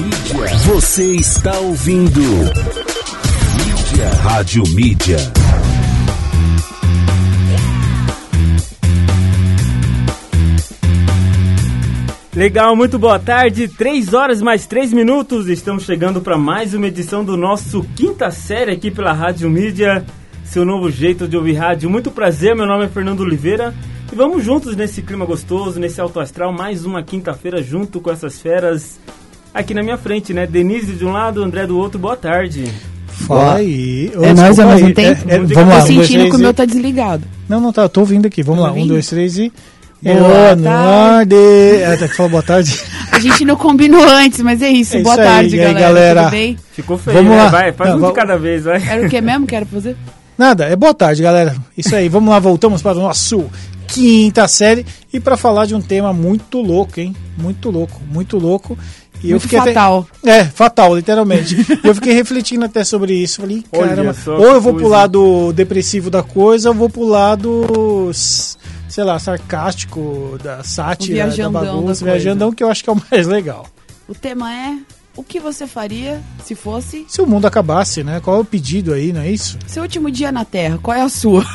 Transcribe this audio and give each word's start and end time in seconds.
Mídia. 0.00 0.56
Você 0.64 1.04
está 1.16 1.58
ouvindo. 1.58 2.20
Mídia. 2.20 4.08
Rádio 4.22 4.62
Mídia. 4.68 5.16
Legal, 12.34 12.74
muito 12.74 12.98
boa 12.98 13.18
tarde. 13.18 13.68
3 13.68 14.14
horas 14.14 14.40
mais 14.40 14.66
3 14.66 14.94
minutos. 14.94 15.48
Estamos 15.48 15.84
chegando 15.84 16.22
para 16.22 16.38
mais 16.38 16.72
uma 16.72 16.86
edição 16.86 17.22
do 17.22 17.36
nosso 17.36 17.84
quinta 17.94 18.30
série 18.30 18.72
aqui 18.72 18.90
pela 18.90 19.12
Rádio 19.12 19.50
Mídia. 19.50 20.02
Seu 20.44 20.64
novo 20.64 20.90
jeito 20.90 21.28
de 21.28 21.36
ouvir 21.36 21.54
rádio. 21.54 21.90
Muito 21.90 22.10
prazer, 22.10 22.56
meu 22.56 22.66
nome 22.66 22.86
é 22.86 22.88
Fernando 22.88 23.20
Oliveira. 23.20 23.74
E 24.10 24.16
vamos 24.16 24.42
juntos 24.42 24.74
nesse 24.74 25.02
clima 25.02 25.26
gostoso, 25.26 25.78
nesse 25.78 26.00
alto 26.00 26.18
astral. 26.20 26.52
Mais 26.52 26.86
uma 26.86 27.02
quinta-feira 27.02 27.62
junto 27.62 28.00
com 28.00 28.10
essas 28.10 28.40
feras 28.40 28.98
aqui 29.54 29.74
na 29.74 29.82
minha 29.82 29.96
frente, 29.98 30.32
né? 30.32 30.46
Denise 30.46 30.92
de 30.92 31.04
um 31.04 31.12
lado, 31.12 31.42
André 31.42 31.66
do 31.66 31.76
outro. 31.78 31.98
Boa 31.98 32.16
tarde. 32.16 32.64
Fala 33.08 33.56
aí. 33.56 34.10
É 34.22 34.32
nós 34.32 34.58
ao 34.58 34.68
mesmo 34.68 34.88
aí. 34.88 34.94
tempo? 34.94 35.28
É, 35.28 35.34
é, 35.34 35.38
Tô 35.38 35.46
vamos 35.54 35.74
lá, 35.74 35.80
Tô 35.80 35.92
um, 35.92 35.94
dois, 35.94 36.06
sentindo 36.06 36.06
três 36.20 36.30
que 36.30 36.36
o 36.36 36.38
meu 36.40 36.54
tá 36.54 36.64
desligado. 36.64 37.24
Não, 37.48 37.60
não 37.60 37.72
tá, 37.72 37.82
eu 37.82 37.88
tô 37.88 38.00
ouvindo 38.00 38.26
aqui. 38.26 38.42
Vamos 38.42 38.62
Tá 38.64 38.70
lá, 38.70 38.76
um, 38.76 38.86
dois, 38.86 39.06
três 39.08 39.38
e... 39.38 39.52
Boa 40.02 40.16
Boa 40.16 40.56
tarde. 40.56 41.34
É, 41.36 41.92
até 41.94 42.08
que 42.08 42.16
falou 42.16 42.30
boa 42.30 42.42
tarde. 42.42 42.80
A 43.12 43.20
gente 43.20 43.44
não 43.44 43.54
combinou 43.54 44.02
antes, 44.02 44.40
mas 44.40 44.62
é 44.62 44.70
isso. 44.70 44.96
É 44.96 45.02
Boa 45.02 45.12
isso 45.14 45.20
aí. 45.20 45.28
tarde, 45.28 45.56
E 45.56 45.60
aí, 45.60 45.74
galera. 45.74 45.80
galera? 45.88 46.20
Tudo 46.22 46.30
bem? 46.30 46.56
Ficou 46.72 46.96
feio, 46.96 47.16
Vamos 47.18 47.32
né? 47.32 47.36
lá. 47.36 47.48
Vai, 47.50 47.72
faz 47.72 47.90
Não, 47.90 47.98
um 47.98 48.08
de 48.08 48.12
cada 48.14 48.38
vez, 48.38 48.64
vai. 48.64 48.82
Era 48.88 49.06
o 49.06 49.10
que 49.10 49.20
mesmo 49.20 49.46
que 49.46 49.54
era 49.54 49.66
pra 49.66 49.74
fazer? 49.78 49.96
Nada, 50.38 50.64
é 50.64 50.74
boa 50.74 50.94
tarde, 50.94 51.22
galera. 51.22 51.54
Isso 51.76 51.94
aí, 51.94 52.08
vamos 52.08 52.30
lá, 52.30 52.38
voltamos 52.38 52.80
para 52.80 52.96
o 52.96 53.02
nosso 53.02 53.44
quinta 53.88 54.48
série 54.48 54.86
e 55.12 55.20
para 55.20 55.36
falar 55.36 55.66
de 55.66 55.74
um 55.74 55.82
tema 55.82 56.14
muito 56.14 56.62
louco, 56.62 56.98
hein? 56.98 57.14
Muito 57.36 57.70
louco, 57.70 58.00
muito 58.10 58.38
louco. 58.38 58.78
E 59.22 59.26
eu 59.26 59.30
Muito 59.32 59.42
fiquei 59.42 59.58
até- 59.58 59.72
fatal. 59.74 60.06
É, 60.24 60.44
fatal, 60.44 60.96
literalmente. 60.96 61.54
E 61.84 61.86
eu 61.86 61.94
fiquei 61.94 62.12
refletindo 62.14 62.64
até 62.64 62.82
sobre 62.84 63.12
isso. 63.14 63.40
Falei, 63.42 63.62
caramba, 63.70 64.14
ou 64.26 64.44
eu 64.46 64.60
vou 64.60 64.72
pro 64.72 64.82
coisa. 64.82 64.96
lado 64.96 65.52
depressivo 65.52 66.08
da 66.10 66.22
coisa, 66.22 66.70
ou 66.70 66.74
vou 66.74 66.88
pro 66.88 67.04
lado, 67.04 68.08
s- 68.10 68.56
sei 68.88 69.04
lá, 69.04 69.18
sarcástico, 69.18 70.38
da 70.42 70.62
sátira, 70.64 71.28
da 71.28 71.48
bagunça, 71.50 72.04
viajandão, 72.04 72.50
que 72.52 72.64
eu 72.64 72.68
acho 72.70 72.82
que 72.82 72.88
é 72.90 72.92
o 72.92 73.02
mais 73.10 73.26
legal. 73.26 73.66
O 74.08 74.14
tema 74.14 74.52
é 74.52 74.76
o 75.20 75.22
que 75.22 75.38
você 75.38 75.66
faria 75.66 76.20
se 76.42 76.54
fosse 76.54 77.04
Se 77.06 77.20
o 77.20 77.26
mundo 77.26 77.46
acabasse, 77.46 78.02
né? 78.02 78.20
Qual 78.20 78.38
é 78.38 78.40
o 78.40 78.44
pedido 78.44 78.92
aí, 78.94 79.12
não 79.12 79.20
é 79.20 79.30
isso? 79.30 79.58
seu 79.66 79.82
último 79.82 80.10
dia 80.10 80.32
na 80.32 80.44
Terra? 80.44 80.78
Qual 80.82 80.96
é 80.96 81.02
a 81.02 81.08
sua? 81.08 81.44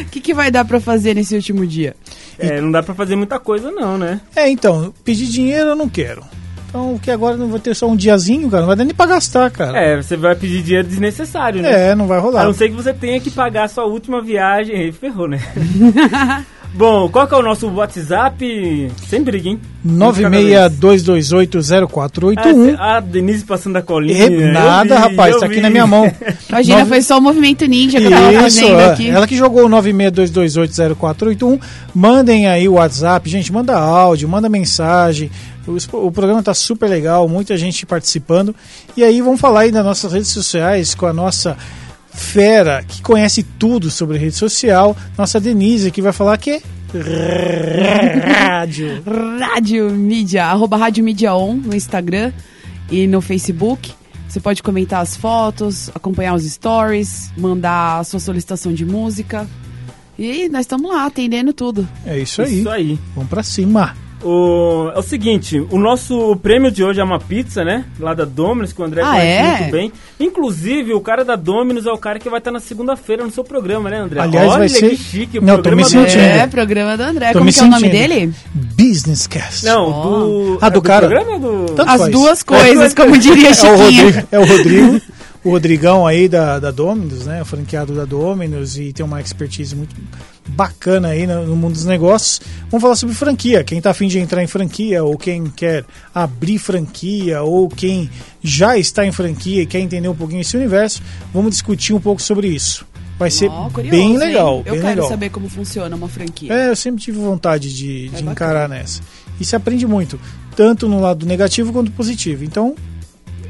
O 0.00 0.04
que, 0.10 0.20
que 0.20 0.34
vai 0.34 0.50
dar 0.50 0.66
pra 0.66 0.78
fazer 0.80 1.14
nesse 1.14 1.34
último 1.34 1.66
dia? 1.66 1.96
É, 2.38 2.60
não 2.60 2.70
dá 2.70 2.82
pra 2.82 2.94
fazer 2.94 3.16
muita 3.16 3.38
coisa, 3.40 3.70
não, 3.70 3.96
né? 3.96 4.20
É, 4.36 4.48
então, 4.48 4.92
pedir 5.02 5.26
dinheiro 5.26 5.70
eu 5.70 5.76
não 5.76 5.88
quero. 5.88 6.22
Então, 6.68 6.94
o 6.94 6.98
que 6.98 7.10
agora 7.10 7.38
não 7.38 7.48
vai 7.48 7.58
ter 7.58 7.74
só 7.74 7.88
um 7.88 7.96
diazinho, 7.96 8.50
cara, 8.50 8.60
não 8.60 8.66
vai 8.66 8.76
dar 8.76 8.84
nem 8.84 8.94
pra 8.94 9.06
gastar, 9.06 9.50
cara. 9.50 9.78
É, 9.80 9.96
você 9.96 10.14
vai 10.14 10.36
pedir 10.36 10.62
dinheiro 10.62 10.86
desnecessário, 10.86 11.62
né? 11.62 11.88
É, 11.90 11.94
não 11.94 12.06
vai 12.06 12.18
A 12.18 12.20
rolar. 12.20 12.44
não 12.44 12.52
ser 12.52 12.68
que 12.68 12.74
você 12.74 12.92
tenha 12.92 13.18
que 13.18 13.30
pagar 13.30 13.64
a 13.64 13.68
sua 13.68 13.86
última 13.86 14.20
viagem. 14.22 14.76
Aí 14.76 14.92
ferrou, 14.92 15.26
né? 15.26 15.40
Bom, 16.74 17.08
qual 17.08 17.26
que 17.26 17.34
é 17.34 17.38
o 17.38 17.42
nosso 17.42 17.66
WhatsApp? 17.68 18.92
Sem 19.08 19.24
vez. 19.24 19.58
962280481. 19.86 22.76
Ah, 22.78 22.96
a 22.96 23.00
Denise 23.00 23.44
passando 23.44 23.76
a 23.76 23.82
colinha. 23.82 24.26
E 24.26 24.52
nada, 24.52 24.96
vi, 24.96 25.00
rapaz, 25.02 25.36
tá 25.38 25.46
aqui 25.46 25.56
vi. 25.56 25.60
na 25.60 25.70
minha 25.70 25.86
mão. 25.86 26.10
Imagina, 26.48 26.78
Nove- 26.78 26.88
foi 26.90 27.02
só 27.02 27.18
o 27.18 27.20
movimento 27.20 27.64
ninja 27.66 27.98
que 27.98 28.06
eu 28.06 28.10
tava 28.10 28.32
Isso, 28.32 28.40
fazendo 28.60 28.80
é. 28.80 28.90
aqui. 28.92 29.10
ela 29.10 29.26
que 29.26 29.36
jogou 29.36 29.66
o 29.66 29.68
962280481. 29.68 31.60
Mandem 31.94 32.46
aí 32.46 32.68
o 32.68 32.74
WhatsApp, 32.74 33.28
gente, 33.28 33.52
manda 33.52 33.76
áudio, 33.76 34.28
manda 34.28 34.48
mensagem. 34.48 35.30
O, 35.66 35.76
o 36.06 36.12
programa 36.12 36.42
tá 36.42 36.54
super 36.54 36.88
legal, 36.88 37.28
muita 37.28 37.56
gente 37.56 37.84
participando. 37.84 38.54
E 38.96 39.02
aí 39.04 39.20
vamos 39.20 39.40
falar 39.40 39.60
aí 39.60 39.72
das 39.72 39.84
nossas 39.84 40.12
redes 40.12 40.28
sociais 40.28 40.94
com 40.94 41.06
a 41.06 41.12
nossa 41.12 41.56
fera 42.12 42.82
que 42.82 43.02
conhece 43.02 43.42
tudo 43.42 43.90
sobre 43.90 44.18
rede 44.18 44.34
social, 44.34 44.96
nossa 45.16 45.40
Denise, 45.40 45.90
que 45.90 46.02
vai 46.02 46.12
falar 46.12 46.36
que 46.38 46.62
rádio. 48.26 49.02
Rádio 49.38 49.90
Mídia, 49.90 50.46
arroba 50.46 50.76
Rádio 50.76 51.04
Mídia 51.04 51.34
On 51.34 51.54
no 51.54 51.74
Instagram 51.74 52.32
e 52.90 53.06
no 53.06 53.20
Facebook. 53.20 53.92
Você 54.28 54.40
pode 54.40 54.62
comentar 54.62 55.02
as 55.02 55.16
fotos, 55.16 55.90
acompanhar 55.94 56.34
os 56.34 56.44
stories, 56.44 57.32
mandar 57.36 58.00
a 58.00 58.04
sua 58.04 58.20
solicitação 58.20 58.72
de 58.72 58.84
música. 58.84 59.48
E 60.18 60.48
nós 60.48 60.62
estamos 60.62 60.90
lá, 60.90 61.06
atendendo 61.06 61.52
tudo. 61.52 61.88
É 62.04 62.18
isso 62.18 62.42
aí. 62.42 62.58
Isso 62.58 62.68
aí. 62.68 62.98
Vamos 63.14 63.30
pra 63.30 63.42
cima. 63.42 63.96
O, 64.22 64.90
é 64.94 64.98
o 64.98 65.02
seguinte, 65.02 65.64
o 65.70 65.78
nosso 65.78 66.34
prêmio 66.42 66.72
de 66.72 66.82
hoje 66.82 67.00
é 67.00 67.04
uma 67.04 67.20
pizza, 67.20 67.64
né? 67.64 67.84
Lá 68.00 68.14
da 68.14 68.24
Dominus, 68.24 68.72
que 68.72 68.82
o 68.82 68.84
André 68.84 69.00
Ah, 69.02 69.12
conhece 69.12 69.28
é? 69.42 69.58
muito 69.60 69.70
bem. 69.72 69.92
Inclusive, 70.18 70.92
o 70.92 71.00
cara 71.00 71.24
da 71.24 71.36
Dominus 71.36 71.86
é 71.86 71.92
o 71.92 71.96
cara 71.98 72.18
que 72.18 72.28
vai 72.28 72.38
estar 72.38 72.50
na 72.50 72.58
segunda-feira 72.58 73.22
no 73.24 73.30
seu 73.30 73.44
programa, 73.44 73.88
né, 73.88 73.98
André? 74.00 74.20
Aliás, 74.20 74.48
Olha 74.48 74.58
vai 74.58 74.68
ser- 74.68 74.90
que 74.90 74.96
chique. 74.96 75.38
o 75.38 75.42
Não, 75.42 75.62
tô 75.62 75.70
me 75.70 75.82
programa 75.82 75.82
do- 75.82 75.88
sentindo. 76.10 76.20
É, 76.20 76.46
programa 76.48 76.96
do 76.96 77.02
André. 77.04 77.32
Tô 77.32 77.38
Como 77.38 77.52
que 77.52 77.58
é 77.60 77.62
o 77.62 77.66
nome 77.66 77.80
sentindo. 77.80 77.92
dele? 77.92 78.32
Business 78.54 79.26
Cast. 79.28 79.64
Não, 79.64 79.84
Ó. 79.88 80.02
do... 80.02 80.58
Ah, 80.62 80.66
é 80.66 80.70
do 80.70 80.82
cara. 80.82 81.06
programa 81.08 81.32
ou 81.46 81.66
do... 81.66 81.82
As 81.82 82.00
faz. 82.00 82.08
duas 82.12 82.42
coisas, 82.42 82.94
como 82.94 83.16
diria 83.18 83.48
É 83.48 83.52
o 83.52 83.54
Chiquinha. 83.54 83.76
Rodrigo, 83.76 84.28
é 84.32 84.38
o 84.40 84.44
Rodrigo, 84.46 85.00
o 85.44 85.50
Rodrigão 85.50 86.06
aí 86.06 86.28
da, 86.28 86.58
da 86.58 86.70
Dominus, 86.70 87.26
né? 87.26 87.40
O 87.42 87.44
franqueado 87.44 87.94
da 87.94 88.04
Dominus 88.04 88.76
e 88.76 88.92
tem 88.92 89.04
uma 89.04 89.20
expertise 89.20 89.74
muito 89.76 89.94
bacana 90.48 91.08
aí 91.08 91.26
no, 91.26 91.46
no 91.46 91.56
mundo 91.56 91.74
dos 91.74 91.84
negócios. 91.84 92.40
Vamos 92.70 92.82
falar 92.82 92.96
sobre 92.96 93.14
franquia. 93.14 93.62
Quem 93.62 93.80
tá 93.80 93.90
afim 93.90 94.08
de 94.08 94.18
entrar 94.18 94.42
em 94.42 94.46
franquia, 94.46 95.04
ou 95.04 95.16
quem 95.16 95.44
quer 95.46 95.84
abrir 96.14 96.58
franquia, 96.58 97.42
ou 97.42 97.68
quem 97.68 98.10
já 98.42 98.76
está 98.76 99.06
em 99.06 99.12
franquia 99.12 99.62
e 99.62 99.66
quer 99.66 99.80
entender 99.80 100.08
um 100.08 100.14
pouquinho 100.14 100.40
esse 100.40 100.56
universo, 100.56 101.02
vamos 101.32 101.52
discutir 101.52 101.92
um 101.92 102.00
pouco 102.00 102.20
sobre 102.20 102.48
isso. 102.48 102.86
Vai 103.18 103.30
ser 103.32 103.48
Ó, 103.48 103.68
curioso, 103.68 103.90
bem 103.96 104.12
hein? 104.12 104.16
legal, 104.16 104.58
Eu 104.64 104.72
bem 104.74 104.80
quero 104.80 104.86
legal. 104.94 105.08
saber 105.08 105.30
como 105.30 105.48
funciona 105.48 105.94
uma 105.96 106.08
franquia. 106.08 106.52
É, 106.52 106.68
eu 106.68 106.76
sempre 106.76 107.02
tive 107.02 107.18
vontade 107.18 107.74
de, 107.74 108.04
de 108.04 108.10
bacana. 108.10 108.30
encarar 108.32 108.68
nessa. 108.68 109.00
E 109.40 109.44
se 109.44 109.56
aprende 109.56 109.86
muito, 109.88 110.20
tanto 110.54 110.88
no 110.88 111.00
lado 111.00 111.26
negativo 111.26 111.72
quanto 111.72 111.90
positivo. 111.90 112.44
Então, 112.44 112.76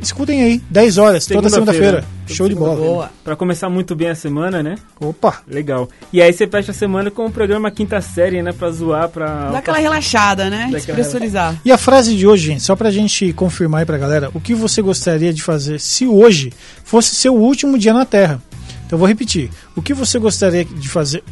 escutem 0.01 0.43
aí, 0.43 0.63
10 0.71 0.99
horas, 0.99 1.27
toda 1.27 1.49
Segunda-feira. 1.49 2.05
Show 2.27 2.49
de 2.49 2.55
bola. 2.55 2.77
Boa. 2.77 3.11
Pra 3.25 3.35
começar 3.35 3.69
muito 3.69 3.97
bem 3.97 4.09
a 4.09 4.15
semana, 4.15 4.63
né? 4.63 4.77
Opa! 5.01 5.43
Legal. 5.47 5.89
E 6.13 6.21
aí 6.21 6.33
você 6.33 6.47
fecha 6.47 6.73
a 6.73 6.75
semana 6.75 7.11
com 7.11 7.27
o 7.27 7.31
programa 7.31 7.71
Quinta 7.71 8.01
Série, 8.01 8.43
né? 8.43 8.53
Pra 8.53 8.71
zoar, 8.71 9.09
pra... 9.09 9.51
Dá 9.51 9.59
aquela 9.59 9.79
relaxada, 9.79 10.51
né? 10.51 10.69
Despressurizar. 10.71 11.61
E 11.65 11.73
a 11.73 11.79
frase 11.79 12.15
de 12.15 12.27
hoje, 12.27 12.49
gente, 12.49 12.63
só 12.63 12.77
pra 12.77 12.91
gente 12.91 13.33
confirmar 13.33 13.81
aí 13.81 13.87
pra 13.87 13.97
galera, 13.97 14.31
o 14.35 14.41
que 14.41 14.55
você 14.55 14.83
gostaria 14.83 15.33
de 15.33 15.43
fazer 15.43 15.81
se 15.81 16.07
hoje 16.07 16.53
fosse 16.85 17.15
seu 17.15 17.35
último 17.35 17.79
dia 17.79 17.93
na 17.93 18.05
Terra? 18.05 18.43
Então 18.87 18.97
eu 18.97 18.99
vou 18.99 19.09
repetir. 19.09 19.51
O 19.75 19.83
que 19.83 19.95
você 19.95 20.19
gostaria 20.19 20.65
de 20.65 20.89
fazer 20.89 21.23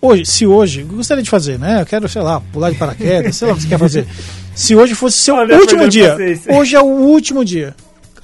hoje, 0.00 0.26
se 0.26 0.46
hoje, 0.46 0.82
o 0.82 0.88
que 0.88 0.94
gostaria 0.96 1.22
de 1.22 1.30
fazer, 1.30 1.58
né? 1.58 1.80
Eu 1.80 1.86
quero, 1.86 2.08
sei 2.08 2.22
lá, 2.22 2.40
pular 2.52 2.70
de 2.70 2.76
paraquedas, 2.76 3.36
sei 3.36 3.48
lá 3.48 3.54
o 3.54 3.56
que 3.56 3.62
você 3.62 3.68
quer 3.68 3.78
fazer. 3.78 4.06
Se 4.54 4.76
hoje 4.76 4.94
fosse 4.94 5.18
seu 5.18 5.34
Olha, 5.34 5.58
último 5.58 5.88
dia, 5.88 6.16
hoje 6.48 6.76
é 6.76 6.80
o 6.80 6.86
último 6.86 7.44
dia. 7.44 7.74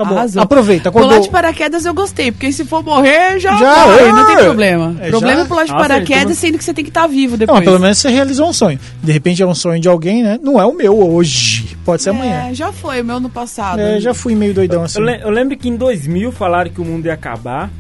Acabou. 0.01 0.19
Arrasou. 0.19 0.43
Aproveita, 0.43 0.89
acordou. 0.89 1.11
Pular 1.11 1.21
de 1.23 1.29
paraquedas 1.31 1.85
eu 1.85 1.93
gostei, 1.95 2.33
porque 2.33 2.51
se 2.53 2.65
for 2.65 2.83
morrer, 2.83 3.39
já, 3.39 3.57
Já, 3.57 3.87
vai, 3.87 4.09
é. 4.09 4.13
não 4.13 4.27
tem 4.27 4.37
problema. 4.37 4.97
É, 5.01 5.09
problema 5.11 5.37
já. 5.37 5.43
é 5.43 5.45
pular 5.47 5.65
de 5.65 5.73
Nossa, 5.73 5.83
paraquedas, 5.89 6.23
então- 6.23 6.35
sendo 6.35 6.59
que 6.59 6.65
você 6.65 6.75
tem 6.75 6.85
que 6.85 6.91
estar 6.91 7.07
vivo 7.07 7.33
Não, 7.33 7.39
depois. 7.39 7.59
mas 7.59 7.65
pelo 7.65 7.79
menos 7.81 7.99
você 7.99 8.09
realizou 8.09 8.49
um 8.49 8.53
sonho. 8.53 8.79
De 9.03 9.13
repente 9.13 9.43
é 9.43 9.47
um 9.47 9.55
sonho 9.55 9.81
de 9.81 9.89
alguém, 9.89 10.23
né? 10.23 10.39
Não 10.43 10.61
é 10.61 10.65
o 10.65 10.73
meu 10.75 10.99
hoje. 10.99 11.77
Pode 11.85 12.03
ser 12.03 12.11
amanhã. 12.11 12.49
É, 12.51 12.55
já 12.55 12.73
foi, 12.73 13.01
o 13.01 13.05
meu 13.05 13.21
no 13.21 13.29
passado. 13.31 13.81
É, 13.81 14.01
já 14.01 14.15
fui 14.15 14.35
meio 14.35 14.55
doidão 14.55 14.85
assim. 14.85 15.01
Eu, 15.01 15.07
eu 15.09 15.31
lembro 15.31 15.57
que 15.57 15.69
em 15.69 15.77
2000 15.77 16.33
falaram 16.33 16.71
que 16.71 16.81
o 16.81 16.85
mundo 16.85 17.07
ia 17.07 17.15
acabar. 17.15 17.71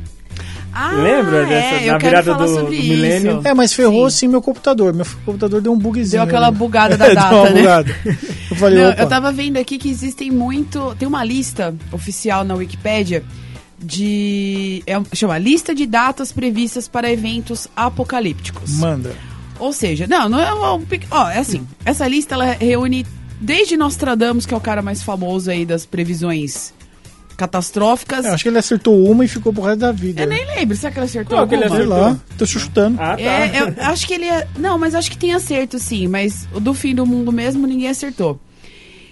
Ah, 0.72 0.92
Lembra 0.92 1.44
dessa- 1.47 1.75
é, 1.76 1.88
eu 1.88 1.92
da 1.94 1.98
quero 1.98 2.10
virada 2.22 2.32
falar 2.32 2.47
do- 2.47 2.54
sobre 2.54 2.76
do 2.76 2.82
isso. 2.82 2.88
milênio? 2.88 3.41
É, 3.44 3.54
mas 3.54 3.72
ferrou 3.72 4.08
Sim. 4.10 4.16
sim 4.19 4.28
meu 4.28 4.41
computador. 4.41 4.92
Meu 4.94 5.06
computador 5.25 5.60
deu 5.60 5.72
um 5.72 5.78
bugzinho. 5.78 6.10
Deu 6.12 6.22
aquela 6.22 6.50
bugada 6.50 6.97
da 6.98 7.06
Deu 7.06 7.14
data, 7.16 7.34
uma 7.34 7.50
né? 7.50 7.60
bugada. 7.60 7.97
Eu 8.50 8.56
falei, 8.56 8.82
Não, 8.82 8.91
opa. 8.91 9.03
eu 9.03 9.09
tava 9.09 9.32
vendo 9.32 9.56
aqui 9.59 9.78
que 9.78 9.88
existem 9.88 10.30
muito. 10.30 10.94
Tem 10.98 11.06
uma 11.09 11.25
lista 11.25 11.74
oficial 11.92 12.45
na 12.45 12.54
Wikipédia 12.54 13.22
de. 13.78 14.83
É, 14.86 15.00
chama 15.15 15.39
Lista 15.39 15.74
de 15.74 15.86
Datas 15.86 16.33
Previstas 16.33 16.86
para 16.89 17.10
Eventos 17.10 17.66
Apocalípticos. 17.74 18.72
Manda. 18.72 19.12
Ou 19.59 19.72
seja, 19.72 20.06
não, 20.06 20.28
não 20.28 20.41
é 20.41 20.53
um. 20.54 20.84
Ó, 21.10 21.28
é 21.30 21.39
assim. 21.39 21.66
Essa 21.84 22.06
lista 22.09 22.34
ela 22.34 22.53
reúne 22.53 23.06
desde 23.41 23.77
Nostradamus, 23.77 24.47
que 24.47 24.54
é 24.54 24.56
o 24.56 24.60
cara 24.60 24.83
mais 24.83 25.03
famoso 25.03 25.50
aí 25.50 25.65
das 25.65 25.84
previsões 25.86 26.72
catastróficas. 27.41 28.25
Eu 28.27 28.33
acho 28.34 28.42
que 28.42 28.48
ele 28.48 28.59
acertou 28.59 29.04
uma 29.10 29.25
e 29.25 29.28
ficou 29.28 29.53
pro 29.53 29.63
resto 29.63 29.78
da 29.81 29.92
vida. 29.92 30.22
Eu 30.22 30.27
nem 30.27 30.45
lembro, 30.47 30.77
será 30.77 30.92
que 30.92 30.98
ele 30.98 31.07
acertou 31.07 31.39
Qual 31.39 31.48
que 31.48 31.54
ele 31.54 31.65
alguma? 31.65 31.81
Sei 31.83 31.92
acertou? 31.92 32.13
lá, 32.13 32.21
tô 32.39 32.47
chutando. 32.47 32.97
Ah, 33.01 33.16
tá. 33.16 33.21
É, 33.22 33.60
eu 33.60 33.75
acho 33.87 34.07
que 34.07 34.15
ele 34.15 34.27
é. 34.27 34.47
Não, 34.59 34.78
mas 34.78 34.95
acho 34.95 35.10
que 35.10 35.16
tem 35.19 35.33
acerto 35.33 35.78
sim, 35.78 36.07
mas 36.07 36.47
o 36.54 36.60
do 36.60 36.75
fim 36.75 36.95
do 36.95 37.07
mundo 37.07 37.33
mesmo 37.33 37.66
ninguém 37.66 37.89
acertou. 37.89 38.39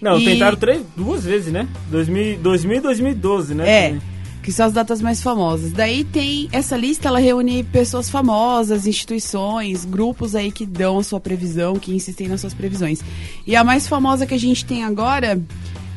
Não, 0.01 0.19
E- 0.19 0.25
tentaram 0.25 0.57
três, 0.57 0.83
duas 0.97 1.25
vezes, 1.25 1.53
né? 1.53 1.67
2000, 1.91 2.39
2000 2.39 2.77
e 2.77 2.81
2012, 2.81 3.55
né? 3.55 3.69
É, 3.69 3.97
que 4.43 4.53
são 4.53 4.65
as 4.67 4.73
datas 4.73 5.03
mais 5.03 5.21
famosas. 5.23 5.73
Daí 5.73 6.05
tem 6.05 6.49
essa 6.53 6.77
lista, 6.77 7.09
ela 7.09 7.19
reúne 7.19 7.65
pessoas 7.65 8.09
famosas, 8.09 8.87
instituições, 8.87 9.85
grupos 9.85 10.35
aí 10.37 10.53
que 10.53 10.65
dão 10.65 10.99
a 10.99 11.03
sua 11.03 11.19
previsão, 11.21 11.75
que 11.75 11.93
insistem 11.95 12.29
nas 12.29 12.41
suas 12.41 12.55
previsões. 12.55 13.01
E 13.47 13.57
a 13.57 13.65
mais 13.65 13.89
famosa 13.89 14.25
que 14.27 14.35
a 14.35 14.39
gente 14.39 14.65
tem 14.65 14.85
agora 14.85 15.41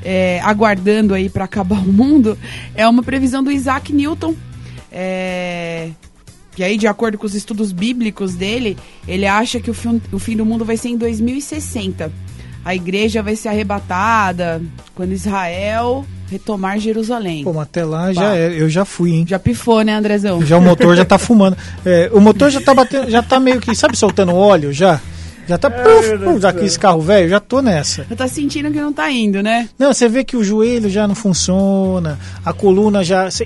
é, 0.03 0.39
aguardando 0.41 1.13
aí 1.13 1.29
para 1.29 1.45
acabar 1.45 1.79
o 1.83 1.91
mundo, 1.91 2.37
é 2.75 2.87
uma 2.87 3.03
previsão 3.03 3.43
do 3.43 3.51
Isaac 3.51 3.93
Newton. 3.93 4.35
É, 4.91 5.89
que 6.53 6.63
aí, 6.63 6.77
de 6.77 6.87
acordo 6.87 7.17
com 7.17 7.25
os 7.25 7.33
estudos 7.33 7.71
bíblicos 7.71 8.35
dele, 8.35 8.77
ele 9.07 9.25
acha 9.25 9.59
que 9.59 9.71
o 9.71 9.73
fim, 9.73 10.01
o 10.11 10.19
fim 10.19 10.35
do 10.35 10.45
mundo 10.45 10.65
vai 10.65 10.75
ser 10.75 10.89
em 10.89 10.97
2060. 10.97 12.11
A 12.63 12.75
igreja 12.75 13.23
vai 13.23 13.35
ser 13.35 13.49
arrebatada 13.49 14.61
quando 14.93 15.13
Israel 15.13 16.05
retomar 16.29 16.79
Jerusalém. 16.79 17.43
Pô, 17.43 17.59
até 17.59 17.83
lá 17.83 18.13
já 18.13 18.35
é, 18.35 18.53
eu 18.53 18.69
já 18.69 18.85
fui, 18.85 19.11
hein? 19.11 19.25
Já 19.27 19.37
pifou, 19.37 19.81
né, 19.81 19.93
Andrezão? 19.93 20.45
Já 20.45 20.57
o 20.57 20.61
motor 20.61 20.95
já 20.95 21.03
tá 21.03 21.17
fumando. 21.17 21.57
É, 21.85 22.09
o 22.13 22.21
motor 22.21 22.49
já 22.49 22.61
tá 22.61 22.73
batendo, 22.73 23.09
já 23.09 23.21
tá 23.21 23.39
meio 23.39 23.59
que, 23.59 23.75
sabe, 23.75 23.97
soltando 23.97 24.33
óleo 24.33 24.71
já? 24.71 25.01
Já 25.51 25.57
tá, 25.57 25.69
puf, 25.69 26.17
puf, 26.23 26.39
já 26.39 26.53
que 26.53 26.63
esse 26.63 26.79
carro 26.79 27.01
velho, 27.01 27.27
já 27.27 27.37
tô 27.41 27.61
nessa. 27.61 28.05
Já 28.09 28.15
tá 28.15 28.25
sentindo 28.25 28.71
que 28.71 28.79
não 28.79 28.93
tá 28.93 29.11
indo, 29.11 29.43
né? 29.43 29.67
Não, 29.77 29.93
você 29.93 30.07
vê 30.07 30.23
que 30.23 30.37
o 30.37 30.43
joelho 30.45 30.89
já 30.89 31.05
não 31.05 31.13
funciona, 31.13 32.17
a 32.45 32.53
coluna 32.53 33.03
já. 33.03 33.29
Você... 33.29 33.45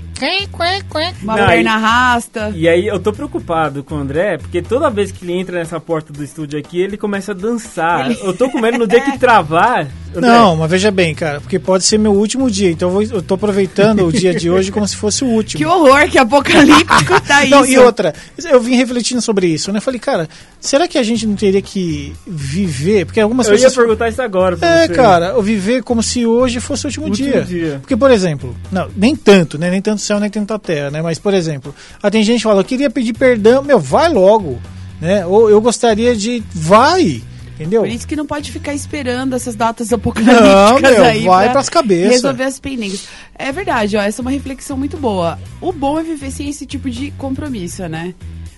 Uma 1.20 1.36
Não, 1.36 1.46
perna 1.48 1.72
arrasta. 1.74 2.52
E 2.54 2.68
aí 2.68 2.86
eu 2.86 3.00
tô 3.00 3.12
preocupado 3.12 3.82
com 3.82 3.96
o 3.96 3.98
André, 3.98 4.38
porque 4.38 4.62
toda 4.62 4.88
vez 4.88 5.10
que 5.10 5.24
ele 5.24 5.32
entra 5.32 5.58
nessa 5.58 5.80
porta 5.80 6.12
do 6.12 6.22
estúdio 6.22 6.56
aqui, 6.60 6.80
ele 6.80 6.96
começa 6.96 7.32
a 7.32 7.34
dançar. 7.34 8.08
Ele- 8.08 8.20
Eu 8.22 8.32
tô 8.36 8.48
com 8.48 8.60
medo 8.60 8.78
no 8.78 8.86
dia 8.86 9.00
que 9.00 9.18
travar. 9.18 9.88
André, 10.14 10.30
Não, 10.30 10.54
mas 10.56 10.70
veja 10.70 10.90
bem, 10.92 11.12
cara, 11.14 11.40
porque 11.40 11.58
pode 11.58 11.84
ser 11.84 11.98
meu 11.98 12.12
último 12.12 12.50
dia, 12.50 12.70
então 12.70 12.88
eu, 12.88 12.92
vou, 12.92 13.02
eu 13.02 13.20
tô 13.22 13.34
aproveitando 13.34 14.06
o 14.06 14.12
dia 14.12 14.32
de 14.34 14.48
hoje 14.48 14.70
como 14.72 14.86
se 14.86 14.96
fosse 14.96 15.24
o 15.24 15.26
último. 15.26 15.58
Que 15.58 15.66
horror, 15.66 16.08
que 16.08 16.16
apocalíptico 16.18 17.20
tá 17.26 17.42
isso. 17.44 17.50
Não, 17.50 17.66
e 17.66 17.76
outra, 17.78 18.14
eu 18.48 18.60
vim 18.60 18.76
refletindo 18.76 19.20
sobre 19.20 19.48
isso, 19.48 19.70
né? 19.72 19.80
Falei, 19.80 20.00
cara, 20.00 20.28
será 20.60 20.88
que 20.88 20.96
a 20.96 21.02
gente 21.02 21.26
não 21.26 21.34
teria 21.36 21.60
que 21.60 21.95
viver? 22.26 23.04
Porque 23.06 23.20
algumas 23.20 23.46
Eu 23.46 23.54
ia 23.54 23.58
pessoas. 23.60 23.74
perguntar 23.74 24.08
isso 24.08 24.22
agora 24.22 24.56
pra 24.56 24.68
É, 24.82 24.86
você. 24.86 24.92
cara, 24.94 25.26
eu 25.28 25.42
viver 25.42 25.82
como 25.82 26.02
se 26.02 26.26
hoje 26.26 26.60
fosse 26.60 26.86
o 26.86 26.88
último, 26.88 27.06
Último 27.06 27.30
dia. 27.30 27.42
dia. 27.42 27.78
Porque, 27.80 27.96
por 27.96 28.10
exemplo, 28.10 28.54
não, 28.70 28.88
nem 28.96 29.14
tanto, 29.16 29.58
né? 29.58 29.70
Nem 29.70 29.80
tanto 29.82 30.00
céu, 30.00 30.18
nem 30.20 30.30
tanto 30.30 30.52
a 30.54 30.58
terra, 30.58 30.90
né? 30.90 31.02
Mas, 31.02 31.18
por 31.18 31.32
exemplo, 31.34 31.74
ah, 32.02 32.10
tem 32.10 32.22
gente 32.22 32.38
que 32.38 32.42
fala, 32.44 32.60
eu 32.60 32.64
queria 32.64 32.90
pedir 32.90 33.12
perdão, 33.12 33.62
meu, 33.62 33.78
vai 33.78 34.08
logo, 34.08 34.58
né? 35.00 35.24
Ou 35.26 35.48
eu 35.50 35.60
gostaria 35.60 36.14
de. 36.16 36.42
Vai! 36.54 37.22
Entendeu? 37.58 37.80
Por 37.80 37.88
isso 37.88 38.06
que 38.06 38.14
não 38.14 38.26
pode 38.26 38.52
ficar 38.52 38.74
esperando 38.74 39.34
essas 39.34 39.54
datas 39.56 39.90
apocalípticas 39.90 40.42
Não, 40.42 40.78
meu, 40.78 41.02
aí 41.04 41.24
vai 41.24 41.44
pra 41.44 41.52
pras 41.54 41.70
cabeças. 41.70 42.10
resolver 42.16 42.42
as 42.44 42.60
pendências. 42.60 43.06
É 43.34 43.50
verdade, 43.50 43.96
ó, 43.96 44.02
essa 44.02 44.20
é 44.20 44.22
uma 44.22 44.30
reflexão 44.30 44.76
muito 44.76 44.98
boa. 44.98 45.38
O 45.58 45.72
bom 45.72 45.98
é 45.98 46.02
viver 46.02 46.30
sem 46.30 46.50
esse 46.50 46.66
tipo 46.66 46.90
de 46.90 47.10
compromisso, 47.12 47.88
né? 47.88 48.12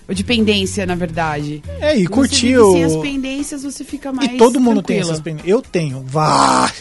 Ou 0.09 0.15
de 0.15 0.23
pendência, 0.23 0.87
na 0.87 0.95
verdade. 0.95 1.61
É, 1.79 1.95
e 1.95 2.07
curtir 2.07 2.57
o. 2.57 2.71
sem 2.73 2.83
as 2.83 2.95
pendências, 2.95 3.61
você 3.61 3.83
fica 3.83 4.11
mais 4.11 4.31
E 4.31 4.37
todo 4.37 4.59
mundo 4.59 4.81
tem 4.81 4.99
essas 4.99 5.21
pendências. 5.21 5.47
Eu 5.47 5.61
tenho. 5.61 6.03
Vai! 6.07 6.71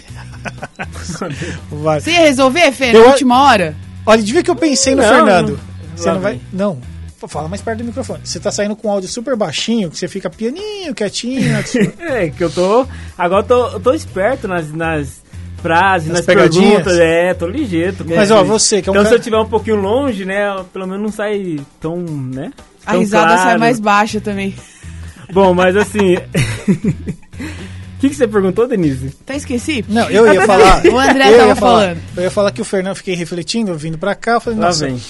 vai. 1.71 2.01
Você 2.01 2.13
ia 2.13 2.21
resolver, 2.21 2.73
Fê, 2.73 2.91
Eu 2.95 3.03
na 3.05 3.11
última 3.11 3.43
hora? 3.43 3.77
Olha, 4.07 4.23
devia 4.23 4.43
que 4.43 4.51
eu 4.51 4.57
pensei 4.57 4.95
no 4.95 5.03
Não, 5.03 5.09
Fernando. 5.09 5.51
não. 5.51 5.59
Você 5.95 6.11
não 6.11 6.21
vai. 6.21 6.41
Não. 6.53 6.79
Fala 7.27 7.49
mais 7.49 7.61
perto 7.61 7.79
do 7.79 7.85
microfone. 7.85 8.21
Você 8.25 8.39
tá 8.39 8.51
saindo 8.51 8.77
com 8.77 8.91
áudio 8.91 9.09
super 9.11 9.37
baixinho, 9.37 9.91
que 9.91 9.99
você 9.99 10.07
fica 10.09 10.31
pianinho, 10.31 10.95
quietinho. 10.95 11.43
É, 11.99 12.31
que 12.31 12.43
eu 12.43 12.49
tô. 12.49 12.87
Agora 13.19 13.43
eu 13.43 13.47
tô, 13.47 13.67
eu 13.69 13.81
tô 13.81 13.93
esperto 13.93 14.47
nas, 14.49 14.73
nas 14.73 15.21
frases, 15.61 16.09
Nas 16.09 16.19
nas, 16.19 16.27
perguntas. 16.27 16.97
É, 16.99 17.35
tô 17.35 17.47
ligeiro. 17.47 17.97
tô 17.97 18.05
Mas, 18.05 18.31
ó, 18.31 18.43
você 18.45 18.81
que 18.81 18.89
é 18.89 18.93
um 18.93 18.95
Então 18.95 19.03
cara- 19.03 19.09
se 19.09 19.15
eu 19.15 19.19
estiver 19.19 19.39
um 19.39 19.49
pouquinho 19.49 19.77
longe, 19.77 20.25
né, 20.25 20.65
pelo 20.73 20.87
menos 20.87 21.03
não 21.03 21.13
sai 21.13 21.59
tão, 21.81 21.97
né? 21.99 22.53
A 22.89 22.93
tão 22.93 23.01
risada 23.01 23.37
sai 23.37 23.45
claro. 23.45 23.61
mais 23.61 23.79
baixa 23.79 24.21
também. 24.21 24.55
Bom, 25.33 25.53
mas 25.55 25.77
assim. 25.77 26.17
O 27.99 28.01
que, 28.01 28.11
que 28.11 28.15
você 28.15 28.29
perguntou, 28.29 28.69
Denise? 28.69 29.11
Tá 29.27 29.35
esqueci? 29.35 29.85
Não, 29.89 30.09
eu 30.09 30.33
ia 30.33 30.47
falar. 30.47 30.83
O 30.87 30.97
André 30.97 31.33
eu 31.33 31.37
tava 31.37 31.49
ia 31.49 31.57
falar, 31.57 31.81
falando. 31.81 31.99
Eu 32.17 32.23
ia 32.23 32.31
falar 32.31 32.53
que 32.53 32.61
o 32.61 32.65
Fernando, 32.65 32.95
fiquei 32.95 33.17
refletindo, 33.17 33.75
vindo 33.77 33.99
pra 33.99 34.15
cá, 34.15 34.35
eu 34.35 34.41
falei, 34.41 34.59
Lá 34.61 34.67
nossa. 34.67 34.87
vem. 34.87 35.01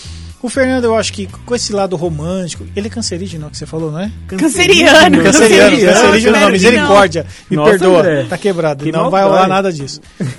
O 0.40 0.48
Fernando, 0.48 0.84
eu 0.84 0.94
acho 0.94 1.12
que 1.12 1.26
com 1.26 1.52
esse 1.54 1.72
lado 1.72 1.96
romântico, 1.96 2.64
ele 2.76 2.86
é 2.86 2.90
cancerígeno, 2.90 3.50
que 3.50 3.56
você 3.58 3.66
falou, 3.66 3.90
não 3.90 3.98
é? 3.98 4.08
Canceriano. 4.28 5.20
Canceriano, 5.20 5.22
Canceriano, 5.24 5.70
cancerígeno 5.70 6.16
espero 6.16 6.32
não, 6.38 6.46
que 6.46 6.52
misericórdia. 6.52 7.26
Me 7.50 7.56
Nossa, 7.56 7.70
perdoa, 7.70 7.98
André. 8.00 8.26
tá 8.28 8.38
quebrado. 8.38 8.84
Que 8.84 8.92
não 8.92 9.10
vai 9.10 9.24
rolar 9.24 9.48
nada 9.48 9.72
disso. 9.72 10.00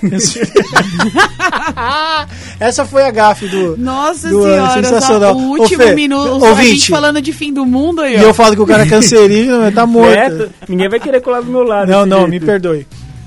Essa 2.58 2.84
foi 2.86 3.02
a 3.04 3.10
gafe 3.10 3.46
do. 3.48 3.76
Nossa 3.76 4.28
do 4.28 4.42
senhora, 4.42 4.82
sensacional. 4.82 5.34
só 5.34 5.38
o 5.40 5.42
último 5.58 5.82
Fê, 5.82 5.94
minuto, 5.94 6.44
a 6.44 6.48
ouvinte. 6.50 6.68
gente 6.70 6.90
falando 6.90 7.20
de 7.20 7.32
fim 7.32 7.52
do 7.52 7.66
mundo 7.66 8.00
aí, 8.00 8.14
E 8.14 8.18
ó. 8.18 8.22
eu 8.22 8.34
falo 8.34 8.54
que 8.54 8.62
o 8.62 8.66
cara 8.66 8.84
é 8.84 8.86
cancerígeno, 8.86 9.60
mas 9.60 9.74
tá 9.74 9.86
morto. 9.86 10.10
É, 10.14 10.48
ninguém 10.68 10.88
vai 10.88 11.00
querer 11.00 11.20
colar 11.20 11.40
do 11.42 11.50
meu 11.50 11.62
lado. 11.62 11.90
Não, 11.90 12.06
não, 12.06 12.18
jeito. 12.20 12.30
me 12.30 12.40
perdoe. 12.40 12.86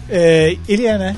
É, 0.10 0.58
ele 0.68 0.86
é, 0.86 0.98
né? 0.98 1.16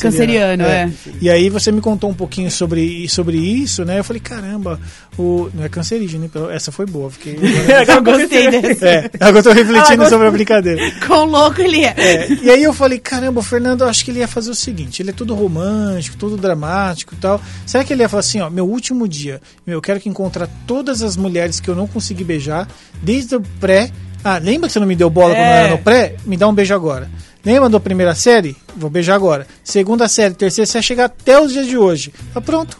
Canceriano, 0.00 0.64
é. 0.64 0.90
E 1.20 1.30
aí 1.30 1.48
você 1.48 1.70
me 1.70 1.80
contou 1.80 2.10
um 2.10 2.14
pouquinho 2.14 2.50
sobre, 2.50 3.08
sobre 3.08 3.36
isso, 3.38 3.84
né? 3.84 3.98
Eu 3.98 4.04
falei, 4.04 4.20
caramba, 4.20 4.80
o, 5.18 5.48
não 5.54 5.64
é 5.64 5.68
cancerígeno, 5.68 6.28
essa 6.50 6.72
foi 6.72 6.86
boa. 6.86 7.10
Fiquei, 7.10 7.36
Eu 7.88 8.02
gostei 8.02 8.50
dessa. 8.60 8.86
é, 8.86 9.10
agora 9.20 9.38
eu 9.38 9.42
tô 9.42 9.52
refletindo 9.52 10.02
Ah, 10.02 10.08
sobre 10.08 10.26
a 10.26 10.30
brincadeira. 10.30 10.80
Quão 11.06 11.26
louco 11.26 11.60
ele 11.60 11.84
é. 11.84 11.94
É, 11.96 12.32
e 12.42 12.50
aí 12.50 12.62
eu 12.62 12.72
falei, 12.72 12.98
caramba, 12.98 13.40
o 13.40 13.42
Fernando, 13.42 13.82
eu 13.82 13.88
acho 13.88 14.04
que 14.04 14.10
ele 14.10 14.18
ia 14.20 14.28
fazer 14.28 14.50
o 14.50 14.54
seguinte, 14.54 15.02
ele 15.02 15.10
é 15.10 15.12
todo 15.12 15.34
romântico, 15.34 16.16
todo 16.16 16.36
dramático 16.36 17.14
e 17.14 17.18
tal. 17.18 17.40
Será 17.64 17.84
que 17.84 17.92
ele 17.92 18.02
ia 18.02 18.08
falar 18.08 18.20
assim, 18.20 18.40
ó, 18.40 18.50
meu 18.50 18.66
último 18.68 19.06
dia, 19.08 19.40
meu, 19.66 19.78
eu 19.78 19.82
quero 19.82 20.00
que 20.00 20.08
encontrar 20.08 20.48
todas 20.66 21.02
as 21.02 21.16
mulheres 21.16 21.60
que 21.60 21.68
eu 21.68 21.74
não 21.74 21.86
consegui 21.86 22.24
beijar, 22.24 22.68
desde 23.02 23.36
o 23.36 23.40
pré. 23.60 23.90
Ah, 24.24 24.38
lembra 24.38 24.66
que 24.66 24.72
você 24.72 24.80
não 24.80 24.86
me 24.88 24.96
deu 24.96 25.08
bola 25.08 25.34
quando 25.34 25.38
eu 25.38 25.44
É. 25.44 25.60
era 25.66 25.70
no 25.70 25.78
pré? 25.78 26.16
Me 26.26 26.36
dá 26.36 26.48
um 26.48 26.52
beijo 26.54 26.74
agora. 26.74 27.08
Lembra 27.46 27.68
da 27.70 27.78
primeira 27.80 28.14
série? 28.14 28.56
Vou 28.76 28.90
beijar 28.90 29.14
agora. 29.14 29.46
Segunda 29.62 30.08
série, 30.08 30.34
terceira, 30.34 30.66
você 30.66 30.72
vai 30.74 30.82
chegar 30.82 31.04
até 31.06 31.40
os 31.40 31.52
dias 31.52 31.66
de 31.66 31.78
hoje. 31.78 32.12
Tá 32.34 32.40
pronto. 32.40 32.76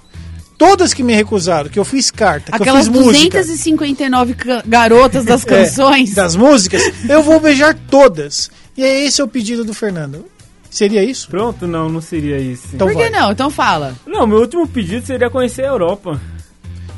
Todas 0.59 0.93
que 0.93 1.03
me 1.03 1.15
recusaram, 1.15 1.71
que 1.71 1.79
eu 1.79 1.85
fiz 1.85 2.11
carta, 2.11 2.51
que 2.51 2.57
Aquelas 2.63 2.87
eu 2.87 2.93
fiz 2.93 3.03
música. 3.03 3.39
259 3.39 4.35
ca- 4.35 4.63
garotas 4.67 5.25
das 5.25 5.45
É, 5.47 5.49
canções. 5.49 6.15
das 6.15 6.35
músicas, 6.35 6.83
eu 7.09 7.23
vou 7.23 7.39
beijar 7.39 7.75
todas. 7.89 8.51
E 8.77 8.83
é 8.83 9.05
esse 9.05 9.21
é 9.21 9.25
o 9.25 9.29
pedido 9.29 9.65
do 9.65 9.73
Fernando. 9.73 10.25
Seria 10.71 11.03
isso? 11.05 11.29
Pronto, 11.29 11.67
não, 11.67 11.89
não 11.89 12.01
seria 12.01 12.39
isso. 12.39 12.69
Então 12.75 12.89
Por 12.89 12.97
que 12.97 13.09
vai. 13.09 13.21
não? 13.21 13.31
Então 13.33 13.49
fala. 13.51 13.95
Não, 14.07 14.27
meu 14.27 14.39
último 14.41 14.67
pedido 14.67 15.07
seria 15.07 15.31
conhecer 15.31 15.62
a 15.62 15.69
Europa. 15.69 16.21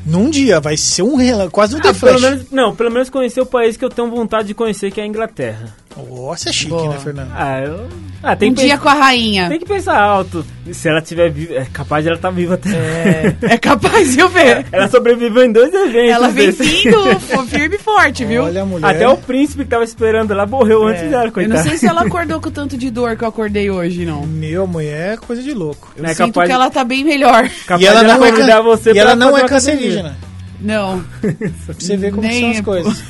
Num 0.06 0.31
dia, 0.31 0.59
vai 0.59 0.76
ser 0.76 1.03
um 1.03 1.17
quase 1.50 1.75
um 1.75 1.79
Ah, 1.79 1.82
The 1.82 1.93
pelo 1.93 2.19
Flash. 2.19 2.21
menos, 2.23 2.50
não, 2.50 2.75
pelo 2.75 2.91
menos 2.91 3.11
conhecer 3.11 3.41
o 3.43 3.47
país 3.47 3.76
que 3.76 3.85
eu 3.85 3.91
tenho 3.91 4.09
vontade 4.11 4.49
de 4.49 4.55
conhecer, 4.55 4.91
que 4.91 5.00
é 5.00 5.05
a 5.05 5.06
Inglaterra. 5.06 5.76
Nossa, 6.09 6.49
é 6.49 6.53
chique, 6.53 6.71
Boa. 6.71 6.91
né, 6.95 6.99
Fernando? 6.99 7.33
Ah, 7.35 7.61
eu... 7.61 7.89
ah 8.23 8.37
tem, 8.37 8.50
um 8.50 8.55
que 8.55 8.62
dia 8.62 8.79
com 8.79 8.89
a 8.89 8.95
rainha. 8.95 9.49
tem 9.49 9.59
que 9.59 9.67
pensar 9.67 9.99
alto. 10.00 10.45
Se 10.73 10.89
ela 10.89 10.99
estiver 11.00 11.31
viva, 11.31 11.55
é 11.55 11.65
capaz 11.73 12.05
de 12.05 12.09
ela 12.11 12.17
estar 12.19 12.31
viva 12.31 12.55
até. 12.55 12.71
É, 12.71 13.37
é 13.43 13.59
capaz, 13.59 14.14
viu, 14.14 14.28
Fê? 14.28 14.64
Ela 14.71 14.88
sobreviveu 14.88 15.45
em 15.45 15.52
dois 15.52 15.73
eventos. 15.73 16.11
Ela 16.11 16.28
vem 16.28 16.50
vindo 16.50 17.21
firme 17.49 17.76
e 17.76 17.78
forte, 17.78 18.25
viu? 18.25 18.45
Olha 18.45 18.62
a 18.62 18.67
mulher. 18.67 18.87
Até 18.87 19.09
o 19.09 19.17
príncipe 19.17 19.64
que 19.64 19.71
tava 19.71 19.85
esperando 19.85 20.31
ela 20.33 20.47
morreu 20.47 20.87
antes 20.87 21.02
dela, 21.09 21.25
É. 21.25 21.26
Eu 21.28 21.33
coitada. 21.33 21.55
não 21.62 21.69
sei 21.69 21.78
se 21.78 21.87
ela 21.87 22.02
acordou 22.07 22.40
com 22.40 22.49
o 22.49 22.52
tanto 22.52 22.76
de 22.76 22.90
dor 22.90 23.17
que 23.17 23.25
eu 23.25 23.28
acordei 23.28 23.71
hoje, 23.71 24.05
não. 24.05 24.26
Meu, 24.26 24.67
mulher 24.67 25.14
é 25.14 25.17
coisa 25.17 25.43
de 25.43 25.52
louco. 25.55 25.93
Eu 25.97 26.05
É 26.05 26.09
sinto 26.09 26.26
capaz 26.28 26.49
que 26.49 26.52
ela 26.52 26.71
tá 26.71 26.85
bem 26.85 27.05
melhor. 27.05 27.49
Capaz 27.67 27.83
e 27.83 27.87
ela 27.87 28.02
não 28.02 28.25
é, 28.25 28.33
can... 28.33 28.62
você 28.62 28.93
e 28.93 28.99
ela 28.99 29.17
não 29.17 29.37
é 29.38 29.49
cancerígena. 29.49 30.17
Não. 30.61 31.02
Pra 31.21 31.75
você 31.75 31.97
ver 31.97 32.11
como 32.11 32.23
Nem 32.26 32.40
são 32.40 32.49
é, 32.49 32.52
as 32.52 32.61
coisas. 32.61 33.02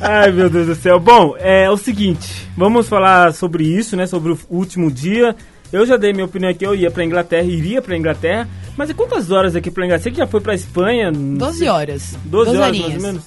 Ai, 0.00 0.30
meu 0.32 0.48
Deus 0.48 0.66
do 0.66 0.74
céu. 0.74 0.98
Bom, 0.98 1.34
é 1.38 1.70
o 1.70 1.76
seguinte, 1.76 2.48
vamos 2.56 2.88
falar 2.88 3.32
sobre 3.34 3.64
isso, 3.64 3.96
né, 3.96 4.06
sobre 4.06 4.32
o 4.32 4.38
último 4.48 4.90
dia. 4.90 5.36
Eu 5.72 5.86
já 5.86 5.96
dei 5.96 6.12
minha 6.12 6.24
opinião 6.24 6.50
aqui, 6.50 6.64
eu 6.64 6.74
ia 6.74 6.90
pra 6.90 7.04
Inglaterra, 7.04 7.44
iria 7.44 7.80
pra 7.80 7.96
Inglaterra. 7.96 8.48
Mas 8.76 8.90
e 8.90 8.94
quantas 8.94 9.30
horas 9.30 9.54
aqui 9.54 9.70
pra 9.70 9.84
Inglaterra? 9.84 10.02
Você 10.04 10.10
que 10.10 10.16
já 10.16 10.26
foi 10.26 10.40
pra 10.40 10.54
Espanha? 10.54 11.12
12 11.12 11.68
horas. 11.68 12.18
12 12.24 12.50
horas, 12.50 12.60
horinhas. 12.68 12.88
mais 12.88 12.96
ou 13.04 13.06
menos? 13.08 13.22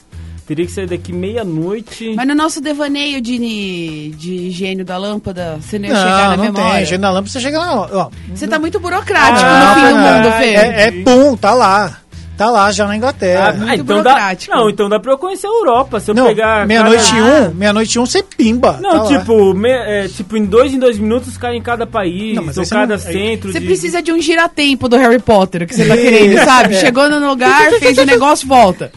Teria 0.45 0.65
que 0.65 0.71
sair 0.73 0.87
daqui 0.87 1.13
meia-noite. 1.13 2.13
Mas 2.17 2.27
no 2.27 2.35
nosso 2.35 2.59
devaneio 2.59 3.21
de, 3.21 4.09
de 4.17 4.49
gênio 4.51 4.83
da 4.83 4.97
lâmpada, 4.97 5.57
você 5.61 5.79
não 5.79 5.87
ia 5.87 5.95
chegar 5.95 6.11
na 6.11 6.29
Não, 6.37 6.43
não 6.45 6.51
memória. 6.51 6.75
tem. 6.79 6.85
Gênio 6.85 7.01
na 7.01 7.09
lâmpada, 7.11 7.29
você 7.31 7.39
chega 7.39 7.59
lá, 7.59 7.89
ó. 7.93 8.09
Você 8.35 8.45
tá 8.45 8.59
muito 8.59 8.77
burocrático 8.77 9.39
Ah, 9.41 9.75
no 9.77 9.87
fim 9.87 9.93
do 9.93 9.99
mundo, 10.01 10.37
Fê. 10.37 10.45
É, 10.55 10.87
é 10.87 10.91
pum, 10.91 11.37
tá 11.37 11.53
lá. 11.53 11.97
Tá 12.35 12.49
lá 12.49 12.71
já 12.71 12.87
na 12.87 12.97
Inglaterra. 12.97 13.53
muito 13.53 13.73
então 13.75 13.85
burocrático. 13.85 14.51
Dá, 14.51 14.59
não, 14.59 14.69
então 14.69 14.89
dá 14.89 14.99
pra 14.99 15.11
eu 15.11 15.17
conhecer 15.19 15.45
a 15.45 15.49
Europa. 15.51 15.99
Se 15.99 16.09
eu 16.09 16.15
não, 16.15 16.25
pegar. 16.27 16.65
meia-noite 16.65 17.11
cada- 17.11 17.17
e 17.17 17.21
um, 17.47 17.53
meia-noite 17.53 17.95
e 17.95 17.99
um, 18.01 18.05
você 18.07 18.23
pimba. 18.23 18.79
Não, 18.81 19.07
tá 19.07 19.19
tipo, 19.19 19.53
me- 19.53 19.69
é, 19.69 20.07
tipo, 20.07 20.35
em 20.35 20.43
dois 20.43 20.73
em 20.73 20.79
dois 20.79 20.97
minutos 20.97 21.37
cai 21.37 21.55
em 21.55 21.61
cada 21.61 21.85
país, 21.85 22.35
Não, 22.35 22.43
ou 22.47 22.51
você 22.53 22.65
cada 22.73 22.95
não- 22.95 22.99
centro. 23.03 23.51
Você 23.51 23.59
de- 23.59 23.65
precisa 23.67 24.01
de 24.01 24.11
um 24.11 24.19
giratempo 24.19 24.89
do 24.89 24.97
Harry 24.97 25.19
Potter, 25.19 25.67
que 25.67 25.75
você 25.75 25.85
tá 25.85 25.95
querendo, 25.95 26.37
sabe? 26.43 26.73
é. 26.73 26.79
Chegou 26.79 27.07
no 27.07 27.19
lugar, 27.29 27.69
fez 27.79 27.97
o 27.99 28.03
negócio, 28.05 28.47
volta. 28.47 28.91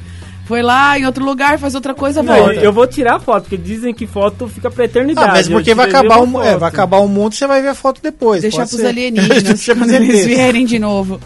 Foi 0.47 0.63
lá 0.63 0.99
em 0.99 1.05
outro 1.05 1.25
lugar, 1.25 1.59
faz 1.59 1.75
outra 1.75 1.93
coisa, 1.93 2.23
Não, 2.23 2.35
volta. 2.35 2.55
eu 2.55 2.73
vou 2.73 2.87
tirar 2.87 3.19
foto, 3.21 3.43
porque 3.43 3.57
dizem 3.59 3.93
que 3.93 4.07
foto 4.07 4.49
fica 4.49 4.71
pra 4.71 4.85
eternidade. 4.85 5.29
Ah, 5.29 5.33
mas 5.33 5.49
porque 5.49 5.75
vai 5.75 5.89
acabar, 5.89 6.21
o, 6.21 6.43
é, 6.43 6.57
vai 6.57 6.69
acabar 6.69 6.99
o 6.99 7.09
mundo, 7.09 7.35
você 7.35 7.47
vai 7.47 7.61
ver 7.61 7.69
a 7.69 7.75
foto 7.75 8.01
depois. 8.01 8.41
Deixar 8.43 8.67
pros 8.67 8.81
ser. 8.81 8.87
alienígenas 8.89 9.65
quando 9.67 9.91
eles 9.91 10.25
vierem 10.25 10.65
de 10.65 10.79
novo. 10.79 11.21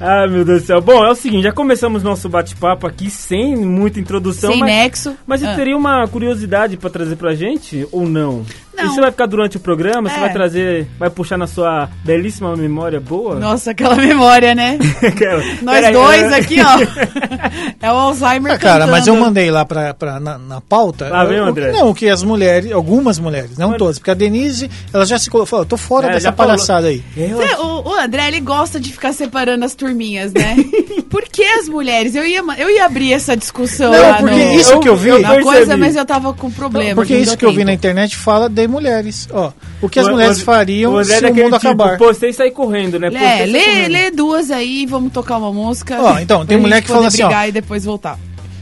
Ah, 0.00 0.26
meu 0.26 0.44
Deus 0.44 0.62
do 0.62 0.66
céu. 0.66 0.80
Bom, 0.80 1.04
é 1.04 1.10
o 1.10 1.14
seguinte, 1.14 1.42
já 1.42 1.52
começamos 1.52 2.02
nosso 2.02 2.28
bate-papo 2.28 2.86
aqui 2.86 3.10
sem 3.10 3.54
muita 3.54 4.00
introdução, 4.00 4.50
Sem 4.52 4.60
mas, 4.60 4.70
nexo. 4.70 5.16
mas 5.26 5.44
Ah. 5.44 5.54
teria 5.54 5.76
uma 5.76 6.08
curiosidade 6.08 6.76
pra 6.78 6.88
trazer 6.88 7.16
pra 7.16 7.34
gente 7.34 7.86
ou 7.92 8.08
não? 8.08 8.44
Não. 8.76 8.86
Isso 8.86 9.00
vai 9.00 9.10
ficar 9.10 9.26
durante 9.26 9.56
o 9.56 9.60
programa? 9.60 10.08
Você 10.08 10.16
É. 10.16 10.20
vai 10.20 10.32
trazer, 10.32 10.86
vai 10.98 11.10
puxar 11.10 11.36
na 11.36 11.46
sua 11.46 11.88
belíssima 12.04 12.56
memória 12.56 13.00
boa? 13.00 13.36
Nossa, 13.36 13.70
aquela 13.72 13.94
memória, 13.96 14.54
né? 14.54 14.78
Aquela- 15.02 15.42
Nós 15.62 15.74
Peraí, 15.80 15.92
dois 15.92 16.30
né? 16.30 16.36
aqui, 16.38 16.56
ó. 16.60 17.20
É 17.82 17.90
o 17.90 17.96
Alzheimer 17.96 18.52
Ah, 18.52 18.58
cara, 18.58 18.86
mas 18.86 19.06
eu 19.06 19.14
cantando. 19.14 19.26
mandei 19.26 19.50
lá 19.50 19.64
pra, 19.64 19.94
pra, 19.94 20.20
na, 20.20 20.36
na 20.38 20.60
pauta. 20.60 21.08
Lá 21.08 21.24
vem 21.24 21.40
o- 21.40 21.44
André. 21.46 21.72
Não, 21.72 21.94
que 21.94 22.08
as 22.08 22.22
mulheres, 22.22 22.70
algumas 22.72 23.18
mulheres, 23.18 23.56
não 23.56 23.72
todas, 23.76 23.98
porque 23.98 24.10
a 24.10 24.14
Denise, 24.14 24.70
ela 24.92 25.04
já 25.06 25.18
se 25.18 25.30
colocou, 25.30 25.46
falou, 25.46 25.64
tô 25.66 25.76
fora 25.76 26.08
É, 26.08 26.12
dessa 26.12 26.30
palhaçada 26.32 26.88
aí. 26.88 27.02
Eu- 27.16 27.38
Cê- 27.38 27.54
o, 27.56 27.88
o 27.88 27.94
André, 27.94 28.28
ele 28.28 28.40
gosta 28.40 28.78
de 28.78 28.92
ficar 28.92 29.12
separando 29.12 29.64
as 29.64 29.74
turminhas, 29.74 30.32
né? 30.32 30.56
Por 31.10 31.22
que 31.24 31.42
as 31.42 31.68
mulheres? 31.68 32.14
Eu 32.14 32.26
ia, 32.26 32.42
eu 32.58 32.70
ia 32.70 32.84
abrir 32.84 33.12
essa 33.12 33.36
discussão 33.36 33.90
Não, 33.92 34.00
lá 34.00 34.14
porque 34.18 34.44
no, 34.44 34.52
isso 34.54 34.78
que 34.80 34.88
eu 34.88 34.96
vi- 34.96 35.10
na 35.10 35.16
percebi. 35.30 35.42
coisa, 35.44 35.76
mas 35.76 35.96
eu 35.96 36.04
tava 36.04 36.32
com 36.34 36.50
problema. 36.50 36.94
Porque 36.94 37.14
não 37.14 37.20
isso 37.20 37.30
deu 37.30 37.38
que 37.38 37.46
eu 37.46 37.52
vi 37.52 37.64
na 37.64 37.72
internet 37.72 38.16
fala 38.16 38.48
de 38.62 38.68
mulheres. 38.68 39.28
Ó, 39.32 39.52
o 39.82 39.88
que 39.88 39.98
as 40.00 40.06
O- 40.06 40.10
mulheres 40.12 40.38
o- 40.38 40.44
fariam 40.44 40.92
o 40.94 40.98
André 40.98 41.14
é 41.14 41.18
se 41.18 41.24
o 41.26 41.28
mundo 41.34 41.44
tipo, 41.44 41.56
acabar. 41.56 41.98
Postei 41.98 42.30
e 42.30 42.32
saí 42.32 42.50
correndo, 42.50 42.98
né? 42.98 43.10
Postei 43.10 43.28
É, 43.28 43.46
lê, 43.46 43.60
correndo. 43.64 43.92
lê 43.92 44.10
duas 44.10 44.50
aí, 44.50 44.86
vamos 44.86 45.12
tocar 45.12 45.38
uma 45.38 45.52
música. 45.52 46.00
Ó, 46.00 46.18
então, 46.18 46.44
tem 46.46 46.58
mulher 46.58 46.82
que 46.82 46.88
fala 46.88 47.06
assim, 47.08 47.22
ó. 47.22 47.26
brigar 47.26 47.48
e 47.48 47.52
depois 47.52 47.84
voltar. 47.84 48.18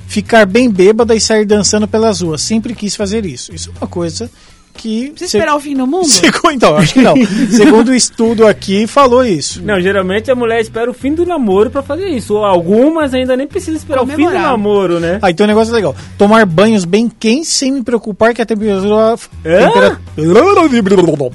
Ficar 0.06 0.46
bem 0.46 0.70
bêbada 0.70 1.14
e 1.14 1.20
sair 1.20 1.44
dançando 1.44 1.86
pelas 1.86 2.20
ruas. 2.22 2.40
Sempre 2.42 2.74
quis 2.74 2.96
fazer 2.96 3.26
isso. 3.26 3.54
Isso 3.54 3.70
é 3.70 3.78
uma 3.80 3.86
coisa 3.88 4.30
que. 4.78 5.10
Precisa 5.10 5.30
se- 5.30 5.36
esperar 5.36 5.56
o 5.56 5.60
fim 5.60 5.76
do 5.76 5.86
mundo? 5.86 6.06
Segundo, 6.08 6.52
então, 6.52 6.76
acho 6.76 6.94
que 6.94 7.00
não. 7.02 7.14
Segundo 7.50 7.88
o 7.88 7.94
estudo 7.94 8.46
aqui, 8.46 8.86
falou 8.86 9.24
isso. 9.24 9.60
Não, 9.62 9.80
geralmente 9.80 10.30
a 10.30 10.34
mulher 10.34 10.60
espera 10.60 10.90
o 10.90 10.94
fim 10.94 11.12
do 11.12 11.26
namoro 11.26 11.70
pra 11.70 11.82
fazer 11.82 12.08
isso. 12.08 12.34
Ou 12.34 12.44
algumas 12.44 13.12
ainda 13.12 13.36
nem 13.36 13.46
precisam 13.46 13.74
esperar 13.76 14.02
o 14.02 14.06
fim 14.06 14.12
do 14.12 14.16
Comemorar. 14.22 14.42
namoro, 14.42 15.00
né? 15.00 15.18
Ah, 15.20 15.30
então 15.30 15.44
um 15.44 15.48
negócio 15.48 15.74
legal. 15.74 15.94
Tomar 16.16 16.46
banhos 16.46 16.84
bem 16.84 17.08
quentes 17.08 17.48
sem 17.48 17.72
me 17.72 17.82
preocupar 17.82 18.32
que 18.32 18.40
a 18.40 18.46
temperatura. 18.46 19.18
Tempera- 19.42 19.98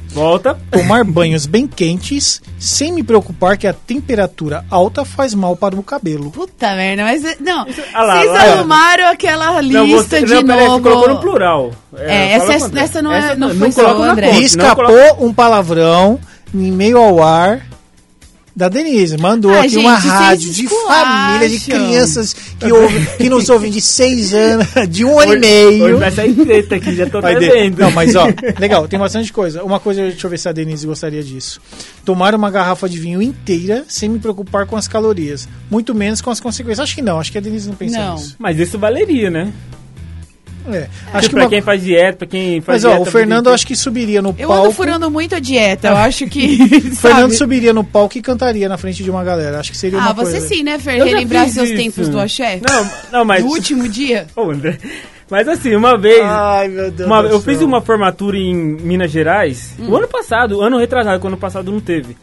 Volta. 0.09 0.57
Tomar 0.71 1.03
banhos 1.03 1.45
bem 1.45 1.67
quentes 1.67 2.41
sem 2.59 2.91
me 2.91 3.03
preocupar 3.03 3.57
que 3.57 3.67
a 3.67 3.73
temperatura 3.73 4.63
alta 4.69 5.03
faz 5.03 5.33
mal 5.33 5.55
para 5.55 5.75
o 5.75 5.83
cabelo. 5.83 6.31
Puta 6.31 6.75
merda, 6.75 7.03
mas. 7.03 7.23
é- 7.25 7.37
Não, 7.39 7.65
Ah 7.93 8.03
lá, 8.03 8.19
vocês 8.19 8.31
lá, 8.31 8.33
lá. 8.45 8.53
arrumaram 8.53 9.07
aquela 9.09 9.61
lista 9.61 9.79
Não, 9.79 9.87
você, 9.89 10.21
de 10.23 10.33
não, 10.33 10.43
peraí, 10.45 10.59
você 10.63 10.67
novo. 10.69 10.81
colocou 10.83 11.09
no 11.09 11.19
plural. 11.19 11.71
É, 11.95 12.39
fala 12.39 12.53
essa- 12.53 12.59
com 12.59 12.63
o 12.63 12.67
André. 12.67 12.81
essa 12.81 13.01
não 13.35 13.49
é- 13.49 13.53
não 13.53 13.71
foi 13.71 13.83
não 13.83 13.99
na 13.99 14.11
André. 14.11 14.29
E 14.29 14.33
não 14.33 14.41
escapou 14.41 14.85
coloca- 14.85 15.15
um 15.23 15.33
palavrão 15.33 16.19
em 16.53 16.71
meio 16.71 16.97
ao 16.97 17.21
ar 17.23 17.65
da 18.55 18.69
Denise. 18.69 19.17
Mandou 19.17 19.51
Ah, 19.51 19.61
aqui 19.61 19.69
gente, 19.69 19.79
uma 19.83 19.95
rádio 19.97 20.51
de 20.51 20.67
família, 20.67 21.49
de 21.49 21.59
crianças 21.59 22.35
que, 22.59 22.71
ouvem, 22.71 23.05
que 23.17 23.27
nos 23.27 23.49
ouvem 23.49 23.71
de 23.71 23.81
seis 23.81 24.31
anos, 24.31 24.67
de 24.89 25.03
um 25.03 25.19
ano 25.19 25.33
e 25.33 25.39
meio. 25.39 25.85
Hoje 25.85 25.93
vai 25.95 26.11
sair 26.11 26.33
treta 26.35 26.75
aqui, 26.75 26.95
já 26.95 27.09
tô. 27.09 27.19
Não, 27.19 27.89
mas 27.91 28.15
ó, 28.15 28.27
legal, 28.59 28.87
tem 28.87 28.99
bastante 28.99 29.33
coisa. 29.33 29.63
Uma 29.63 29.79
coisa, 29.79 30.03
deixa 30.03 30.27
eu 30.27 30.29
ver 30.29 30.37
se 30.37 30.47
a 30.47 30.51
Denise 30.51 30.85
gostaria 30.85 31.23
disso. 31.23 31.59
Tomar 32.05 32.35
uma 32.35 32.51
garrafa 32.51 32.87
de 32.87 32.99
vinho 32.99 33.23
inteira 33.23 33.85
sem 33.87 34.07
me 34.07 34.19
preocupar 34.19 34.67
com 34.67 34.77
as 34.77 34.87
calorias. 34.87 35.49
Muito 35.71 35.95
menos 35.95 36.21
com 36.21 36.29
as 36.29 36.39
consequências. 36.39 36.79
Acho 36.83 36.93
que 36.93 37.01
não, 37.01 37.19
acho 37.19 37.31
que 37.31 37.39
a 37.39 37.41
Denise 37.41 37.67
não 37.67 37.75
pensa 37.75 37.97
Não. 37.97 38.13
nisso. 38.13 38.35
Mas 38.37 38.59
isso 38.59 38.77
valeria, 38.77 39.31
né? 39.31 39.51
É, 40.71 40.87
Acho 41.07 41.17
acho 41.17 41.29
que 41.29 41.35
pra 41.35 41.43
uma... 41.43 41.49
quem 41.49 41.61
faz 41.61 41.83
dieta, 41.83 42.17
pra 42.19 42.27
quem 42.27 42.61
faz 42.61 42.83
Mas 42.83 42.85
ó, 42.85 42.87
dieta. 42.89 43.01
o 43.01 43.05
vida 43.05 43.17
Fernando 43.19 43.49
acho 43.49 43.67
que 43.67 43.75
subiria 43.75 44.21
no 44.21 44.29
Eu 44.37 44.47
palco. 44.47 44.63
ando 44.65 44.71
furando 44.73 45.11
muito 45.11 45.35
a 45.35 45.39
dieta, 45.39 45.89
eu 45.89 45.97
acho 45.97 46.25
que. 46.27 46.57
O 46.93 46.95
Fernando 46.95 47.33
subiria 47.33 47.73
no 47.73 47.83
palco 47.83 48.17
e 48.17 48.21
cantaria 48.21 48.69
na 48.69 48.77
frente 48.77 49.03
de 49.03 49.09
uma 49.11 49.23
galera. 49.23 49.59
Acho 49.59 49.71
que 49.71 49.77
seria 49.77 49.99
uma 49.99 50.09
Ah, 50.09 50.13
você 50.13 50.31
coisa. 50.39 50.47
sim, 50.47 50.63
né, 50.63 50.79
Fer? 50.79 50.97
Eu 50.97 51.05
Relembrar 51.05 51.49
seus 51.49 51.67
isso. 51.69 51.77
tempos 51.77 52.07
do 52.09 52.19
axé? 52.19 52.61
Não, 52.67 52.89
não, 53.11 53.25
mas. 53.25 53.43
No 53.43 53.49
último 53.51 53.87
dia? 53.89 54.27
Ô, 54.35 54.49
André. 54.51 54.77
Mas 55.29 55.47
assim, 55.47 55.75
uma 55.75 55.97
vez. 55.97 56.21
Ai, 56.23 56.67
meu 56.67 56.91
Deus 56.91 57.07
uma- 57.09 57.21
do 57.23 57.27
eu 57.29 57.39
céu. 57.39 57.53
fiz 57.53 57.61
uma 57.61 57.81
formatura 57.81 58.37
em 58.37 58.53
Minas 58.53 59.09
Gerais 59.11 59.75
o 59.79 59.95
ano 59.95 60.07
passado, 60.07 60.57
o 60.57 60.61
ano 60.61 60.77
retrasado, 60.77 61.19
quando 61.19 61.33
o 61.33 61.35
ano 61.35 61.41
passado 61.41 61.71
não 61.71 61.79
teve. 61.79 62.15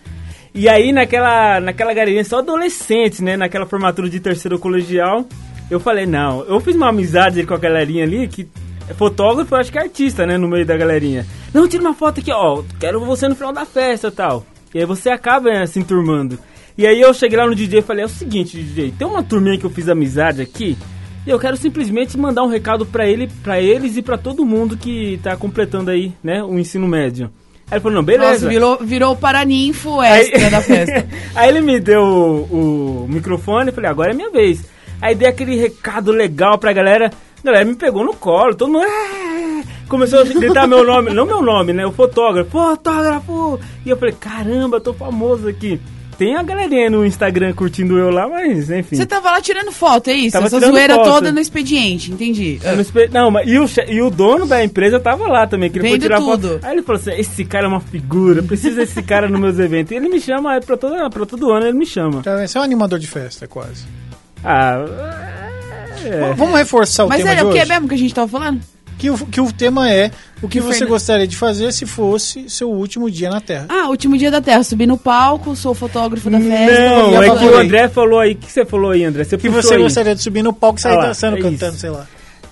E 0.55 0.69
aí 0.69 0.93
naquela, 0.93 1.61
naquela 1.61 1.93
galerinha 1.95 2.25
só 2.25 2.39
adolescentes, 2.39 3.21
né? 3.21 3.37
Naquela 3.37 3.67
formatura 3.67 4.09
de 4.09 4.19
terceiro 4.21 4.59
colegial, 4.59 5.27
eu 5.71 5.79
falei, 5.79 6.05
não, 6.05 6.43
eu 6.45 6.59
fiz 6.61 6.75
uma 6.75 6.89
amizade 6.89 7.45
com 7.47 7.55
a 7.55 7.59
galerinha 7.59 8.05
ali 8.05 8.27
que 8.27 8.49
é 8.89 8.95
fotógrafo, 8.95 9.55
acho 9.55 9.71
que 9.71 9.79
é 9.79 9.83
artista, 9.83 10.27
né? 10.27 10.37
No 10.37 10.49
meio 10.49 10.67
da 10.67 10.77
galerinha. 10.77 11.25
Não, 11.55 11.69
tira 11.69 11.83
uma 11.83 11.95
foto 11.95 12.21
aqui, 12.21 12.33
ó. 12.33 12.63
Quero 12.81 12.99
você 13.05 13.29
no 13.29 13.37
final 13.37 13.53
da 13.53 13.65
festa 13.65 14.09
e 14.09 14.11
tal. 14.11 14.45
E 14.75 14.81
aí 14.81 14.85
você 14.85 15.11
acaba 15.11 15.49
né, 15.49 15.65
se 15.67 15.79
enturmando. 15.79 16.39
E 16.77 16.87
aí 16.87 17.01
eu 17.01 17.15
cheguei 17.15 17.39
lá 17.39 17.47
no 17.47 17.55
DJ 17.55 17.79
e 17.79 17.83
falei, 17.83 18.03
é 18.03 18.07
o 18.07 18.09
seguinte, 18.09 18.57
DJ, 18.57 18.93
tem 18.99 19.07
uma 19.07 19.23
turminha 19.23 19.59
que 19.59 19.65
eu 19.65 19.71
fiz 19.71 19.89
amizade 19.89 20.43
aqui. 20.43 20.77
E 21.27 21.31
eu 21.31 21.39
quero 21.39 21.57
simplesmente 21.57 22.19
mandar 22.19 22.43
um 22.43 22.49
recado 22.49 22.85
pra 22.85 23.07
ele, 23.07 23.29
para 23.43 23.61
eles 23.61 23.97
e 23.97 24.03
pra 24.03 24.17
todo 24.17 24.45
mundo 24.45 24.77
que 24.77 25.21
tá 25.23 25.37
completando 25.37 25.91
aí, 25.91 26.13
né, 26.23 26.43
o 26.43 26.59
ensino 26.59 26.89
médio. 26.89 27.31
Aí 27.71 27.77
ele 27.77 27.81
falou, 27.81 27.97
não, 27.97 28.03
beleza. 28.03 28.33
Nossa, 28.33 28.49
virou, 28.49 28.79
virou 28.79 29.13
o 29.13 29.17
paraninfo 29.17 30.03
extra 30.03 30.51
da 30.51 30.61
festa. 30.61 31.07
Aí 31.37 31.49
ele 31.49 31.61
me 31.61 31.79
deu 31.79 32.03
o, 32.03 33.05
o 33.05 33.09
microfone 33.09 33.71
e 33.71 33.73
falei, 33.73 33.89
agora 33.89 34.11
é 34.11 34.15
minha 34.15 34.31
vez. 34.31 34.65
Aí 35.01 35.15
dei 35.15 35.29
aquele 35.29 35.57
recado 35.57 36.13
legal 36.13 36.59
pra 36.59 36.73
galera. 36.73 37.11
A 37.43 37.47
galera 37.47 37.65
me 37.65 37.75
pegou 37.75 38.05
no 38.05 38.15
colo, 38.15 38.55
todo 38.55 38.71
mundo. 38.73 38.85
"É!" 38.85 39.63
Começou 39.89 40.21
a 40.21 40.25
gritar 40.25 40.67
meu 40.69 40.85
nome, 40.85 41.13
não 41.13 41.27
meu 41.27 41.43
nome, 41.43 41.73
né? 41.73 41.85
O 41.87 41.91
fotógrafo, 41.93 42.51
fotógrafo! 42.51 43.59
E 43.85 43.91
eu 43.91 43.97
falei, 43.97 44.15
caramba, 44.19 44.81
tô 44.81 44.93
famoso 44.95 45.49
aqui. 45.49 45.81
Tem 46.17 46.37
a 46.37 46.43
galerinha 46.43 46.91
no 46.91 47.05
Instagram 47.05 47.55
curtindo 47.55 47.99
eu 47.99 48.11
lá, 48.11 48.29
mas 48.29 48.71
enfim. 48.71 48.95
Você 48.95 49.07
tava 49.07 49.31
lá 49.31 49.41
tirando 49.41 49.73
foto, 49.73 50.11
é 50.11 50.13
isso? 50.13 50.35
Tava 50.35 50.47
Essa 50.47 50.59
tirando 50.59 50.73
zoeira 50.75 50.95
foto. 50.97 51.09
toda 51.09 51.33
no 51.33 51.41
expediente, 51.41 52.13
entendi. 52.13 52.61
Não, 52.63 52.79
espe- 52.81 53.09
não, 53.11 53.31
mas 53.31 53.49
e 53.49 53.59
o, 53.59 53.67
che- 53.67 53.87
e 53.89 54.03
o 54.03 54.11
dono 54.11 54.47
da 54.47 54.63
empresa 54.63 55.01
tava 55.01 55.27
lá 55.27 55.47
também, 55.47 55.71
queria 55.71 55.91
Vendo 55.93 56.03
tirar 56.03 56.19
tudo. 56.19 56.49
foto. 56.51 56.67
Aí 56.67 56.73
ele 56.75 56.83
falou 56.83 57.01
assim: 57.01 57.13
esse 57.19 57.43
cara 57.47 57.65
é 57.65 57.69
uma 57.69 57.81
figura, 57.81 58.43
precisa 58.43 58.77
desse 58.77 59.03
cara 59.03 59.31
nos 59.31 59.41
meus 59.41 59.59
eventos. 59.59 59.93
E 59.93 59.95
ele 59.95 60.11
me 60.11 60.21
chama, 60.21 60.57
é 60.57 60.61
pra, 60.61 60.77
toda, 60.77 61.09
pra 61.09 61.25
todo 61.25 61.51
ano 61.51 61.67
ele 61.67 61.79
me 61.79 61.87
chama. 61.87 62.19
Então, 62.21 62.41
Esse 62.43 62.57
é 62.59 62.61
um 62.61 62.65
animador 62.65 62.99
de 62.99 63.07
festa, 63.07 63.49
quase. 63.49 63.87
Ah. 64.45 64.85
É. 66.05 66.33
Vamos 66.35 66.59
reforçar 66.59 67.05
o 67.05 67.09
Mas 67.09 67.19
tema 67.19 67.31
era 67.31 67.41
de 67.41 67.47
o 67.47 67.53
que 67.53 67.59
hoje? 67.59 67.69
mesmo 67.69 67.89
que 67.89 67.95
a 67.95 67.99
gente 67.99 68.15
tava 68.15 68.27
falando? 68.29 68.61
Que 68.97 69.11
o, 69.11 69.17
que 69.27 69.41
o 69.41 69.51
tema 69.53 69.91
é 69.91 70.11
o 70.43 70.49
que 70.49 70.59
Que 70.59 70.61
você 70.61 70.81
Fernando- 70.81 70.89
gostaria 70.91 71.27
de 71.27 71.37
fazer 71.37 71.73
se 71.73 71.87
fosse 71.87 72.49
seu 72.51 72.71
último 72.71 73.11
dia 73.11 73.31
na 73.31 73.41
Terra. 73.41 73.67
Ah, 73.69 73.89
último 73.89 74.17
dia 74.17 74.31
da 74.31 74.41
Terra, 74.43 74.63
subi 74.63 74.87
no 74.87 74.99
palco, 74.99 75.57
sou 75.57 75.75
fotógrafo 75.75 76.29
da 76.29 76.39
festa. 76.39 76.89
Não, 77.11 77.23
é 77.23 77.39
que 77.39 77.45
o 77.45 77.57
André 77.57 77.89
falou 77.89 78.19
aí. 78.21 78.33
O 78.33 78.37
que 78.37 78.51
você 78.53 78.65
falou 78.65 78.91
aí, 78.91 79.05
André? 79.05 79.25
Você 79.25 79.39
que 79.39 79.49
você 79.49 79.75
aí. 79.75 79.83
gostaria 79.83 80.15
de 80.15 80.23
subir 80.23 80.43
no 80.43 80.53
palco 80.53 80.79
e 80.79 80.83
sair 80.83 80.93
Ah 80.95 80.97
lá, 80.99 81.07
dançando, 81.07 81.37
é 81.39 81.41
cantando, 81.41 81.73
isso. 81.73 81.81
sei 81.81 81.91
lá. 81.91 82.07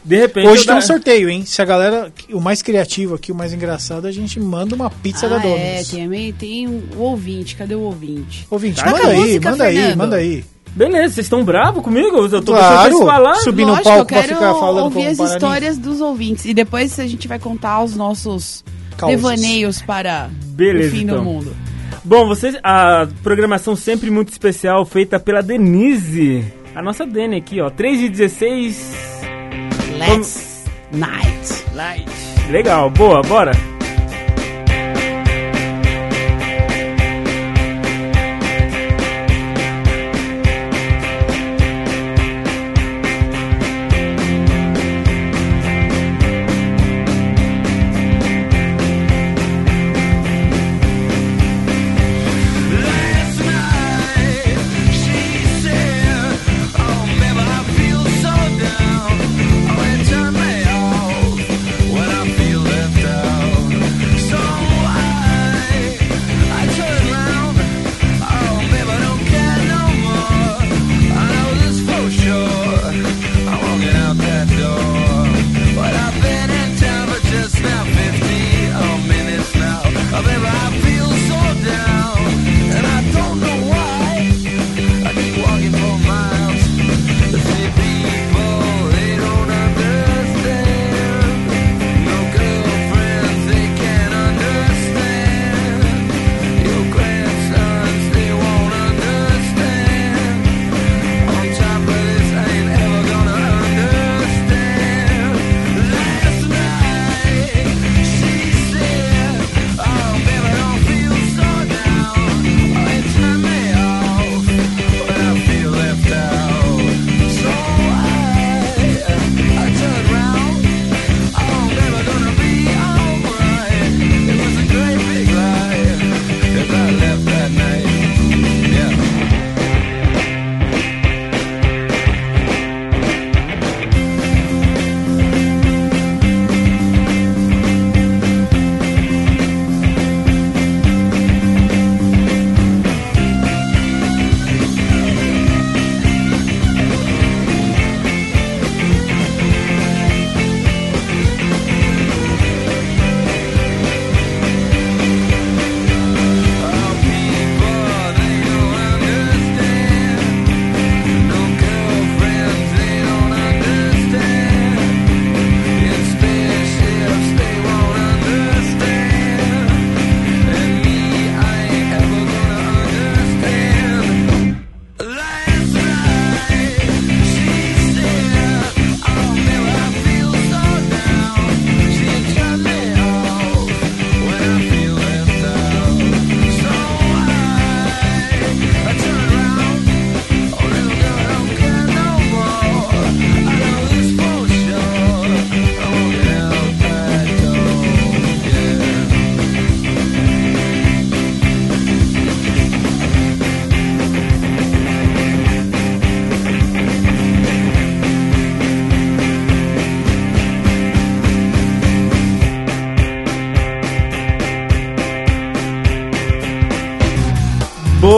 De 0.04 0.16
repente. 0.16 0.48
Hoje 0.48 0.64
tem 0.64 0.74
um 0.74 0.80
sorteio, 0.80 1.28
hein? 1.28 1.44
Se 1.44 1.60
a 1.60 1.66
galera, 1.66 2.10
o 2.32 2.40
mais 2.40 2.62
criativo 2.62 3.14
aqui, 3.14 3.30
o 3.30 3.34
mais 3.34 3.52
engraçado, 3.52 4.06
a 4.06 4.12
gente 4.12 4.40
manda 4.40 4.74
uma 4.74 4.88
pizza 4.88 5.26
ah, 5.26 5.28
da 5.30 5.36
é, 5.36 5.40
Domino's. 5.82 5.88
tem, 5.90 6.32
tem 6.32 6.66
o 6.66 6.98
ouvinte, 6.98 7.56
cadê 7.56 7.74
o 7.74 7.80
ouvinte? 7.80 8.46
Ouvinte, 8.50 8.76
Tá. 8.82 8.86
manda 8.86 8.96
Toca 8.98 9.08
a 9.08 9.10
aí, 9.12 9.18
música, 9.20 9.50
manda 9.50 9.64
aí, 9.64 9.96
manda 9.96 10.16
aí. 10.16 10.44
Beleza, 10.74 11.14
vocês 11.14 11.26
estão 11.26 11.44
bravos 11.44 11.82
comigo? 11.82 12.16
Eu 12.18 12.42
tô 12.42 12.52
Claro, 12.52 12.68
deixando 12.82 12.98
vocês 12.98 13.10
falar. 13.10 13.34
subir 13.36 13.62
no 13.62 13.68
Lógico, 13.70 13.84
palco 13.88 14.00
eu 14.00 14.06
pra 14.06 14.16
quero 14.22 14.34
ficar 14.34 14.54
falando 14.54 14.84
ouvir 14.84 14.94
como 14.94 15.08
as 15.24 15.32
histórias 15.32 15.78
dos 15.78 16.00
ouvintes. 16.00 16.44
E 16.44 16.54
depois 16.54 16.98
a 17.00 17.06
gente 17.06 17.26
vai 17.26 17.38
contar 17.38 17.82
os 17.82 17.96
nossos 17.96 18.64
Causas. 18.96 19.16
devaneios 19.16 19.82
para 19.82 20.30
Beleza, 20.50 20.88
o 20.88 20.90
fim 20.92 21.02
então. 21.04 21.16
do 21.18 21.22
mundo. 21.24 21.56
Bom, 22.04 22.26
vocês. 22.28 22.56
A 22.62 23.06
programação 23.22 23.74
sempre 23.74 24.10
muito 24.10 24.28
especial, 24.30 24.84
feita 24.86 25.18
pela 25.18 25.42
Denise. 25.42 26.44
A 26.74 26.82
nossa 26.82 27.04
Dani 27.04 27.36
aqui, 27.36 27.60
ó. 27.60 27.68
3 27.70 28.02
e 28.02 28.08
16. 28.08 28.94
Let's 29.98 30.64
night. 30.92 31.64
Light. 31.74 32.08
Legal, 32.50 32.88
boa, 32.90 33.20
bora. 33.22 33.50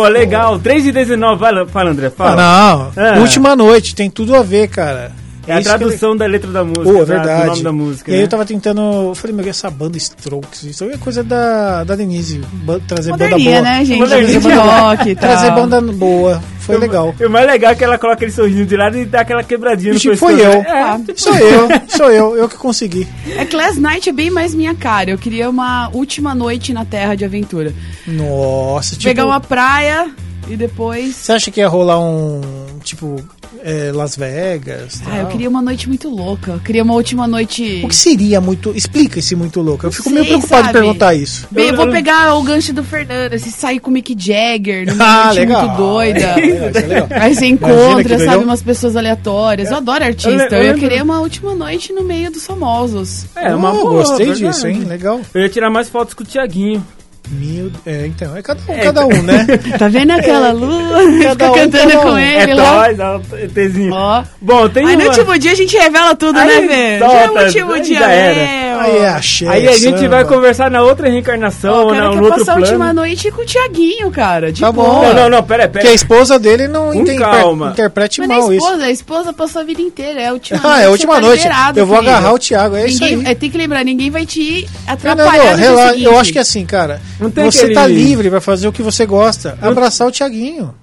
Boa, 0.01 0.09
legal. 0.09 0.59
3 0.59 0.87
e 0.87 0.93
19. 0.93 1.39
Fala, 1.39 1.67
fala 1.67 1.91
André, 1.91 2.07
Ah, 2.07 2.11
fala. 2.11 2.91
não, 2.97 3.05
É. 3.05 3.19
última 3.19 3.55
noite, 3.55 3.95
tem 3.95 4.09
tudo 4.09 4.35
a 4.35 4.43
ver, 4.43 4.69
cara. 4.69 5.13
É 5.47 5.55
a 5.55 5.63
tradução 5.63 6.17
da 6.17 6.27
letra 6.27 6.51
da 6.51 6.63
música, 6.63 6.85
Pô, 6.85 6.97
é 6.97 6.99
da- 6.99 7.05
verdade. 7.05 7.43
do 7.43 7.47
nome 7.49 7.63
da 7.63 7.73
música. 7.73 8.11
E 8.11 8.15
aí 8.15 8.21
né? 8.21 8.25
eu 8.25 8.29
tava 8.29 8.45
tentando. 8.45 8.81
Eu 9.09 9.15
falei, 9.15 9.35
meu, 9.37 9.49
essa 9.49 9.71
banda 9.71 9.97
Strokes, 9.97 10.63
isso 10.65 10.85
aí 10.85 10.91
é 10.93 10.97
coisa 10.99 11.25
da, 11.25 11.83
da 11.85 11.97
Denise. 11.97 12.41
trazer 12.87 13.11
banda 13.13 13.39
boa. 13.39 13.61
né, 13.63 13.85
gente? 13.85 13.99
Moderninha. 13.99 14.41
De 14.41 14.49
rock 14.53 15.09
e 15.11 15.15
tal. 15.17 15.31
Trazer 15.31 15.51
banda 15.53 15.81
boa. 15.81 16.43
Foi 16.61 16.77
legal. 16.79 17.15
E 17.19 17.25
o 17.25 17.31
mais 17.31 17.47
legal 17.47 17.73
é 17.73 17.75
que 17.75 17.83
ela 17.83 17.99
coloca 17.99 18.17
aquele 18.19 18.31
sorrisinho 18.31 18.67
de 18.67 18.77
lado 18.77 18.97
e 18.99 19.05
dá 19.05 19.23
aquela 19.23 19.43
quebradinha 19.43 19.95
Tipo, 19.95 20.13
no 20.13 20.19
foi 20.19 20.37
pescoço, 20.37 20.57
eu. 20.57 20.63
né? 20.63 21.05
É, 21.09 21.15
Sou 21.17 21.35
eu, 21.35 21.69
sou 21.89 22.11
eu, 22.11 22.37
eu 22.37 22.49
que 22.49 22.57
consegui. 22.57 23.09
É 23.37 23.45
que 23.45 23.57
Last 23.57 23.81
Night 23.81 24.09
é 24.09 24.13
bem 24.13 24.31
mais 24.31 24.55
minha 24.55 24.75
cara. 24.75 25.11
Eu 25.11 25.19
queria 25.19 25.51
uma 25.51 25.89
última 25.93 26.33
noite 26.35 26.73
na 26.73 26.85
Terra 26.85 27.15
de 27.17 27.25
aventura. 27.25 27.73
Nossa, 28.07 28.91
tipo. 28.93 29.05
Pegar 29.05 29.27
uma 29.27 29.41
praia 29.41 30.11
e 30.49 30.57
depois. 30.57 31.17
Você 31.17 31.33
acha 31.33 31.51
que 31.51 31.61
ia 31.61 31.67
rolar 31.69 31.99
um. 31.99 32.41
Tipo, 32.83 33.23
é, 33.63 33.93
Las 33.95 34.17
Vegas? 34.17 35.03
Ah, 35.07 35.19
eu 35.19 35.27
queria 35.29 35.49
uma 35.49 35.61
noite 35.63 35.87
muito 35.89 36.09
louca. 36.09 36.53
Eu 36.53 36.61
queria 36.61 36.83
uma 36.83 36.95
última 36.95 37.27
noite. 37.27 37.83
O 37.85 37.89
que 37.89 37.95
seria 37.95 38.41
muito. 38.41 38.73
Explica 38.77 39.19
esse 39.19 39.35
muito 39.37 39.61
louco. 39.61 39.87
Eu 39.87 39.93
fico 39.93 40.05
Sei, 40.05 40.13
meio 40.15 40.27
preocupado 40.27 40.65
sabe? 40.67 40.69
em 40.79 40.81
perguntar 40.81 41.15
isso. 41.15 41.47
Bem, 41.51 41.65
eu 41.67 41.71
Eu- 41.71 41.77
vou 41.77 41.87
eu- 41.87 41.93
pegar 41.93 42.35
o 42.35 42.43
gancho 42.43 42.73
do 42.73 42.83
Fernando, 42.83 43.39
se 43.39 43.51
sair 43.51 43.79
com 43.81 43.91
o 43.91 43.93
Mick 43.93 44.15
Jagger, 44.19 44.87
numa 44.87 45.05
Ah, 45.21 45.25
noite 45.27 45.39
legal. 45.41 45.63
muito 45.67 45.77
doida. 45.77 46.35
Legal, 46.37 46.39
isso 46.71 46.79
é 46.79 46.81
legal. 46.87 47.09
Aí 47.21 47.35
você 47.35 47.47
encontra, 47.47 48.19
sabe, 48.19 48.45
umas 48.45 48.63
pessoas 48.63 48.97
aleatórias. 48.97 49.71
Eu 49.71 49.77
adoro 49.77 50.05
artista. 50.05 50.31
Eu 50.31 50.39
Eu, 50.41 50.49
le- 50.49 50.55
eu 50.55 50.59
ia 50.59 50.63
lembro- 50.73 50.81
querer 50.81 51.03
uma 51.03 51.21
última 51.21 51.55
noite 51.55 51.93
no 51.93 52.03
meio 52.03 52.31
dos 52.31 52.47
famosos. 52.47 53.27
É, 53.37 53.55
uma 53.55 53.71
Oh, 53.73 53.83
boa, 53.89 53.93
Gostei 54.05 54.33
disso, 54.33 54.67
hein? 54.67 54.85
Legal. 54.85 55.21
Eu 55.35 55.43
ia 55.43 55.49
tirar 55.49 55.71
mais 55.71 55.89
fotos 55.89 56.15
com 56.15 56.23
o 56.23 56.27
Tiaguinho. 56.27 56.85
Meu, 57.33 57.71
é, 57.87 58.07
então, 58.07 58.37
é 58.37 58.43
cada 58.43 58.61
um, 58.67 58.77
cada 58.81 59.07
um, 59.07 59.23
né? 59.23 59.47
Tá 59.79 59.87
vendo 59.87 60.11
aquela 60.11 60.51
lua? 60.51 60.99
Fica 61.13 61.29
Cada 61.37 61.53
um, 61.53 61.55
cantando 61.55 61.89
cada 61.91 62.01
um. 62.01 62.03
com 62.11 62.19
É 62.19 62.43
ele 62.43 62.55
lá. 62.55 62.73
nóis, 62.75 62.99
ó, 62.99 63.21
Tzinho. 63.55 63.95
Ó. 63.95 64.25
Bom, 64.41 64.69
tem 64.69 64.85
Aí 64.85 64.97
no 64.97 65.03
uma... 65.05 65.11
último 65.11 65.39
dia 65.39 65.53
a 65.53 65.55
gente 65.55 65.77
revela 65.79 66.15
tudo, 66.17 66.37
Aí 66.41 66.61
né, 66.63 66.67
velho? 66.67 66.99
Já 67.13 67.21
é 67.21 67.31
o 67.31 67.45
último 67.45 67.73
aí 67.75 67.83
dia 67.83 68.01
era. 68.01 68.35
mesmo. 68.35 68.81
Aí 68.81 68.97
é 68.99 69.09
axé, 69.11 69.47
Aí 69.49 69.69
a 69.69 69.77
gente 69.77 70.09
vai 70.09 70.25
conversar 70.25 70.71
na 70.73 70.83
outra 70.83 71.09
reencarnação, 71.09 71.73
ou 71.85 71.87
o 71.91 71.95
na, 71.95 71.97
cara 72.01 72.07
no 72.09 72.13
quer 72.15 72.21
outro 72.23 72.39
passar 72.41 72.53
a 72.53 72.55
plano. 72.57 72.67
última 72.67 72.93
noite 72.93 73.31
com 73.31 73.43
o 73.43 73.45
Tiaguinho, 73.47 74.11
cara. 74.11 74.51
De 74.51 74.61
Tá 74.63 74.73
bom. 74.73 74.83
boa. 74.83 75.07
Não, 75.09 75.15
não, 75.23 75.31
não, 75.31 75.43
pera, 75.45 75.69
pera. 75.69 75.85
Que 75.85 75.91
a 75.93 75.95
esposa 75.95 76.37
dele 76.37 76.67
não 76.67 76.93
inter- 76.93 77.17
calma. 77.19 77.71
interprete 77.71 78.19
Mas 78.21 78.29
mal 78.29 78.41
não 78.41 78.51
é 78.53 78.57
isso. 78.57 78.65
esposa, 78.67 78.85
a 78.87 78.91
esposa 78.91 79.33
passou 79.33 79.63
a 79.63 79.65
vida 79.65 79.81
inteira. 79.83 80.21
É 80.21 80.29
a 80.29 80.33
última 80.33 80.59
Ah, 80.65 80.69
noite. 80.69 80.83
é 80.83 80.87
a 80.87 80.91
última 80.91 81.15
tá 81.15 81.21
noite. 81.21 81.43
liberado, 81.45 81.79
Eu 81.79 81.87
vou 81.87 81.97
agarrar 81.99 82.33
o 82.33 82.39
Thiago, 82.41 82.75
é 82.75 82.87
isso 82.89 83.05
Ninguém- 83.05 83.27
aí. 83.27 83.33
é, 83.33 83.35
tem 83.37 83.51
que 83.51 83.59
lembrar, 83.59 83.85
ninguém 83.85 84.11
vai 84.11 84.27
te 84.27 84.67
atrapalhar 84.87 85.53
no 85.53 85.57
relaxa, 85.59 85.89
seguinte. 85.91 86.05
eu 86.07 86.19
acho 86.19 86.33
que 86.33 86.39
é 86.39 86.41
assim, 86.43 86.67
cara. 86.67 87.01
Não 87.21 87.31
tem 87.31 87.45
Você 87.45 87.71
tá 87.73 87.83
aquele- 87.85 88.03
livre 88.03 88.31
pra 88.31 88.41
fazer 88.41 88.67
o 88.69 88.73
que 88.73 88.83
você 88.83 89.05
gosta. 89.07 89.59
Abraçar 89.61 90.09
o 90.09 90.11
Thiaguinho. 90.13 90.75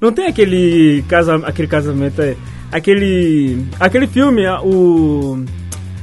Não 0.00 0.12
tem 0.12 0.26
aquele, 0.26 1.02
casa, 1.08 1.36
aquele 1.36 1.68
casamento 1.68 2.20
aí, 2.20 2.36
aquele, 2.70 3.64
aquele 3.80 4.06
filme, 4.06 4.42
o... 4.64 5.42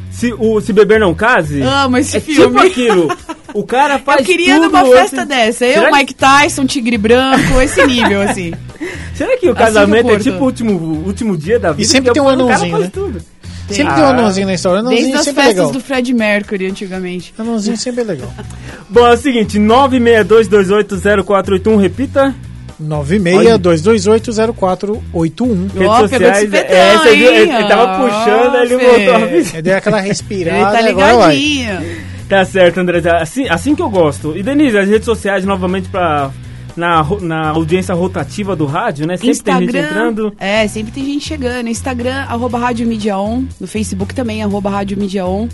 Se, 0.09 0.31
o 0.37 0.61
Se 0.61 0.71
Beber 0.71 0.99
Não 0.99 1.13
Case? 1.13 1.61
Amo 1.61 1.97
esse 1.97 2.17
é 2.17 2.19
filme. 2.19 2.45
tipo 2.45 2.59
aquilo. 2.59 3.17
O 3.53 3.63
cara 3.63 3.97
faz 4.05 4.19
Eu 4.19 4.25
queria 4.25 4.55
tudo 4.55 4.67
numa 4.67 4.85
festa 4.85 5.17
antes- 5.23 5.27
dessa. 5.27 5.65
Eu, 5.65 5.73
Será 5.85 5.91
Mike 5.97 6.13
Tyson, 6.13 6.65
Tigre 6.67 6.97
Branco, 6.97 7.59
esse 7.61 7.85
nível, 7.85 8.21
assim. 8.21 8.53
Será 9.15 9.37
que 9.37 9.47
o 9.47 9.51
Assim 9.51 9.59
casamento 9.59 10.09
eu 10.09 10.15
é 10.15 10.19
tipo 10.19 10.37
o 10.39 10.43
último, 10.45 11.03
último 11.05 11.35
dia 11.37 11.59
da 11.59 11.71
vida? 11.71 11.87
sempre 11.87 12.11
Porque 12.11 12.19
tem 12.19 12.21
um 12.21 12.25
o 12.25 12.37
cara 12.37 12.43
anãozinho, 12.45 12.71
faz 12.71 12.83
né? 12.85 12.91
tudo. 12.93 13.21
Sempre 13.69 13.93
Ah. 13.93 13.95
tem 13.95 14.03
um 14.03 14.07
anãozinho 14.07 14.47
na 14.47 14.53
história. 14.55 14.81
Desde 14.83 14.95
Anãozinho 14.97 15.17
as 15.19 15.25
sempre 15.25 15.41
é 15.41 15.45
festas 15.45 15.65
legal. 15.67 15.73
do 15.73 15.79
Fred 15.85 16.13
Mercury, 16.13 16.65
antigamente. 16.67 17.33
Anãozinho 17.37 17.77
sempre 17.77 18.01
é 18.01 18.03
legal. 18.03 18.33
Bom, 18.89 19.07
é 19.07 19.13
o 19.13 19.17
seguinte, 19.17 19.57
962280481, 19.59 21.79
repita. 21.81 22.33
962280481. 22.81 25.71
Redes 25.73 25.73
de 25.73 25.85
sociais. 26.09 26.39
supetão, 26.45 26.75
é, 26.75 26.97
você 26.97 27.15
viu? 27.15 27.33
Ele, 27.33 27.51
ele 27.51 27.67
tava 27.67 28.03
puxando, 28.03 28.55
ele 28.55 28.77
Fê. 28.77 28.85
voltou 28.85 29.15
a 29.15 29.19
Aí 29.55 29.61
deu 29.61 29.77
aquela 29.77 29.99
Ele 29.99 30.07
respirada 30.07 30.71
tá 30.71 30.81
e 30.81 30.87
agora 30.89 31.15
vai. 31.15 31.35
ligadinho. 31.35 32.03
Tá 32.29 32.45
certo, 32.45 32.79
André. 32.79 33.01
Assim, 33.21 33.47
assim 33.47 33.75
que 33.75 33.81
eu 33.81 33.89
gosto. 33.89 34.35
E 34.35 34.41
Denise, 34.43 34.77
as 34.77 34.87
redes 34.89 35.05
sociais 35.05 35.45
novamente 35.45 35.87
pra. 35.89 36.31
Na, 36.75 37.05
na 37.21 37.49
audiência 37.49 37.93
rotativa 37.93 38.55
do 38.55 38.65
rádio, 38.65 39.05
né? 39.05 39.15
Sempre 39.17 39.39
tem 39.43 39.59
gente 39.59 39.77
entrando. 39.77 40.33
É, 40.39 40.67
sempre 40.67 40.91
tem 40.91 41.05
gente 41.05 41.25
chegando. 41.27 41.67
Instagram, 41.69 42.25
arroba 42.27 42.57
Rádio 42.57 42.87
Mídia 42.87 43.17
On. 43.17 43.43
No 43.59 43.67
Facebook 43.67 44.13
também, 44.15 44.41
arroba 44.43 44.69
Rádio 44.69 44.97
Mídia 44.97 45.25
On. 45.25 45.47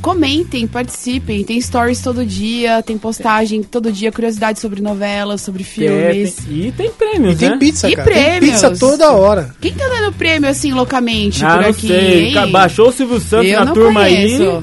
Comentem, 0.00 0.66
participem. 0.66 1.44
Tem 1.44 1.60
stories 1.60 2.00
todo 2.00 2.24
dia, 2.24 2.82
tem 2.82 2.96
postagem 2.96 3.62
todo 3.62 3.92
dia, 3.92 4.10
curiosidades 4.10 4.60
sobre 4.62 4.80
novelas, 4.80 5.42
sobre 5.42 5.62
É, 5.62 5.66
filmes. 5.66 6.34
tem- 6.36 6.66
e 6.68 6.72
tem 6.72 6.90
prêmios, 6.90 7.34
E 7.34 7.38
tem 7.38 7.50
né? 7.50 7.56
pizza, 7.58 7.88
E 7.90 7.94
cara. 7.96 8.10
Tem 8.10 8.22
prêmios. 8.24 8.50
pizza 8.52 8.70
toda 8.78 9.12
hora. 9.12 9.54
Quem 9.60 9.72
tá 9.74 9.86
dando 9.88 10.12
prêmio 10.14 10.48
assim 10.48 10.72
loucamente 10.72 11.44
Ah, 11.44 11.54
por 11.54 11.62
não 11.62 11.68
aqui? 11.70 11.88
sei. 11.88 12.28
hein? 12.34 12.50
Baixou 12.50 12.88
o 12.88 12.92
Silvio 12.92 13.20
Santos 13.20 13.48
Eu 13.48 13.62
na 13.64 13.72
turma 13.72 14.00
conheço. 14.04 14.42
aí. 14.42 14.60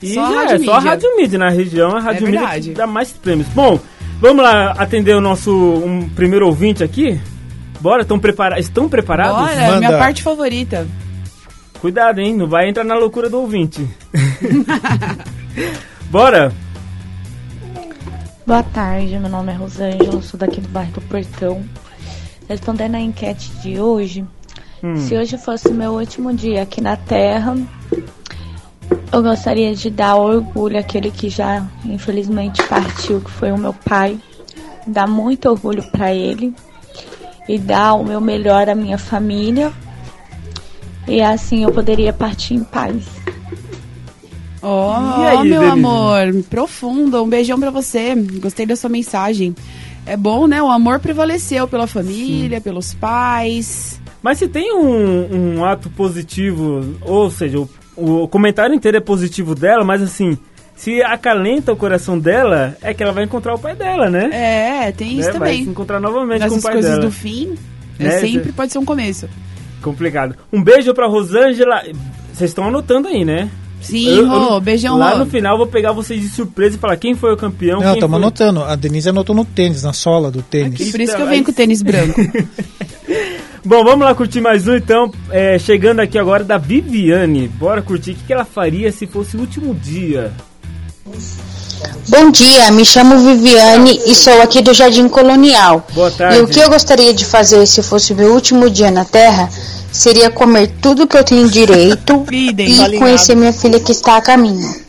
E 0.00 0.14
Só 0.14 0.24
a 0.24 0.30
já 0.30 0.40
Rádio 0.40 0.54
é, 0.54 0.64
só 0.64 0.72
a. 0.74 0.78
Rádio 0.78 1.16
Mídia. 1.16 1.38
Na 1.38 1.50
região, 1.50 1.90
a 1.96 2.00
Rádio 2.00 2.22
É 2.22 2.24
Mídia 2.26 2.40
verdade. 2.40 2.68
que 2.70 2.74
dá 2.74 2.86
mais 2.86 3.10
prêmios. 3.10 3.48
Bom, 3.48 3.78
vamos 4.20 4.42
lá 4.42 4.72
atender 4.72 5.14
o 5.14 5.20
nosso 5.20 5.52
um 5.52 6.08
primeiro 6.08 6.46
ouvinte 6.46 6.82
aqui? 6.84 7.20
Bora? 7.80 8.02
Estão 8.02 8.18
prepara 8.18 8.58
estão 8.58 8.88
preparados? 8.88 9.36
Bora, 9.40 9.66
Manda. 9.66 9.78
minha 9.78 9.98
parte 9.98 10.22
favorita. 10.22 10.86
Cuidado, 11.80 12.20
hein? 12.20 12.34
Não 12.34 12.48
vai 12.48 12.68
entrar 12.68 12.82
na 12.84 12.96
loucura 12.96 13.30
do 13.30 13.40
ouvinte. 13.40 13.86
Bora? 16.10 16.52
Boa 18.46 18.62
tarde, 18.62 19.18
meu 19.18 19.28
nome 19.28 19.52
é 19.52 19.54
Rosângela, 19.56 20.22
sou 20.22 20.40
daqui 20.40 20.60
do 20.60 20.68
bairro 20.68 20.92
do 20.92 21.00
Portão. 21.02 21.62
Respondendo 22.48 22.94
a 22.94 23.00
enquete 23.00 23.50
de 23.62 23.78
hoje, 23.78 24.24
Hum. 24.82 24.96
se 24.96 25.16
hoje 25.16 25.36
fosse 25.36 25.70
meu 25.72 25.92
último 25.94 26.32
dia 26.32 26.62
aqui 26.62 26.80
na 26.80 26.96
Terra, 26.96 27.56
eu 29.12 29.22
gostaria 29.22 29.74
de 29.74 29.90
dar 29.90 30.16
orgulho 30.16 30.78
àquele 30.78 31.10
que 31.10 31.28
já 31.28 31.66
infelizmente 31.84 32.62
partiu, 32.64 33.20
que 33.20 33.30
foi 33.30 33.50
o 33.52 33.58
meu 33.58 33.72
pai. 33.72 34.18
Dar 34.86 35.06
muito 35.06 35.48
orgulho 35.50 35.82
para 35.90 36.14
ele 36.14 36.54
e 37.48 37.58
dar 37.58 37.94
o 37.94 38.04
meu 38.04 38.20
melhor 38.20 38.68
à 38.68 38.74
minha 38.74 38.98
família. 38.98 39.72
E 41.06 41.20
assim 41.20 41.64
eu 41.64 41.72
poderia 41.72 42.12
partir 42.12 42.54
em 42.54 42.64
paz. 42.64 43.04
Ó, 44.62 45.20
E 45.22 45.26
aí, 45.26 45.48
meu 45.48 45.60
Denise? 45.60 45.72
amor, 45.78 46.42
profundo. 46.50 47.22
Um 47.22 47.28
beijão 47.28 47.58
pra 47.60 47.70
você. 47.70 48.14
Gostei 48.14 48.66
da 48.66 48.76
sua 48.76 48.90
mensagem. 48.90 49.54
É 50.04 50.16
bom, 50.16 50.46
né? 50.46 50.62
O 50.62 50.70
amor 50.70 50.98
prevaleceu 51.00 51.68
pela 51.68 51.86
família, 51.86 52.60
pelos 52.60 52.92
pais. 52.94 54.00
Mas 54.22 54.38
se 54.38 54.48
tem 54.48 54.74
um, 54.74 55.56
um 55.58 55.64
ato 55.64 55.88
positivo, 55.90 56.96
ou 57.02 57.30
seja, 57.30 57.60
o, 57.60 57.68
o 57.98 58.28
comentário 58.28 58.74
inteiro 58.74 58.96
é 58.96 59.00
positivo 59.00 59.54
dela, 59.54 59.84
mas 59.84 60.00
assim, 60.02 60.36
se 60.76 61.02
acalenta 61.02 61.72
o 61.72 61.76
coração 61.76 62.18
dela, 62.18 62.76
é 62.82 62.94
que 62.94 63.02
ela 63.02 63.12
vai 63.12 63.24
encontrar 63.24 63.54
o 63.54 63.58
pai 63.58 63.74
dela, 63.74 64.08
né? 64.08 64.28
É, 64.88 64.92
tem 64.92 65.18
isso 65.18 65.32
Né? 65.32 65.38
Vai 65.38 65.48
se 65.50 65.54
também. 65.58 65.70
encontrar 65.72 66.00
novamente 66.00 66.40
com 66.40 66.46
o 66.46 66.48
Nessas 66.50 66.62
pai 66.62 66.72
coisas 66.74 66.90
dela. 66.92 67.02
do 67.04 67.10
fim, 67.10 67.54
é 67.98 68.04
Né, 68.04 68.10
sempre 68.20 68.46
cê- 68.46 68.52
pode 68.52 68.72
ser 68.72 68.78
um 68.78 68.84
começo. 68.84 69.28
Complicado. 69.82 70.34
Um 70.52 70.62
beijo 70.62 70.92
pra 70.94 71.06
Rosângela. 71.06 71.82
Vocês 72.32 72.50
estão 72.50 72.64
anotando 72.68 73.08
aí, 73.08 73.24
né? 73.24 73.48
Sim, 73.80 74.06
Eu- 74.08 74.26
eu 74.26 74.60
beijão, 74.60 74.98
Lá 74.98 75.10
Rô. 75.12 75.18
no 75.18 75.26
final 75.26 75.54
eu 75.54 75.58
vou 75.58 75.66
pegar 75.66 75.92
vocês 75.92 76.20
de 76.20 76.28
surpresa 76.28 76.76
e 76.76 76.78
falar 76.78 76.96
quem 76.96 77.14
foi 77.14 77.32
o 77.32 77.36
campeão. 77.36 77.80
Não, 77.80 77.94
estamos 77.94 78.16
anotando. 78.16 78.62
A 78.64 78.74
Denise 78.74 79.08
anotou 79.08 79.34
no 79.34 79.44
tênis, 79.44 79.82
na 79.82 79.92
sola 79.92 80.30
do 80.30 80.42
tênis. 80.42 80.80
E 80.80 80.90
por 80.90 81.00
isso 81.00 81.12
que 81.14 81.20
eu 81.20 81.24
Então, 81.24 81.26
venho 81.26 81.38
aí- 81.40 81.44
com 81.44 81.50
o 81.50 81.54
tênis 81.54 81.80
branco. 81.82 82.20
Bom, 83.64 83.84
vamos 83.84 84.04
lá 84.04 84.14
curtir 84.14 84.40
mais 84.40 84.66
um 84.66 84.74
então. 84.76 85.10
É, 85.30 85.58
chegando 85.58 86.00
aqui 86.00 86.18
agora 86.18 86.42
da 86.44 86.56
Viviane. 86.58 87.48
Bora 87.48 87.82
curtir. 87.82 88.12
O 88.12 88.14
que 88.14 88.24
que 88.24 88.32
ela 88.32 88.44
faria 88.44 88.90
se 88.92 89.06
fosse 89.06 89.36
o 89.36 89.40
último 89.40 89.74
dia? 89.74 90.32
Bom 92.08 92.30
dia, 92.30 92.70
me 92.70 92.84
chamo 92.84 93.18
Viviane 93.18 94.00
e 94.06 94.14
sou 94.14 94.40
aqui 94.40 94.62
do 94.62 94.72
Jardim 94.72 95.08
Colonial. 95.08 95.86
Boa 95.94 96.10
tarde. 96.10 96.38
E 96.38 96.40
o 96.40 96.46
que 96.46 96.58
eu 96.58 96.68
gostaria 96.68 97.12
de 97.12 97.24
fazer 97.24 97.66
se 97.66 97.82
fosse 97.82 98.14
meu 98.14 98.32
último 98.32 98.70
dia 98.70 98.90
na 98.90 99.04
Terra 99.04 99.48
seria 99.92 100.30
comer 100.30 100.72
tudo 100.80 101.06
que 101.06 101.16
eu 101.16 101.24
tenho 101.24 101.48
direito 101.48 102.24
e 102.32 102.98
conhecer 102.98 103.34
minha 103.34 103.52
filha 103.52 103.78
que 103.78 103.92
está 103.92 104.16
a 104.16 104.22
caminho. 104.22 104.87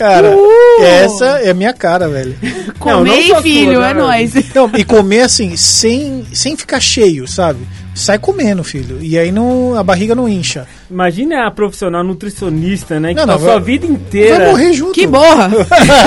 Cara, 0.00 0.34
Uh! 0.34 0.82
essa 0.82 1.26
é 1.40 1.50
a 1.50 1.54
minha 1.54 1.74
cara, 1.74 2.08
velho. 2.08 2.34
Não, 2.82 3.04
não 3.04 3.22
só 3.24 3.42
filho, 3.42 3.74
sua, 3.74 3.90
é 3.90 3.94
né? 3.94 4.00
nóis. 4.00 4.32
Não, 4.54 4.70
e 4.74 4.82
comer 4.84 5.20
assim, 5.20 5.54
sem, 5.58 6.24
sem 6.32 6.56
ficar 6.56 6.80
cheio, 6.80 7.28
sabe? 7.28 7.60
Sai 7.94 8.18
comendo, 8.18 8.64
filho. 8.64 8.96
E 9.02 9.18
aí 9.18 9.30
não, 9.30 9.74
a 9.76 9.82
barriga 9.82 10.14
não 10.14 10.26
incha. 10.26 10.66
Imagina 10.90 11.46
a 11.46 11.50
profissional 11.50 12.02
nutricionista, 12.02 12.98
né? 12.98 13.10
Que 13.10 13.16
Não, 13.16 13.26
não, 13.26 13.34
passou 13.34 13.48
vai- 13.48 13.56
a 13.56 13.60
vida 13.60 13.84
inteira. 13.84 14.38
Vai 14.38 14.50
morrer 14.52 14.72
junto. 14.72 14.92
Que 14.94 15.06
borra! 15.06 15.50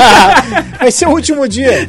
Vai 0.79 0.91
ser 0.91 1.07
o 1.07 1.11
último 1.11 1.47
dia. 1.47 1.87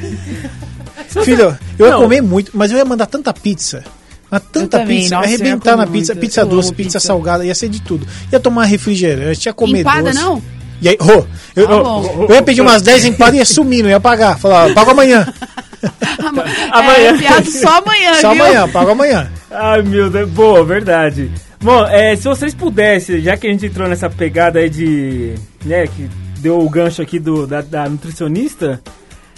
Filho, 1.24 1.56
eu 1.78 1.86
ia 1.86 1.92
Não. 1.92 2.02
comer 2.02 2.20
muito, 2.20 2.50
mas 2.54 2.70
eu 2.70 2.76
ia 2.76 2.84
mandar 2.84 3.06
tanta 3.06 3.32
pizza. 3.32 3.82
Mas 4.30 4.42
tanta 4.52 4.80
também, 4.80 4.98
pizza, 5.02 5.14
nossa, 5.16 5.28
arrebentar 5.28 5.72
comer 5.72 5.86
na 5.86 5.92
pizza, 5.92 6.12
muito. 6.14 6.20
pizza 6.26 6.44
doce, 6.44 6.68
pizza, 6.74 6.98
pizza. 6.98 7.00
salgada, 7.00 7.44
ia 7.46 7.54
ser 7.54 7.68
de 7.68 7.80
tudo. 7.80 8.06
Ia 8.32 8.40
tomar 8.40 8.64
refrigerante, 8.64 9.46
ia 9.48 9.52
comer 9.54 9.80
Empada 9.80 10.10
doce. 10.10 10.22
não? 10.22 10.42
E 10.82 10.88
aí, 10.88 10.98
ô, 11.00 11.24
eu, 11.56 11.66
Tá 11.68 11.76
bom. 11.82 12.26
eu 12.28 12.34
ia 12.34 12.42
pedir 12.42 12.60
umas 12.60 12.82
10 12.82 13.04
empadas 13.06 13.34
e 13.34 13.38
ia 13.38 13.44
sumir, 13.44 13.82
não 13.82 13.90
ia 13.90 14.00
pagar. 14.00 14.38
Falar, 14.38 14.72
pago 14.74 14.90
amanhã. 14.90 15.26
Ama- 16.24 16.44
Amanhã. 16.72 17.14
É, 17.14 17.18
piada 17.18 17.50
só 17.50 17.78
amanhã, 17.78 18.14
Só 18.14 18.32
viu? 18.32 18.42
amanhã, 18.44 18.68
paga 18.68 18.92
amanhã. 18.92 19.30
Ai, 19.50 19.82
meu 19.82 20.10
Deus. 20.10 20.28
Boa, 20.30 20.64
verdade. 20.64 21.30
Bom, 21.62 21.84
é, 21.86 22.14
se 22.16 22.24
vocês 22.24 22.54
pudessem, 22.54 23.20
já 23.20 23.36
que 23.36 23.46
a 23.46 23.50
gente 23.50 23.66
entrou 23.66 23.88
nessa 23.88 24.08
pegada 24.10 24.58
aí 24.58 24.68
de. 24.68 25.34
né, 25.64 25.86
que 25.86 26.08
deu 26.40 26.58
o 26.58 26.68
gancho 26.68 27.00
aqui 27.00 27.18
do, 27.18 27.46
da, 27.46 27.60
da 27.62 27.88
nutricionista. 27.88 28.80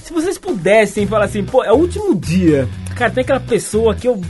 Se 0.03 0.13
vocês 0.13 0.39
pudessem 0.39 1.07
falar 1.07 1.25
assim, 1.27 1.45
pô, 1.45 1.63
é 1.65 1.73
o 1.73 1.77
último 1.77 2.15
dia. 2.15 2.69
Cara, 2.97 3.11
tem 3.11 3.23
aquela 3.23 3.41
pessoa 3.41 3.95
que 3.95 4.07
eu 4.09 4.21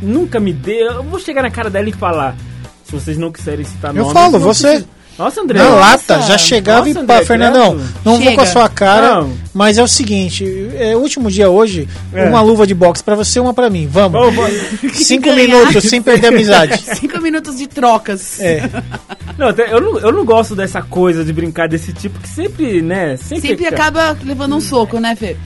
nunca 0.00 0.38
me 0.40 0.52
dei. 0.52 0.82
Eu 0.86 1.02
vou 1.04 1.18
chegar 1.20 1.42
na 1.42 1.50
cara 1.50 1.70
dela 1.70 1.88
e 1.88 1.92
falar. 1.92 2.36
Se 2.84 2.92
vocês 2.92 3.16
não 3.16 3.30
quiserem 3.32 3.64
citar 3.64 3.90
Eu 3.94 4.02
nomes, 4.04 4.12
falo, 4.12 4.38
você. 4.38 4.66
precisa- 4.68 4.88
Nossa, 5.18 5.40
André. 5.40 5.58
Na 5.58 5.64
nossa. 5.70 5.80
lata, 5.80 6.22
já 6.22 6.38
chegava 6.38 6.86
Nossa, 6.86 7.00
e 7.00 7.04
pá, 7.04 7.22
Fernandão, 7.24 7.74
não 8.04 8.14
vou 8.14 8.22
Chega. 8.22 8.34
com 8.36 8.40
a 8.40 8.46
sua 8.46 8.68
cara, 8.68 9.14
Não. 9.20 9.32
mas 9.52 9.76
é 9.78 9.82
o 9.82 9.86
seguinte, 9.86 10.44
é 10.78 10.96
o 10.96 11.00
último 11.00 11.30
dia 11.30 11.50
hoje, 11.50 11.86
É. 12.12 12.24
uma 12.24 12.40
luva 12.40 12.66
de 12.66 12.74
boxe 12.74 13.04
pra 13.04 13.14
você, 13.14 13.38
uma 13.38 13.52
pra 13.54 13.68
mim, 13.68 13.86
vamos. 13.90 14.12
Vamos, 14.20 14.34
vamos. 14.34 14.96
Cinco 15.06 15.24
Ganhar. 15.26 15.36
minutos 15.36 15.84
sem 15.84 16.00
perder 16.02 16.26
a 16.28 16.30
amizade. 16.30 16.78
Cinco 16.98 17.20
minutos 17.20 17.58
de 17.58 17.66
trocas. 17.66 18.40
É, 18.40 18.62
Não, 19.38 19.48
até- 19.48 19.72
eu 19.72 19.80
não, 19.80 19.98
eu 19.98 20.12
não 20.12 20.24
gosto 20.26 20.54
dessa 20.54 20.82
coisa 20.82 21.24
de 21.24 21.32
brincar 21.32 21.66
desse 21.68 21.92
tipo, 21.92 22.18
que 22.20 22.28
sempre, 22.28 22.82
né? 22.82 23.16
Sempre, 23.16 23.48
Sempre 23.48 23.66
acaba 23.66 24.16
levando 24.24 24.54
um 24.56 24.60
soco, 24.60 24.98
né, 25.00 25.16
Fê? 25.16 25.36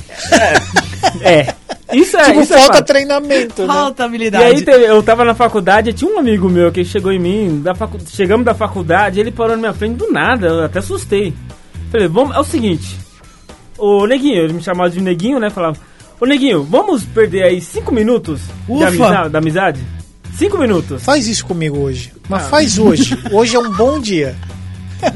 É. 1.23 1.55
Isso 1.93 2.17
é. 2.17 2.25
tipo, 2.25 2.41
isso 2.41 2.53
é 2.55 2.59
falta 2.59 2.75
fato. 2.79 2.87
treinamento, 2.87 3.63
né? 3.67 3.73
Falta 3.73 4.03
E 4.03 4.07
habilidade. 4.07 4.45
aí 4.45 4.63
teve- 4.65 4.85
eu 4.87 5.03
tava 5.03 5.25
na 5.25 5.35
faculdade, 5.35 5.93
tinha 5.93 6.11
um 6.13 6.19
amigo 6.19 6.49
meu 6.49 6.73
que 6.73 6.85
chegou 6.85 7.13
em 7.13 7.19
mim, 7.19 7.61
da 7.63 7.75
facu... 7.75 7.99
chegamos 8.09 8.45
da 8.45 8.55
faculdade, 8.55 9.21
ele 9.21 9.31
parou 9.31 9.53
na 9.53 9.59
minha 9.59 9.73
frente 9.75 9.97
do 9.97 10.11
nada, 10.11 10.47
eu 10.49 10.65
até 10.65 10.81
assustei. 10.81 11.33
Falei, 11.91 12.09
vamos, 12.09 12.35
é 12.35 12.41
o 12.41 12.45
seguinte, 12.45 12.97
o 13.79 14.07
Neguinho, 14.07 14.43
ele 14.43 14.53
me 14.55 14.63
chamava 14.63 14.91
de 14.91 15.01
Neguinho, 15.01 15.39
né? 15.39 15.49
Falava, 15.51 15.77
ô 16.21 16.27
Neguinho, 16.27 16.65
vamos 16.65 17.05
perder 17.05 17.45
aí 17.45 17.61
cinco 17.61 17.93
minutos 17.95 18.41
de 18.67 18.73
Ufa. 18.73 18.89
amizade, 18.89 19.29
da 19.31 19.39
amizade? 19.39 19.81
Cinco 20.37 20.59
minutos. 20.59 21.03
Faz 21.05 21.27
isso 21.29 21.47
comigo 21.47 21.79
hoje, 21.79 22.13
mas 22.29 22.45
Ah. 22.45 22.49
faz 22.49 22.79
hoje. 22.79 23.17
Hoje 23.33 23.57
é 23.57 23.59
um 23.59 23.71
bom 23.73 23.99
dia. 24.01 24.35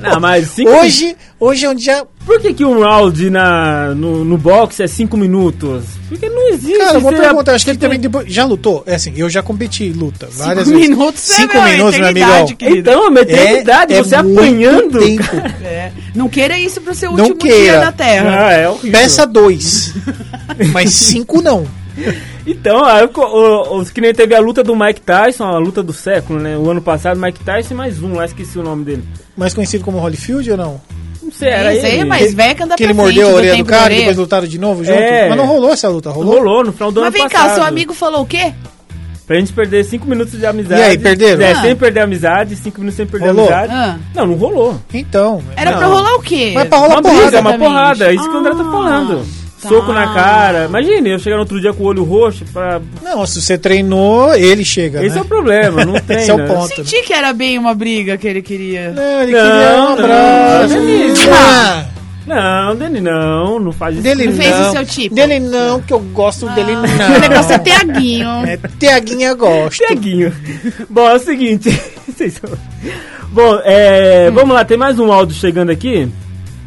Não, 0.01 0.21
mas 0.21 0.49
cinco 0.51 0.71
Hoje, 0.71 1.17
hoje 1.39 1.65
é 1.67 1.71
um 1.71 1.75
dia... 1.75 2.05
Por 2.27 2.39
que, 2.41 2.53
que 2.53 2.65
um 2.65 2.81
round 2.81 3.31
na, 3.31 3.95
no, 3.95 4.25
no 4.25 4.37
boxe 4.37 4.83
é 4.83 4.87
cinco 4.87 5.17
minutos? 5.17 5.85
Porque 6.09 6.29
não 6.29 6.49
existe. 6.51 6.79
Cara, 6.79 6.99
uma 6.99 7.11
você- 7.11 7.21
pergunta, 7.23 7.53
acho 7.53 7.65
que 7.65 7.71
ele 7.71 7.79
também 7.79 7.99
depois- 7.99 8.33
já 8.33 8.45
lutou? 8.45 8.85
É 8.87 8.95
assim, 8.95 9.13
eu 9.17 9.29
já 9.31 9.43
competi 9.43 9.85
em 9.85 9.93
luta 9.93 10.29
várias 10.31 10.67
Cinco 10.67 10.79
vezes. 10.79 10.91
minutos 10.97 11.31
é, 11.31 11.35
Cinco 11.35 11.55
meu, 11.55 11.63
minutos, 11.65 11.99
meu 11.99 12.57
querido. 12.57 12.79
Então, 12.79 13.05
é 13.05 13.09
uma 13.09 13.21
eternidade, 13.21 13.95
É- 13.95 14.03
você 14.03 14.15
é 14.17 14.23
muito 14.23 14.39
apanhando. 14.39 14.99
tempo. 14.99 15.37
É. 15.65 15.91
Não 16.15 16.29
queira 16.29 16.59
isso 16.59 16.81
pro 16.83 16.95
seu 16.95 17.11
Não 17.13 17.19
último 17.25 17.39
queira. 17.39 17.57
dia 17.73 17.81
na 17.81 17.93
Terra. 17.93 18.47
Ah, 18.49 18.53
é 18.53 18.69
horrível. 18.69 18.93
Peça 18.93 19.27
dois, 19.27 19.95
mas 20.73 20.93
cinco 20.93 21.41
não. 21.41 21.67
Então, 22.53 22.85
aí, 22.85 23.05
o, 23.05 23.21
o, 23.21 23.77
os 23.79 23.91
que 23.91 24.01
nem 24.01 24.13
teve 24.13 24.35
a 24.35 24.41
luta 24.41 24.63
do 24.65 24.75
Mike 24.75 25.01
Tyson, 25.03 25.45
a 25.45 25.59
luta 25.59 25.83
do 25.83 25.93
século, 25.93 26.41
né? 26.41 26.57
O 26.57 26.69
ano 26.71 26.83
passado, 26.83 27.19
Mike 27.21 27.41
Tyson 27.45 27.75
e 27.75 27.77
mais 27.77 28.03
um 28.03 28.15
lá, 28.15 28.25
esqueci 28.25 28.59
o 28.59 28.63
nome 28.63 28.85
dele. 28.85 29.05
Mais 29.37 29.55
conhecido 29.55 29.85
como 29.85 29.99
Holyfield 29.99 30.51
ou 30.51 30.57
não? 30.57 30.81
Não 31.23 31.31
sei, 31.31 31.49
era 31.49 31.73
isso 31.75 31.87
aí, 31.87 31.95
ele. 32.01 32.05
mas 32.07 32.35
vai 32.35 32.55
que 32.55 32.63
anda 32.63 32.75
Que 32.77 32.83
ele 32.83 32.93
frente 32.95 33.05
mordeu 33.07 33.29
a 33.29 33.31
do 33.31 33.37
orelha 33.37 33.57
do 33.57 33.65
cara 33.65 33.93
e 33.93 33.99
depois 33.99 34.17
lutaram 34.17 34.47
de 34.49 34.59
novo 34.59 34.83
junto? 34.85 34.99
É. 34.99 35.29
Mas 35.29 35.39
não 35.39 35.47
rolou 35.47 35.73
essa 35.73 35.89
luta, 35.89 36.11
rolou? 36.11 36.35
Rolou 36.39 36.65
no 36.65 36.73
final 36.73 36.91
do 36.91 37.01
Mas 37.01 37.09
ano 37.09 37.13
vem 37.19 37.29
passado. 37.29 37.49
cá, 37.51 37.55
seu 37.55 37.65
amigo 37.65 37.95
falou 37.95 38.23
o 38.23 38.27
quê? 38.27 38.53
Pra 39.29 39.39
gente 39.39 39.53
perder 39.53 39.85
5 39.85 40.09
minutos 40.09 40.37
de 40.37 40.45
amizade. 40.45 40.81
E 40.81 40.85
aí, 40.85 40.99
perderam? 40.99 41.41
É, 41.45 41.53
Ah. 41.53 41.63
sem 41.63 41.77
perder 41.77 42.01
a 42.01 42.05
amizade, 42.05 42.57
5 42.57 42.81
minutos 42.81 42.97
sem 42.97 43.07
perder 43.07 43.29
Rolou? 43.29 43.49
a 43.49 43.59
amizade. 43.61 43.73
Ah. 43.73 43.99
Não, 44.13 44.27
não 44.27 44.35
rolou. 44.35 44.81
Então. 44.93 45.41
Era 45.57 45.71
Não. 45.71 45.79
pra 45.79 45.87
rolar 45.87 46.15
o 46.17 46.21
quê? 46.23 46.51
Mas 46.53 46.69
pra 46.69 46.79
rolar 46.79 46.95
uma 46.97 47.03
porrada. 47.03 47.23
briga, 47.31 47.41
uma 47.41 47.59
porrada. 47.59 48.11
É 48.11 48.15
isso 48.15 48.29
que 48.29 48.35
o 48.35 48.39
André 48.39 48.55
tá 48.55 48.65
Ah, 48.67 48.73
falando. 48.73 49.23
Tá. 49.61 49.69
Soco 49.69 49.93
na 49.93 50.13
cara. 50.15 50.65
Imagine, 50.67 51.11
eu 51.11 51.19
chegar 51.19 51.37
no 51.37 51.43
outro 51.43 51.61
dia 51.61 51.73
com 51.73 51.83
o 51.85 51.87
olho 51.87 52.03
roxo 52.05 52.45
pra... 52.53 52.81
Não, 53.03 53.25
se 53.27 53.41
você 53.41 53.57
treinou, 53.59 54.35
ele 54.35 54.65
chega, 54.65 55.05
Esse 55.05 55.15
né? 55.15 55.21
é 55.21 55.23
o 55.23 55.27
problema, 55.27 55.85
não 55.85 55.95
tem, 56.01 56.17
Esse 56.19 56.31
é 56.31 56.35
o 56.35 56.39
né? 56.39 56.47
ponto. 56.47 56.75
Senti 56.75 57.03
que 57.03 57.13
era 57.13 57.33
bem 57.33 57.59
uma 57.59 57.75
briga 57.75 58.17
que 58.17 58.27
ele 58.27 58.43
queria. 58.43 58.91
Não, 58.91 59.23
ele 59.23 59.33
Não, 59.33 59.41
queria 59.43 59.71
um 59.71 59.77
não, 59.77 59.93
abraço. 59.93 60.75
Ah, 61.33 61.87
Não, 62.27 62.77
dele 62.77 63.01
não, 63.01 63.59
não 63.59 63.73
faz 63.73 63.95
isso. 63.95 64.03
dele 64.05 64.27
Não 64.27 64.33
fez 64.35 64.57
o 64.57 64.71
seu 64.73 64.87
tipo? 64.87 65.15
Dele 65.15 65.41
não, 65.41 65.81
que 65.81 65.93
eu 65.93 65.99
gosto 65.99 66.49
dele 66.51 66.73
O 66.77 66.83
não. 66.83 67.21
negócio 67.21 67.53
é 67.53 67.59
Tiaguinho. 67.59 68.29
É, 68.47 68.59
Tiaguinha 68.79 69.35
gosto. 69.35 69.79
Tiaguinho. 69.79 70.33
Bom, 70.89 71.09
é 71.09 71.15
o 71.15 71.19
seguinte. 71.19 71.71
Bom, 73.33 73.61
é, 73.65 74.31
vamos 74.31 74.55
lá, 74.55 74.65
tem 74.65 74.77
mais 74.77 74.99
um 74.99 75.13
áudio 75.13 75.35
chegando 75.35 75.71
aqui. 75.71 76.09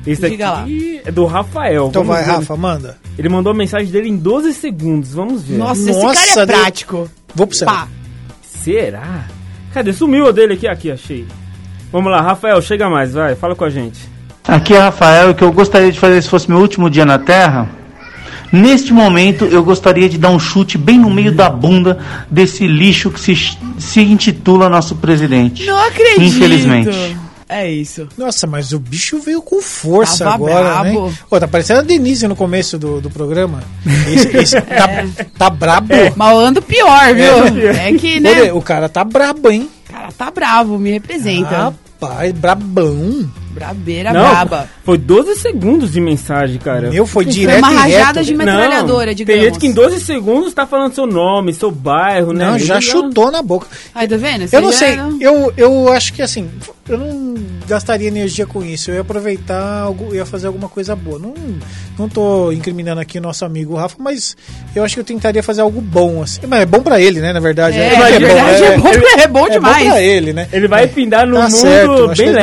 Esse 0.05 0.29
Diga 0.29 0.49
aqui 0.49 1.01
é 1.05 1.11
do 1.11 1.25
Rafael. 1.25 1.87
Então 1.87 2.03
Vamos 2.03 2.23
vai, 2.23 2.25
ver. 2.25 2.39
Rafa, 2.39 2.57
manda. 2.57 2.97
Ele 3.17 3.29
mandou 3.29 3.51
a 3.51 3.55
mensagem 3.55 3.89
dele 3.91 4.09
em 4.09 4.17
12 4.17 4.53
segundos. 4.53 5.13
Vamos 5.13 5.43
ver. 5.43 5.57
Nossa, 5.57 5.81
Nossa, 5.81 6.19
esse 6.19 6.35
cara 6.35 6.41
é 6.41 6.45
prático. 6.45 7.09
Vou 7.33 7.47
pro 7.47 7.55
céu. 7.55 7.67
Pá. 7.67 7.87
Será? 8.41 9.25
Cadê? 9.73 9.93
Sumiu 9.93 10.27
a 10.27 10.31
dele 10.31 10.53
aqui? 10.53 10.67
Aqui, 10.67 10.91
achei. 10.91 11.25
Vamos 11.91 12.11
lá, 12.11 12.21
Rafael, 12.21 12.59
chega 12.61 12.89
mais, 12.89 13.13
vai, 13.13 13.35
fala 13.35 13.55
com 13.55 13.63
a 13.63 13.69
gente. 13.69 13.99
Aqui 14.47 14.73
é 14.73 14.79
Rafael, 14.79 15.29
o 15.29 15.35
que 15.35 15.43
eu 15.43 15.51
gostaria 15.51 15.91
de 15.91 15.99
fazer 15.99 16.21
se 16.21 16.27
fosse 16.27 16.49
meu 16.49 16.59
último 16.59 16.89
dia 16.89 17.05
na 17.05 17.19
Terra. 17.19 17.69
Neste 18.51 18.93
momento, 18.93 19.45
eu 19.45 19.63
gostaria 19.63 20.07
de 20.07 20.17
dar 20.17 20.29
um 20.29 20.39
chute 20.39 20.77
bem 20.77 20.99
no 20.99 21.09
meio 21.09 21.31
da 21.31 21.49
bunda 21.49 21.97
desse 22.29 22.67
lixo 22.67 23.09
que 23.09 23.19
se, 23.19 23.57
se 23.79 24.01
intitula 24.01 24.69
nosso 24.69 24.95
presidente. 24.95 25.65
Não 25.65 25.77
acredito. 25.77 26.21
Infelizmente. 26.21 27.17
É 27.53 27.69
isso. 27.69 28.07
Nossa, 28.17 28.47
mas 28.47 28.71
o 28.73 28.79
bicho 28.79 29.19
veio 29.19 29.39
com 29.41 29.61
força 29.61 30.25
Tava 30.25 30.35
agora, 30.35 30.81
brabo. 30.81 31.07
né? 31.07 31.17
Pô, 31.29 31.39
tá 31.39 31.47
parecendo 31.47 31.81
a 31.81 31.83
Denise 31.83 32.27
no 32.27 32.35
começo 32.35 32.79
do, 32.79 32.99
do 32.99 33.11
programa. 33.11 33.61
Esse, 34.11 34.37
esse 34.37 34.61
tá, 34.61 35.05
tá 35.37 35.49
brabo. 35.51 35.93
Mal 36.15 36.39
ando 36.39 36.63
pior, 36.63 37.13
viu? 37.13 37.69
É, 37.77 37.93
que, 37.93 38.19
né? 38.19 38.31
Olha, 38.31 38.55
o 38.55 38.61
cara 38.61 38.89
tá 38.89 39.03
brabo, 39.03 39.51
hein? 39.51 39.69
O 39.87 39.93
cara 39.93 40.11
tá 40.11 40.31
bravo, 40.31 40.79
me 40.79 40.91
representa. 40.91 41.73
Rapaz, 41.99 42.31
brabão. 42.31 43.29
Brabeira 43.53 44.11
Não, 44.11 44.21
braba. 44.29 44.69
Foi 44.83 44.97
12 44.97 45.35
segundos 45.37 45.91
de 45.91 46.01
mensagem, 46.01 46.57
cara. 46.59 46.89
Meu, 46.89 47.05
foi 47.05 47.23
Foi 47.25 47.33
direto 47.33 47.59
uma 47.59 47.71
e 47.71 47.75
rajada 47.75 48.19
reto. 48.19 48.23
de 48.25 48.35
metralhadora, 48.35 49.07
Não, 49.07 49.13
digamos. 49.13 49.41
Tem 49.41 49.49
gente 49.49 49.59
que 49.59 49.67
em 49.67 49.71
12 49.73 49.99
segundos 49.99 50.53
tá 50.53 50.65
falando 50.65 50.93
seu 50.93 51.05
nome, 51.05 51.53
seu 51.53 51.71
bairro, 51.71 52.33
né? 52.33 52.45
Não, 52.51 52.59
já 52.59 52.81
chutou 52.81 53.31
na 53.31 53.41
boca. 53.41 53.67
Aí, 53.93 54.07
tá 54.07 54.17
vendo? 54.17 54.45
Eu 54.51 54.61
não 54.61 54.71
Você 54.71 54.77
sei, 54.79 54.95
não- 54.95 55.17
eu, 55.21 55.53
eu 55.55 55.93
acho 55.93 56.13
que 56.13 56.21
assim, 56.21 56.49
eu 56.89 56.97
não 56.97 57.35
gastaria 57.67 58.07
energia 58.07 58.45
com 58.45 58.63
isso. 58.63 58.89
Eu 58.91 58.95
ia 58.95 59.01
aproveitar, 59.01 59.81
algo, 59.83 60.13
ia 60.13 60.25
fazer 60.25 60.47
alguma 60.47 60.67
coisa 60.67 60.95
boa. 60.95 61.17
Não, 61.19 61.33
não 61.97 62.09
tô 62.09 62.51
incriminando 62.51 62.99
aqui 62.99 63.19
o 63.19 63.21
nosso 63.21 63.45
amigo 63.45 63.75
Rafa, 63.75 63.95
mas 63.99 64.35
eu 64.75 64.83
acho 64.83 64.95
que 64.95 64.99
eu 64.99 65.05
tentaria 65.05 65.41
fazer 65.43 65.61
algo 65.61 65.79
bom, 65.79 66.21
assim. 66.21 66.41
Mas 66.47 66.61
é 66.61 66.65
bom 66.65 66.81
pra 66.81 66.99
ele, 66.99 67.21
né, 67.21 67.31
na 67.31 67.39
verdade. 67.39 67.77
É, 67.77 67.89
verdade, 67.89 68.23
é 68.23 68.77
bom, 68.77 68.87
é 69.19 69.27
bom 69.27 69.47
é 69.47 69.49
demais. 69.51 69.83
bom 69.83 69.89
pra 69.91 70.01
ele, 70.01 70.33
né? 70.33 70.47
Ele 70.51 70.67
vai 70.67 70.87
pindar 70.87 71.25
no 71.27 71.35
Tá 71.37 71.43
mundo 71.43 71.51
certo, 71.57 72.07
bem 72.17 72.33
tá 72.33 72.39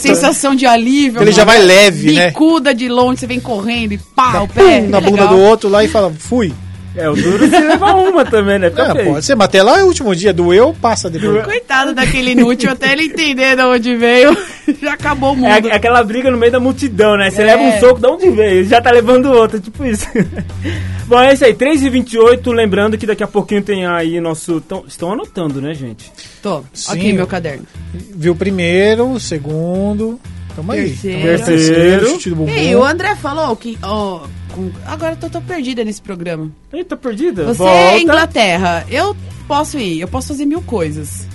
sensação 0.00 0.54
de 0.54 0.66
alívio. 0.66 1.20
Ele 1.22 1.32
já 1.32 1.44
vai 1.44 1.58
leve, 1.58 2.12
né? 2.12 2.28
Bicuda 2.28 2.74
de 2.74 2.88
longe, 2.88 3.20
você 3.20 3.26
vem 3.26 3.40
correndo 3.40 3.92
e 3.92 3.98
pá, 3.98 4.32
Dá 4.32 4.42
o 4.42 4.48
pé. 4.48 4.80
na 4.80 4.98
é 4.98 5.00
bunda 5.00 5.26
do 5.26 5.38
outro 5.38 5.68
lá 5.68 5.84
e 5.84 5.88
fala, 5.88 6.12
fui. 6.18 6.52
É, 6.96 7.08
o 7.08 7.14
duro 7.14 7.48
se 7.48 7.56
leva 7.60 7.94
uma 7.94 8.24
também, 8.24 8.58
né? 8.58 8.68
Fica 8.68 8.90
Ah, 8.90 8.94
feio. 8.94 9.12
pode 9.12 9.24
ser, 9.24 9.36
mas 9.36 9.44
até 9.44 9.62
lá 9.62 9.78
é 9.78 9.82
o 9.84 9.86
último 9.86 10.14
dia. 10.14 10.32
Doeu, 10.32 10.74
passa 10.80 11.08
depois. 11.08 11.44
Coitado 11.44 11.94
daquele 11.94 12.32
inútil, 12.32 12.68
até 12.70 12.92
ele 12.92 13.04
entender 13.04 13.54
de 13.54 13.62
onde 13.62 13.94
veio, 13.96 14.36
já 14.82 14.94
acabou 14.94 15.30
o 15.30 15.46
É, 15.46 15.54
mundo. 15.60 15.68
a- 15.70 15.76
aquela 15.76 16.02
briga 16.02 16.30
no 16.32 16.36
meio 16.36 16.50
da 16.50 16.58
multidão, 16.58 17.16
né? 17.16 17.30
Você 17.30 17.42
É. 17.42 17.44
leva 17.44 17.62
um 17.62 17.78
soco, 17.78 18.00
de 18.00 18.06
onde 18.08 18.30
veio? 18.30 18.64
Já 18.64 18.80
tá 18.80 18.90
levando 18.90 19.26
outro, 19.26 19.60
tipo 19.60 19.84
isso. 19.84 20.06
Bom, 21.06 21.20
é 21.20 21.32
isso 21.32 21.44
aí, 21.44 21.54
3 21.54 21.82
e 21.82 21.88
28 21.90 22.50
lembrando 22.52 22.98
que 22.98 23.06
daqui 23.06 23.22
a 23.22 23.28
pouquinho 23.28 23.62
tem 23.62 23.86
aí 23.86 24.20
nosso... 24.20 24.60
tão- 24.60 24.84
estão 24.86 25.12
anotando, 25.12 25.60
né, 25.60 25.72
gente? 25.74 26.10
Tô, 26.42 26.62
Sim. 26.72 26.92
aqui 26.92 27.12
meu 27.12 27.26
caderno. 27.26 27.64
Viu 28.14 28.32
o 28.32 28.36
primeiro, 28.36 29.08
o 29.10 29.20
segundo. 29.20 30.20
Tamo 30.56 30.72
aí. 30.72 30.90
Terceiro. 30.90 31.44
Terceiro. 31.44 32.06
chute 32.10 32.30
do 32.30 32.36
bumbum. 32.36 32.52
Ei, 32.52 32.74
o 32.74 32.84
André 32.84 33.14
falou 33.16 33.54
que... 33.56 33.78
ó, 33.82 34.20
com- 34.52 34.70
agora 34.86 35.12
eu 35.12 35.16
tô, 35.16 35.30
tô 35.30 35.40
perdida 35.40 35.84
nesse 35.84 36.02
programa. 36.02 36.50
Eita, 36.72 36.96
perdida? 36.96 37.44
Você 37.44 37.58
Volta. 37.58 37.74
é 37.74 38.00
Inglaterra, 38.00 38.84
eu 38.90 39.16
posso 39.46 39.78
ir, 39.78 40.00
eu 40.00 40.08
posso 40.08 40.28
fazer 40.28 40.44
mil 40.46 40.60
coisas. 40.62 41.26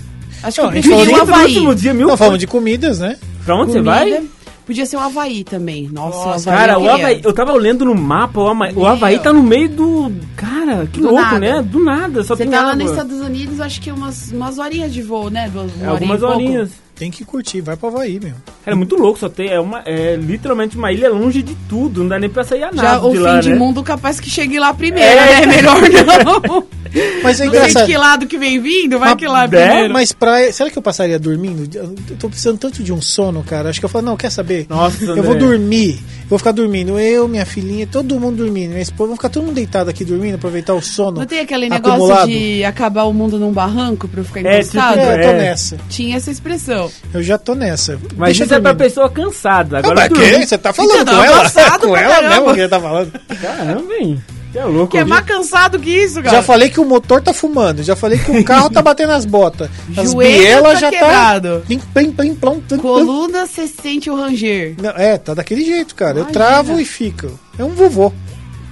Acho 0.42 0.56
que 0.56 0.62
Não, 0.62 0.66
eu 0.66 0.70
a 0.70 0.74
gente 0.80 0.88
preferi 0.88 1.12
o 1.12 1.16
no 1.16 1.22
Havaí. 1.22 1.44
último 1.54 1.74
dia, 1.74 1.94
mil 1.94 2.08
Não, 2.08 2.16
falamos 2.16 2.38
de 2.38 2.46
comidas, 2.46 2.98
né? 3.00 3.16
Pra 3.44 3.56
onde 3.56 3.72
Comida. 3.72 3.90
você 3.94 4.10
vai? 4.10 4.22
Podia 4.66 4.84
ser 4.84 4.96
o 4.96 5.00
Havaí 5.00 5.44
também. 5.44 5.88
Nossa, 5.92 6.18
Nossa, 6.26 6.50
o 6.50 6.52
Havaí 6.52 6.66
cara, 6.66 6.72
eu 6.72 6.76
o 6.76 6.80
queria. 6.82 6.94
Havaí, 7.06 7.20
eu 7.24 7.32
tava 7.32 7.52
olhando 7.52 7.84
no 7.84 7.94
mapa, 7.94 8.40
o 8.40 8.48
Havaí, 8.48 8.72
o 8.72 8.74
Meu. 8.76 8.86
Havaí 8.86 9.18
tá 9.20 9.32
no 9.32 9.42
meio 9.42 9.68
do. 9.68 10.12
Cara, 10.36 10.86
que 10.92 11.00
Do 11.00 11.06
louco, 11.08 11.22
nada. 11.22 11.38
né? 11.38 11.62
Do 11.62 11.78
nada, 11.82 12.22
só 12.24 12.34
Você 12.34 12.42
tem 12.42 12.50
tá 12.50 12.58
lá 12.62 12.72
água. 12.72 12.82
nos 12.82 12.90
Estados 12.90 13.20
Unidos, 13.20 13.60
acho 13.60 13.80
que 13.80 13.90
umas, 13.92 14.32
umas 14.32 14.58
horinhas 14.58 14.92
de 14.92 15.02
voo, 15.02 15.30
né? 15.30 15.48
Duas- 15.48 15.72
uma 15.76 15.84
É, 15.86 15.88
algumas 15.88 16.16
e 16.18 16.20
pouco. 16.20 16.34
horinhas. 16.34 16.70
Tem 16.96 17.10
que 17.10 17.24
curtir, 17.26 17.60
vai 17.60 17.76
pro 17.76 17.88
Havaí, 17.88 18.18
meu. 18.18 18.32
Cara, 18.64 18.74
é 18.74 18.74
muito 18.74 18.96
louco, 18.96 19.18
só 19.18 19.28
tem. 19.28 19.48
É, 19.50 19.60
uma, 19.60 19.82
é 19.84 20.16
literalmente 20.16 20.78
uma 20.78 20.90
ilha 20.90 21.10
longe 21.10 21.42
de 21.42 21.54
tudo, 21.68 22.00
não 22.00 22.08
dá 22.08 22.18
nem 22.18 22.30
pra 22.30 22.42
sair 22.42 22.64
a 22.64 22.72
Já 22.72 22.82
nada 22.82 23.06
o 23.06 23.10
de 23.10 23.16
fim 23.18 23.22
lá, 23.22 23.40
de 23.40 23.50
né? 23.50 23.54
mundo 23.54 23.82
capaz 23.82 24.18
que 24.18 24.30
chegue 24.30 24.58
lá 24.58 24.72
primeiro, 24.72 25.06
É. 25.06 25.44
né? 25.44 25.46
Melhor 25.56 25.76
não. 26.24 26.64
Mas 27.22 27.40
é 27.40 27.44
Não 27.44 27.50
sei 27.52 27.60
de 27.62 27.66
engraçado. 27.68 27.86
que 27.86 27.96
lado 27.96 28.26
que 28.26 28.38
vem 28.38 28.60
vindo, 28.60 28.98
vai 28.98 29.10
Mas- 29.10 29.18
que 29.18 29.26
lá 29.26 29.44
é, 29.44 29.48
primeiro. 29.48 29.92
Mas 29.92 30.12
praia, 30.12 30.52
será 30.52 30.70
que 30.70 30.78
eu 30.78 30.82
passaria 30.82 31.18
dormindo? 31.18 31.68
Eu 31.76 31.94
tô 32.18 32.28
precisando 32.28 32.58
tanto 32.58 32.82
de 32.82 32.92
um 32.92 33.00
sono, 33.00 33.42
cara. 33.42 33.68
Acho 33.70 33.78
que 33.80 33.84
eu 33.84 33.88
falo, 33.90 34.04
não, 34.06 34.16
quer 34.16 34.30
saber? 34.30 34.66
Nossa, 34.68 35.04
eu 35.04 35.10
André. 35.12 35.22
vou 35.22 35.34
dormir. 35.36 35.98
Vou 36.28 36.38
ficar 36.38 36.50
dormindo. 36.52 36.98
Eu, 36.98 37.28
minha 37.28 37.46
filhinha, 37.46 37.86
todo 37.86 38.18
mundo 38.18 38.38
dormindo. 38.44 38.70
Minha 38.70 38.82
esposa, 38.82 39.08
vamos 39.08 39.18
ficar 39.18 39.28
todo 39.28 39.44
mundo 39.44 39.54
deitado 39.54 39.88
aqui 39.90 40.04
dormindo, 40.04 40.34
aproveitar 40.34 40.74
o 40.74 40.82
sono. 40.82 41.18
Não 41.20 41.26
tem 41.26 41.40
aquele 41.40 41.68
negócio 41.68 41.94
acumulado. 41.94 42.28
de 42.28 42.64
acabar 42.64 43.04
o 43.04 43.12
mundo 43.12 43.38
num 43.38 43.52
barranco 43.52 44.08
pra 44.08 44.20
eu 44.20 44.24
ficar 44.24 44.44
É, 44.44 44.58
encostado? 44.60 44.94
tipo, 44.98 45.04
É, 45.06 45.14
eu 45.14 45.22
tô 45.22 45.28
É. 45.28 45.36
nessa. 45.38 45.76
Tinha 45.88 46.16
essa 46.16 46.30
expressão. 46.30 46.90
Eu 47.14 47.22
já 47.22 47.38
tô 47.38 47.54
nessa. 47.54 47.98
Mas 48.16 48.28
Deixa 48.30 48.44
isso 48.44 48.54
é 48.54 48.60
pra 48.60 48.74
pessoa 48.74 49.08
cansada. 49.08 49.76
Ah, 49.76 49.78
Agora 49.80 49.94
mas 49.94 50.08
dormir- 50.08 50.40
que? 50.40 50.46
Você 50.46 50.58
tá 50.58 50.72
falando 50.72 50.92
Então, 51.02 51.14
com 51.14 51.20
tá 51.20 51.26
ela? 51.26 51.42
cansado 51.42 51.80
Com 51.86 51.92
pra 51.92 52.00
ela 52.02 52.28
mesmo 52.28 52.54
que 52.54 52.60
você 52.60 52.68
tá 52.68 52.80
falando? 52.80 53.12
Caramba, 53.40 53.94
hein? 53.94 54.22
É 54.54 54.64
louco. 54.64 54.92
Que 54.92 54.98
é 54.98 55.04
mais 55.04 55.24
cansado 55.24 55.78
que 55.78 55.90
isso, 55.90 56.22
cara. 56.22 56.36
Já 56.36 56.42
falei 56.42 56.70
que 56.70 56.80
o 56.80 56.84
motor 56.84 57.20
tá 57.20 57.34
fumando. 57.34 57.82
Já 57.82 57.94
falei 57.94 58.18
que 58.18 58.30
o 58.30 58.44
carro 58.44 58.70
tá 58.70 58.80
batendo 58.80 59.12
as 59.12 59.24
botas. 59.24 59.68
As 59.96 60.14
bielas 60.14 60.74
tá 60.74 60.80
já 60.80 60.90
quebrado. 60.90 61.60
tá... 61.60 61.66
Plim, 61.66 61.78
plim, 61.78 62.12
plim, 62.12 62.34
plom, 62.34 62.60
plim, 62.60 62.62
plim. 62.68 62.78
Coluna, 62.78 63.46
você 63.46 63.66
sente 63.66 64.08
o 64.08 64.16
ranger. 64.16 64.74
Não, 64.80 64.90
é, 64.90 65.18
tá 65.18 65.34
daquele 65.34 65.64
jeito, 65.64 65.94
cara. 65.94 66.18
Eu 66.18 66.22
Imagina. 66.24 66.32
travo 66.32 66.80
e 66.80 66.84
fico. 66.84 67.38
É 67.58 67.64
um 67.64 67.70
vovô. 67.70 68.12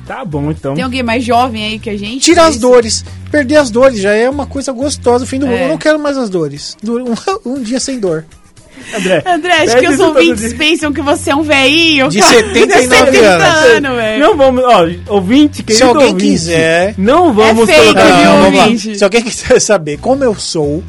Tá 0.07 0.25
bom, 0.25 0.51
então. 0.51 0.75
Tem 0.75 0.85
alguém 0.85 1.03
mais 1.03 1.25
jovem 1.25 1.65
aí 1.65 1.79
que 1.79 1.89
a 1.89 1.99
gente? 1.99 2.21
Tira 2.21 2.45
as 2.45 2.53
Isso. 2.53 2.61
dores. 2.61 3.05
Perder 3.31 3.57
as 3.57 3.71
dores 3.71 4.01
já 4.01 4.15
é 4.15 4.29
uma 4.29 4.47
coisa 4.47 4.71
gostosa. 4.71 5.25
O 5.25 5.27
fim 5.27 5.39
do 5.39 5.47
mundo. 5.47 5.57
É. 5.57 5.65
Eu 5.65 5.69
não 5.69 5.79
quero 5.79 5.99
mais 5.99 6.17
as 6.17 6.29
dores. 6.29 6.77
Um, 6.85 7.15
um 7.57 7.63
dia 7.63 7.81
sem 7.81 7.99
dor. 7.99 8.25
André, 8.97 9.23
André, 9.27 9.53
acho 9.63 9.77
que 9.79 9.89
os 9.89 10.01
ouvintes 10.01 10.53
pensam 10.53 10.93
que 10.93 11.01
você 11.01 11.31
é 11.31 11.37
um 11.37 11.43
velhinho. 11.43 12.09
De 12.09 12.19
cara. 12.19 12.33
79 12.33 13.11
De 13.11 13.17
70 13.17 13.27
anos. 13.29 13.65
anos, 13.77 13.97
velho. 13.97 14.21
Não 14.21 14.37
vamos, 14.37 14.65
ó, 14.65 14.87
ouvinte, 15.15 15.63
querido 15.63 15.79
Se 15.79 15.83
alguém 15.83 16.09
ouvinte, 16.09 16.25
quiser. 16.25 16.95
Não 16.99 17.33
vamos 17.33 17.69
É 17.69 17.73
fake, 17.73 17.85
colocar... 17.95 18.25
Não, 18.25 18.45
ouvinte? 18.45 18.99
Se 18.99 19.05
alguém 19.05 19.23
quiser 19.25 19.61
saber 19.61 19.99
como 19.99 20.23
eu 20.25 20.35
sou, 20.35 20.83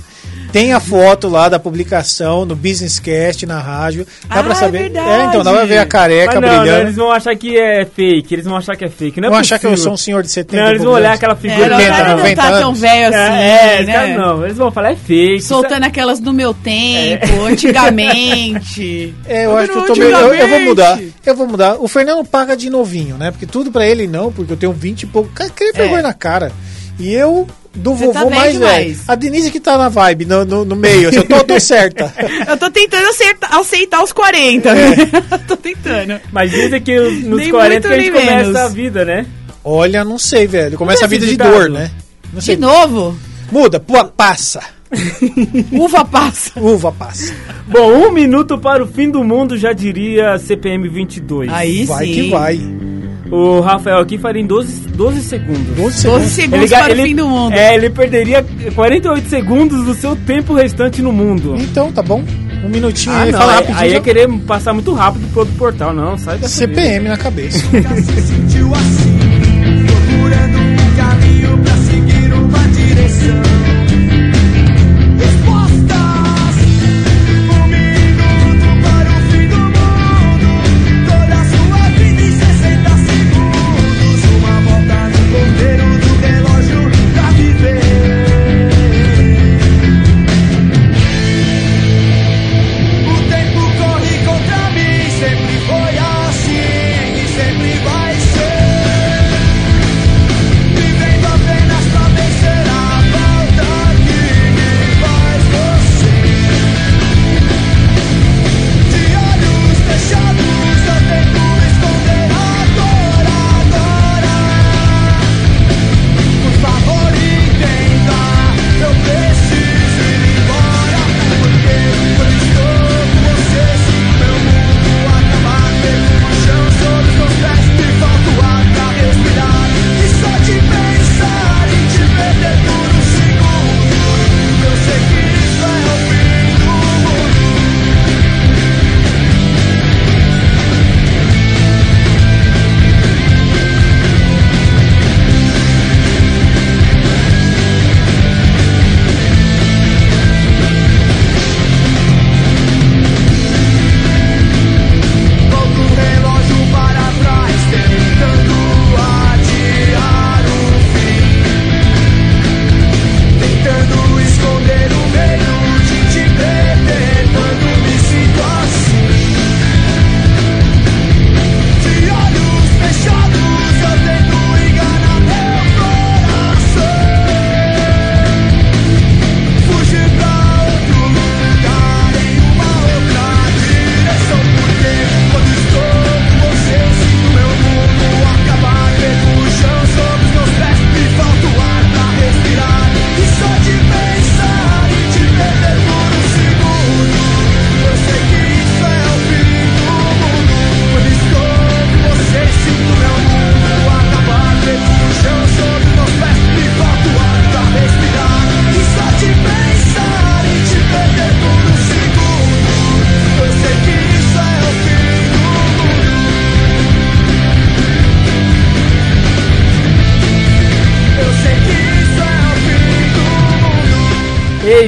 tem 0.56 0.72
a 0.72 0.80
foto 0.80 1.28
lá 1.28 1.50
da 1.50 1.60
publicação 1.60 2.46
no 2.46 2.56
Business 2.56 2.98
Cast 2.98 3.46
na 3.46 3.60
rádio. 3.60 4.08
Dá 4.30 4.40
Ah, 4.40 4.44
pra 4.44 4.54
é 4.54 4.56
saber. 4.56 4.78
verdade. 4.84 5.28
então 5.28 5.44
dá 5.44 5.52
pra 5.52 5.66
ver 5.66 5.80
a 5.80 5.86
careca 5.86 6.40
não, 6.40 6.48
não, 6.48 6.60
brilhando. 6.62 6.82
eles 6.84 6.96
vão 6.96 7.12
achar 7.12 7.36
que 7.36 7.58
é 7.58 7.84
fake, 7.86 8.34
eles 8.34 8.46
vão 8.46 8.56
achar 8.56 8.74
que 8.78 8.86
é 8.86 8.90
fake. 8.90 9.20
Não 9.20 9.28
é 9.28 9.32
Vão 9.32 9.40
achar 9.42 9.60
que 9.60 9.66
eu 9.68 9.76
sou 9.76 9.92
um 9.92 9.98
senhor 9.98 10.24
de 10.24 10.30
70 10.30 10.64
Não, 10.64 10.70
eles 10.70 10.82
vão 10.82 10.94
olhar 10.94 11.12
aquela 11.12 11.34
É, 11.34 11.36
figura. 11.36 11.68
não, 11.68 11.76
80, 11.76 11.92
cara 11.98 12.10
não 12.10 12.18
90 12.20 12.42
tá 12.42 12.52
tão 12.60 12.68
anos. 12.70 12.80
velho 12.80 13.08
assim, 13.10 13.18
é, 13.34 13.82
é, 13.82 13.84
né? 13.84 13.94
cara, 13.94 14.18
não, 14.18 14.46
eles 14.46 14.58
vão 14.58 14.72
falar 14.72 14.92
é 14.92 14.96
fake. 14.96 15.42
Soltando 15.44 15.84
aquelas 15.84 16.22
do 16.22 16.32
meu 16.32 16.54
tempo, 16.54 17.44
antigamente. 17.46 19.14
É, 19.28 19.46
eu 19.46 19.52
Tá 19.52 19.60
acho 19.60 19.72
que 19.72 19.78
eu 19.78 19.86
tô 19.88 19.96
meio, 19.96 20.12
eu, 20.12 20.34
eu 20.36 20.48
vou 20.48 20.60
mudar. 20.62 21.00
Eu 21.26 21.36
vou 21.36 21.48
mudar. 21.48 21.76
O 21.82 21.88
Fernando 21.88 22.24
paga 22.26 22.56
de 22.56 22.70
novinho, 22.70 23.18
né? 23.18 23.32
Porque 23.32 23.46
tudo 23.46 23.72
pra 23.72 23.86
ele 23.86 24.08
não, 24.08 24.32
porque 24.32 24.54
eu 24.54 24.58
tenho 24.58 24.72
20 24.72 25.04
e 25.04 25.06
pouco. 25.08 25.30
Cara, 25.34 25.50
que 25.50 25.72
vergonha 25.74 26.02
na 26.04 26.14
cara. 26.14 26.52
E 27.00 27.14
eu 27.14 27.48
do 27.74 27.94
Você 27.94 28.06
vovô 28.06 28.14
tá 28.14 28.20
velho 28.24 28.36
mais 28.36 28.56
velho. 28.58 28.84
demais. 28.86 29.04
A 29.10 29.16
Denise 29.16 29.52
que 29.52 29.60
tá 29.60 29.78
na 29.78 29.90
vibe, 29.90 30.26
no, 30.26 30.46
no, 30.46 30.64
no 30.66 30.76
meio. 30.78 31.10
assim, 31.10 31.18
Eu 31.18 31.24
tô, 31.28 31.44
tô 31.44 31.60
certa. 31.60 32.14
Eu 32.48 32.56
tô 32.58 32.72
tentando 32.72 33.08
acertar, 33.10 33.54
aceitar 33.54 34.02
os 34.04 34.14
40. 34.14 34.70
É. 34.70 34.96
tô 35.48 35.58
tentando. 35.58 36.20
Mas 36.32 36.52
dizem 36.52 36.82
que 36.82 36.98
os- 36.98 37.24
nos 37.26 37.40
Nem 37.40 37.52
40 37.52 37.88
muito, 37.88 37.88
que 37.88 37.94
a 37.94 38.00
gente 38.04 38.12
nem 38.14 38.22
começa 38.22 38.44
menos. 38.44 38.56
a 38.56 38.68
vida, 38.70 39.04
né? 39.06 39.26
Olha, 39.64 40.04
não 40.06 40.18
sei, 40.18 40.48
velho. 40.48 40.78
Começa 40.78 41.00
a 41.06 41.08
Não 41.08 41.08
é 41.08 41.10
vida 41.20 41.26
de 41.26 41.32
esse 41.34 41.38
dor, 41.38 41.70
né? 41.70 41.92
Não 42.32 42.40
De 42.40 42.46
sei. 42.46 42.56
novo, 42.58 43.18
Muda, 43.52 43.80
pô, 43.80 44.06
passa. 44.06 44.62
uva 45.74 46.06
passa. 46.06 46.52
Uva 46.60 46.92
passa. 46.92 47.34
Bom, 47.68 47.92
um 48.08 48.12
minuto 48.12 48.58
para 48.58 48.84
o 48.84 48.88
fim 48.88 49.10
do 49.10 49.24
mundo, 49.24 49.58
já 49.58 49.74
diria 49.74 50.38
CPM 50.40 50.88
22. 50.88 51.52
Aí 51.52 51.84
vai 51.86 52.06
sim. 52.06 52.14
que 52.14 52.30
vai. 52.30 52.60
O 53.32 53.60
Rafael 53.60 53.98
aqui 54.00 54.18
faria 54.18 54.42
em 54.42 54.46
12, 54.46 54.88
12 54.90 55.22
segundos. 55.22 55.66
12 55.76 55.76
12 55.76 56.00
segundos. 56.04 56.32
segundos 56.32 56.70
ga- 56.70 56.84
para 56.84 56.94
o 56.94 56.96
fim 56.98 57.16
do 57.16 57.28
mundo. 57.28 57.54
É, 57.54 57.74
ele 57.76 57.90
perderia 57.90 58.46
48 58.76 59.30
segundos 59.30 59.84
do 59.86 59.94
seu 59.96 60.16
tempo 60.16 60.54
restante 60.54 61.02
no 61.02 61.12
mundo. 61.12 61.56
Então, 61.60 61.92
tá 61.92 62.02
bom. 62.04 62.24
Um 62.64 62.70
minutinho 62.70 63.14
Ah, 63.16 63.22
aí, 63.22 63.32
não, 63.32 63.40
fala 63.40 63.52
aí, 63.52 63.56
rapidinho. 63.58 63.80
aí 63.80 63.90
já- 63.92 63.98
é 63.98 64.00
querer 64.00 64.28
passar 64.48 64.74
muito 64.74 64.92
rápido 64.94 65.28
pro 65.32 65.42
outro 65.42 65.56
portal, 65.56 65.94
não, 65.94 66.18
sai 66.18 66.36
vida. 66.36 66.48
CPM 66.48 67.08
na 67.10 67.18
cabeça. 67.18 67.60
sentiu 67.60 68.74
assim, 68.74 69.15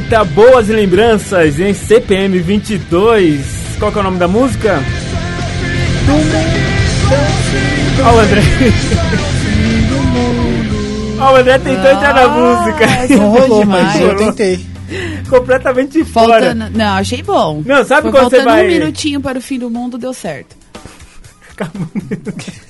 Eita, 0.10 0.24
boas 0.24 0.70
lembranças 0.70 1.60
em 1.60 1.74
CPM 1.74 2.40
22. 2.40 3.46
Qual 3.78 3.92
que 3.92 3.98
é 3.98 4.00
o 4.00 4.04
nome 4.06 4.18
da 4.18 4.26
música? 4.28 4.80
Olha 8.06 8.16
o 8.16 8.20
André. 8.20 8.42
Ó, 11.20 11.34
o 11.34 11.36
André 11.36 11.58
tentou 11.60 11.92
entrar 11.92 12.14
na 12.14 12.28
música. 12.30 12.88
Nossa, 12.88 13.16
Não 13.18 13.30
rolou, 13.32 13.66
mas 13.66 13.92
demais. 14.00 14.02
eu 14.02 14.16
tentei. 14.16 14.66
Completamente 15.30 16.06
fora. 16.06 16.46
Faltando, 16.46 16.70
não, 16.78 16.94
achei 16.96 17.22
bom. 17.22 17.62
Não, 17.66 17.84
sabe 17.84 18.04
Foi 18.04 18.12
quando 18.12 18.30
você 18.30 18.44
vai- 18.46 18.64
um 18.64 18.68
minutinho 18.70 19.20
para 19.20 19.38
o 19.38 19.42
fim 19.42 19.60
do 19.60 19.70
mundo, 19.70 19.98
deu 19.98 20.14
certo. 20.14 20.56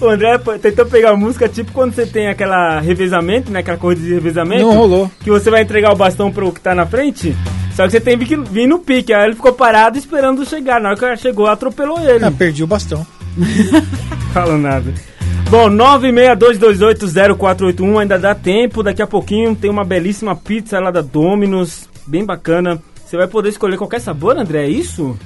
O 0.00 0.08
André 0.08 0.38
tentou 0.60 0.86
pegar 0.86 1.10
a 1.10 1.16
música, 1.16 1.48
tipo 1.48 1.72
quando 1.72 1.94
você 1.94 2.06
tem 2.06 2.28
aquela 2.28 2.80
revezamento, 2.80 3.50
né? 3.50 3.60
Aquela 3.60 3.76
corrida 3.76 4.00
de 4.00 4.14
revezamento. 4.14 4.62
Não 4.62 4.74
rolou. 4.74 5.10
Que 5.20 5.30
você 5.30 5.50
vai 5.50 5.62
entregar 5.62 5.92
o 5.92 5.96
bastão 5.96 6.30
pro 6.30 6.52
que 6.52 6.60
tá 6.60 6.74
na 6.74 6.86
frente. 6.86 7.36
Só 7.74 7.84
que 7.84 7.90
você 7.90 8.00
tem 8.00 8.18
que 8.18 8.36
vir 8.36 8.66
no 8.66 8.78
pique. 8.78 9.12
Aí 9.12 9.26
ele 9.26 9.34
ficou 9.34 9.52
parado 9.52 9.98
esperando 9.98 10.44
chegar. 10.44 10.80
Na 10.80 10.90
hora 10.90 10.98
que 10.98 11.04
ela 11.04 11.16
chegou, 11.16 11.46
atropelou 11.46 12.00
ele. 12.00 12.24
Ah, 12.24 12.30
perdi 12.30 12.64
o 12.64 12.66
bastão. 12.66 13.06
Fala 14.32 14.58
nada. 14.58 14.92
Bom, 15.50 15.70
962280481 15.70 18.00
ainda 18.00 18.18
dá 18.18 18.34
tempo. 18.34 18.82
Daqui 18.82 19.00
a 19.00 19.06
pouquinho 19.06 19.54
tem 19.54 19.70
uma 19.70 19.84
belíssima 19.84 20.36
pizza 20.36 20.78
lá 20.80 20.90
da 20.90 21.00
Domino's. 21.00 21.88
Bem 22.06 22.24
bacana. 22.24 22.78
Você 23.04 23.16
vai 23.16 23.26
poder 23.26 23.48
escolher 23.48 23.78
qualquer 23.78 24.00
sabor, 24.00 24.36
André? 24.36 24.64
É 24.64 24.68
isso? 24.68 25.16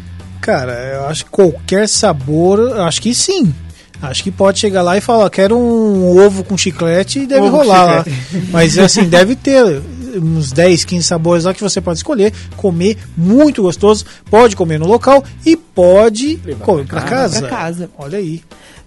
Cara, 0.41 0.73
eu 0.95 1.07
acho 1.07 1.25
que 1.25 1.31
qualquer 1.31 1.89
sabor, 1.89 2.59
eu 2.59 2.83
acho 2.83 3.01
que 3.01 3.15
sim. 3.15 3.55
Acho 4.03 4.23
que 4.23 4.31
pode 4.31 4.59
chegar 4.59 4.83
lá 4.83 4.97
e 4.97 5.01
falar, 5.01 5.31
quero 5.31 5.57
um 5.57 6.19
ovo 6.19 6.43
com 6.43 6.59
chiclete 6.59 7.21
e 7.21 7.27
deve 7.27 7.47
Ovo 7.47 7.59
rolar 7.59 7.85
lá. 7.85 8.05
Mas 8.51 8.77
assim, 8.77 9.05
deve 9.05 9.37
ter 9.37 9.81
uns 10.17 10.53
10, 10.53 10.85
15 10.85 11.07
sabores 11.07 11.45
lá 11.45 11.55
que 11.55 11.63
você 11.63 11.81
pode 11.81 11.99
escolher, 11.99 12.33
comer 12.57 12.99
muito 13.17 13.63
gostoso, 13.63 14.05
pode 14.31 14.57
comer 14.57 14.79
no 14.79 14.87
local 14.87 15.25
e 15.47 15.57
pode 15.57 16.41
Levar 16.45 16.65
comer 16.65 16.85
pra 16.87 17.01
pra 17.01 17.09
casa. 17.09 17.35
casa. 17.35 17.41
Pra 17.49 17.57
casa. 17.57 17.91
Olha 17.97 18.19
aí. 18.19 18.43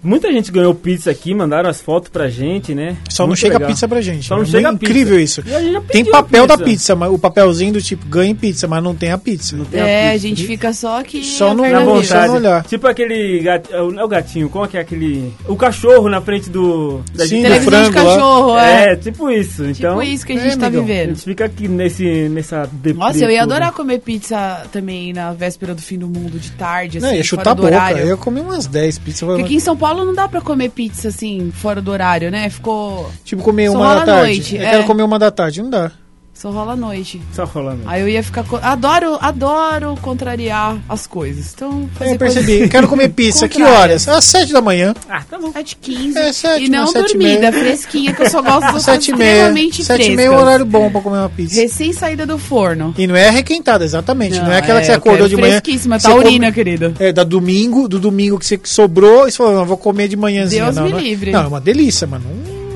Muita 0.06 0.32
gente 0.32 0.52
ganhou 0.52 0.74
pizza 0.76 1.10
aqui, 1.12 1.34
mandaram 1.34 1.70
as 1.70 1.82
fotos 1.82 2.10
pra 2.10 2.30
gente, 2.30 2.74
né? 2.76 2.96
Só 3.10 3.24
não 3.24 3.30
Muito 3.30 3.40
chega 3.40 3.56
legal. 3.56 3.68
a 3.70 3.72
pizza 3.72 3.88
pra 3.88 4.02
gente. 4.02 4.28
Só 4.28 4.36
não 4.36 4.44
é 4.44 4.46
chega 4.46 4.70
a 4.70 4.72
pizza. 4.74 4.86
incrível 4.86 5.20
isso. 5.20 5.44
E 5.46 5.54
a 5.56 5.60
gente 5.62 5.74
já 5.74 5.82
Tem 5.82 6.06
papel 6.06 6.44
a 6.44 6.48
da 6.48 6.58
pizza. 6.58 6.70
pizza, 6.70 6.96
mas 6.96 7.12
o 7.12 7.18
papelzinho 7.18 7.74
do 7.74 7.82
tipo 7.82 8.06
ganha 8.08 8.36
pizza, 8.36 8.68
mas 8.68 8.84
não 8.84 8.94
tem 8.96 9.12
a 9.12 9.18
pizza. 9.18 9.58
Tem 9.72 9.82
a 9.82 9.88
É, 9.88 10.10
a 10.10 10.12
pizza. 10.14 10.28
gente 10.28 10.46
fica 10.46 10.72
só 10.74 11.00
aqui. 11.00 11.24
Só 11.24 11.54
no- 11.54 11.64
Na 11.64 11.70
Não, 11.70 11.96
verdadeiro. 11.96 12.06
só 12.08 12.14
no 12.16 12.22
vontade. 12.28 12.38
olhar. 12.46 12.64
Tipo 12.66 12.88
aquele 12.88 13.40
gato, 13.40 13.70
não 13.92 14.00
é 14.00 14.04
o 14.04 14.08
gatinho, 14.08 14.48
como 14.50 14.66
é 14.66 14.68
que 14.68 14.78
é 14.78 14.82
aquele... 14.82 15.34
O 15.48 15.56
cachorro 15.56 16.08
na 16.10 16.22
frente 16.22 16.50
do... 16.50 17.02
Da 17.14 17.26
Sim, 17.26 17.42
gente- 17.42 17.60
do 17.60 17.66
frango 17.66 17.92
cachorro, 17.94 18.58
é. 18.60 18.92
É, 18.92 18.96
tipo 18.96 19.32
isso. 19.32 19.64
Então, 19.66 20.00
tipo 20.00 20.04
isso 20.04 20.26
que 20.26 20.34
a 20.34 20.36
é, 20.36 20.40
gente 20.40 20.58
tá 20.60 20.68
amigão. 20.68 20.84
a 20.84 20.88
vivendo. 20.88 21.10
gente 21.16 21.24
fica 21.24 21.46
aqui 21.46 21.68
nesse, 21.68 22.30
nessa... 22.30 22.70
Nossa, 22.96 23.24
eu 23.26 23.32
ia 23.32 23.42
adorar 23.44 23.72
comer 23.72 24.00
pizza 24.00 24.64
também 24.72 25.14
na 25.14 25.34
véspera 25.34 25.74
do 25.74 25.82
fim 25.82 25.98
do 25.98 26.08
mundo, 26.08 26.40
de 26.40 26.52
tarde, 26.52 27.00
assim, 27.00 27.08
Não, 27.08 27.14
ia 27.14 27.24
fora 27.24 27.28
chutar 27.28 27.52
a 27.52 27.56
boca. 27.56 27.92
Eu 28.00 28.08
ia 28.08 28.18
comer 28.18 28.42
umas 28.42 28.68
10 28.68 29.00
pizzas. 29.00 29.22
Porque 29.22 29.42
aqui 29.42 29.56
em 29.56 29.60
São 29.60 29.76
Paulo 29.76 29.95
não 30.04 30.14
dá 30.14 30.28
pra 30.28 30.42
comer 30.42 30.70
pizza, 30.70 31.08
assim, 31.08 31.52
fora 31.52 31.82
do 31.82 31.92
horário, 31.92 32.32
né? 32.32 32.50
Ficou... 32.50 33.12
Tipo, 33.24 33.44
comer 33.44 33.72
Só 33.72 33.78
uma 33.78 33.96
da 33.96 34.06
tarde. 34.06 34.22
noite, 34.22 34.56
eu 34.56 34.62
é. 34.62 34.70
quero 34.72 34.84
comer 34.86 35.04
uma 35.04 35.20
da 35.20 35.32
tarde. 35.32 35.62
Não 35.62 35.70
dá. 35.70 35.92
Só 36.38 36.52
rola 36.52 36.74
à 36.74 36.76
noite. 36.76 37.22
Só 37.34 37.46
rolando. 37.46 37.84
Aí 37.86 38.02
eu 38.02 38.10
ia 38.10 38.22
ficar... 38.22 38.44
co- 38.44 38.60
Adoro, 38.62 39.18
adoro 39.22 39.98
contrariar 40.02 40.78
as 40.90 41.08
coisas. 41.08 41.54
Então, 41.56 41.90
É, 41.96 41.98
fazer 42.00 42.14
eu 42.14 42.18
percebi. 42.20 42.52
coisas 42.54 42.70
Quero 42.70 42.88
comer 42.90 43.10
pizza. 43.10 43.48
que 43.48 43.64
horas? 43.64 44.06
Às 44.08 44.26
7 44.26 44.52
da 44.52 44.62
manhã. 44.62 44.94
Ah, 45.10 45.24
tá 45.28 45.40
bom. 45.40 45.52
7 45.54 45.78
15 45.78 46.18
É, 46.20 46.34
sete, 46.34 46.66
E 46.66 46.70
não 46.70 46.88
sete 46.88 47.18
dormida, 47.18 47.52
fresquinha, 47.54 48.14
que 48.14 48.22
eu 48.22 48.30
só 48.30 48.42
gosto 48.42 48.66
Às 48.66 48.74
das 48.74 48.84
7 48.84 49.12
e 49.12 49.16
meia. 49.16 49.32
extremamente 49.32 49.84
7 49.84 49.96
e 50.02 50.04
frescas. 50.04 50.16
meia 50.18 50.28
é 50.28 50.32
um 50.32 50.36
horário 50.42 50.66
bom 50.66 50.92
pra 50.92 51.00
comer 51.02 51.18
uma 51.20 51.30
pizza. 51.30 51.56
Recém 51.62 51.94
saída 51.94 52.26
do 52.26 52.38
forno. 52.38 52.94
E 52.98 53.08
não 53.08 53.16
é 53.16 53.30
requentada, 53.30 53.86
exatamente. 53.86 54.38
Não, 54.38 54.52
é 54.52 54.58
aquela 54.58 54.82
que 54.82 54.88
você 54.88 54.92
acordou 54.92 55.28
quero 55.28 55.30
de 55.30 55.38
manhã. 55.38 55.62
Fresquíssima, 55.62 56.00
taurina, 56.00 56.48
come- 56.48 56.52
querido. 56.52 56.94
É, 57.00 57.14
da 57.14 57.24
domingo, 57.24 57.88
do 57.88 57.98
domingo 57.98 58.38
que 58.38 58.46
você 58.46 58.60
sobrou, 58.66 59.26
e 59.26 59.32
você 59.32 59.38
falou, 59.38 59.54
não, 59.56 59.66
vou 59.66 59.78
comer 59.78 60.10
de 60.10 60.18
manhãzinha. 60.18 60.66
Deus 60.66 60.76
não, 60.76 60.84
me 60.84 60.92
não 60.92 61.00
é- 61.00 61.02
livre. 61.02 61.32
Não, 61.32 61.44
é 61.44 61.48
uma 61.48 61.62
delícia, 61.62 62.06
mano. 62.06 62.26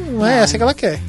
Não, 0.07 0.19
não 0.19 0.25
é 0.25 0.39
essa 0.39 0.55
que 0.55 0.63
ela 0.63 0.73
quer. 0.73 1.01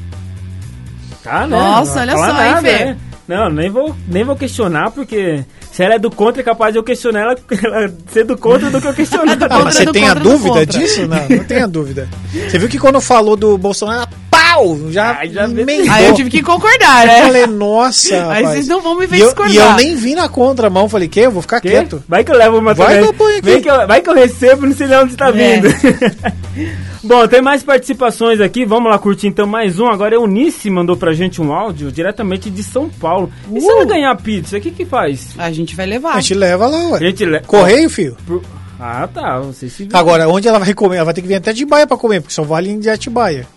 Tá, 1.23 1.41
né? 1.47 1.57
Nossa, 1.57 2.05
Não 2.05 2.17
olha 2.19 2.33
só, 2.33 2.43
hein, 2.43 2.51
nada, 2.51 2.61
Fê? 2.61 2.85
né? 2.85 2.97
Não, 3.27 3.49
nem 3.49 3.69
vou, 3.69 3.95
nem 4.07 4.23
vou 4.23 4.35
questionar, 4.35 4.91
porque 4.91 5.45
se 5.71 5.83
ela 5.83 5.95
é 5.95 5.99
do 5.99 6.11
contra, 6.11 6.41
é 6.41 6.43
capaz 6.43 6.73
de 6.73 6.79
eu 6.79 6.83
questionar 6.83 7.21
ela, 7.21 7.35
ela 7.63 7.93
ser 8.11 8.25
do 8.25 8.37
contra 8.37 8.69
do 8.69 8.81
que 8.81 8.87
eu 8.87 8.93
questionar. 8.93 9.33
Ah, 9.33 9.37
Contra 9.37 9.63
mas 9.63 9.75
você 9.75 9.85
tem 9.91 10.09
a 10.09 10.13
dúvida 10.13 10.65
disso? 10.65 11.07
Não, 11.07 11.29
não 11.29 11.43
tenha 11.45 11.67
dúvida. 11.67 12.09
Você 12.49 12.57
viu 12.57 12.67
que 12.67 12.77
quando 12.79 12.99
falou 12.99 13.37
do 13.37 13.57
Bolsonaro, 13.57 14.09
pau! 14.53 14.77
Já, 14.89 15.17
Ai, 15.19 15.29
já 15.29 15.45
emendou. 15.45 15.91
Aí 15.93 16.05
eu 16.07 16.13
tive 16.13 16.29
que 16.29 16.41
concordar, 16.41 17.03
Eu 17.03 17.07
né? 17.07 17.21
falei, 17.23 17.47
nossa, 17.47 18.31
Aí 18.31 18.43
vocês 18.43 18.67
não 18.67 18.81
vão 18.81 18.95
me 18.97 19.05
ver 19.07 19.17
e 19.17 19.19
eu, 19.21 19.25
discordar. 19.27 19.53
e 19.53 19.57
eu 19.57 19.73
nem 19.75 19.95
vi 19.95 20.15
na 20.15 20.27
contramão, 20.29 20.87
falei, 20.89 21.07
que? 21.07 21.19
Eu 21.19 21.31
vou 21.31 21.41
ficar 21.41 21.59
Quê? 21.61 21.69
quieto. 21.69 22.03
Vai 22.07 22.23
que 22.23 22.31
eu 22.31 22.37
levo 22.37 22.57
uma 22.57 22.73
Vai 22.73 22.87
também. 22.87 23.03
que 23.03 23.09
eu 23.09 23.13
ponho 23.13 23.37
aqui. 23.37 23.45
Vem 23.49 23.61
que 23.61 23.69
eu- 23.69 23.87
vai 23.87 24.01
que 24.01 24.09
eu 24.09 24.13
recebo, 24.13 24.65
não 24.67 24.73
sei 24.75 24.87
de 24.87 24.93
onde 24.95 25.11
está 25.13 25.29
É. 25.29 25.31
vindo. 25.31 25.67
Bom, 27.03 27.27
tem 27.27 27.41
mais 27.41 27.63
participações 27.63 28.39
aqui. 28.39 28.63
Vamos 28.63 28.91
lá 28.91 28.99
curtir 28.99 29.27
então 29.27 29.47
mais 29.47 29.79
um. 29.79 29.87
Agora 29.87 30.13
é 30.15 30.19
o 30.19 30.27
Nice 30.27 30.69
mandou 30.69 30.95
pra 30.95 31.13
gente 31.13 31.41
um 31.41 31.51
áudio 31.51 31.91
diretamente 31.91 32.49
de 32.49 32.61
São 32.63 32.87
Paulo. 32.89 33.31
E 33.51 33.59
se 33.59 33.65
Uh! 33.67 33.71
ela 33.71 33.85
ganhar 33.85 34.15
pizza, 34.17 34.57
o 34.57 34.61
que 34.61 34.69
que 34.69 34.85
faz? 34.85 35.29
A 35.37 35.51
gente 35.51 35.75
vai 35.75 35.85
levar. 35.87 36.13
A 36.15 36.21
gente 36.21 36.35
leva 36.35 36.67
lá, 36.67 36.77
A 36.77 36.89
ué. 36.91 36.99
gente 36.99 37.25
le... 37.25 37.39
Correio, 37.41 37.89
filho. 37.89 38.15
Pro- 38.25 38.41
Ah, 38.79 39.07
tá. 39.11 39.39
Você 39.39 39.69
se. 39.69 39.87
Agora, 39.93 40.27
onde 40.27 40.47
ela 40.47 40.59
vai 40.59 40.73
comer? 40.73 40.97
Ela 40.97 41.05
vai 41.05 41.13
ter 41.13 41.21
que 41.21 41.27
vir 41.27 41.35
até 41.35 41.51
de 41.53 41.61
Atibaia 41.63 41.85
pra 41.87 41.97
comer, 41.97 42.19
porque 42.21 42.33
só 42.33 42.43
vale 42.43 42.69
em 42.69 42.79
de 42.79 42.89
Atibaia. 42.89 43.47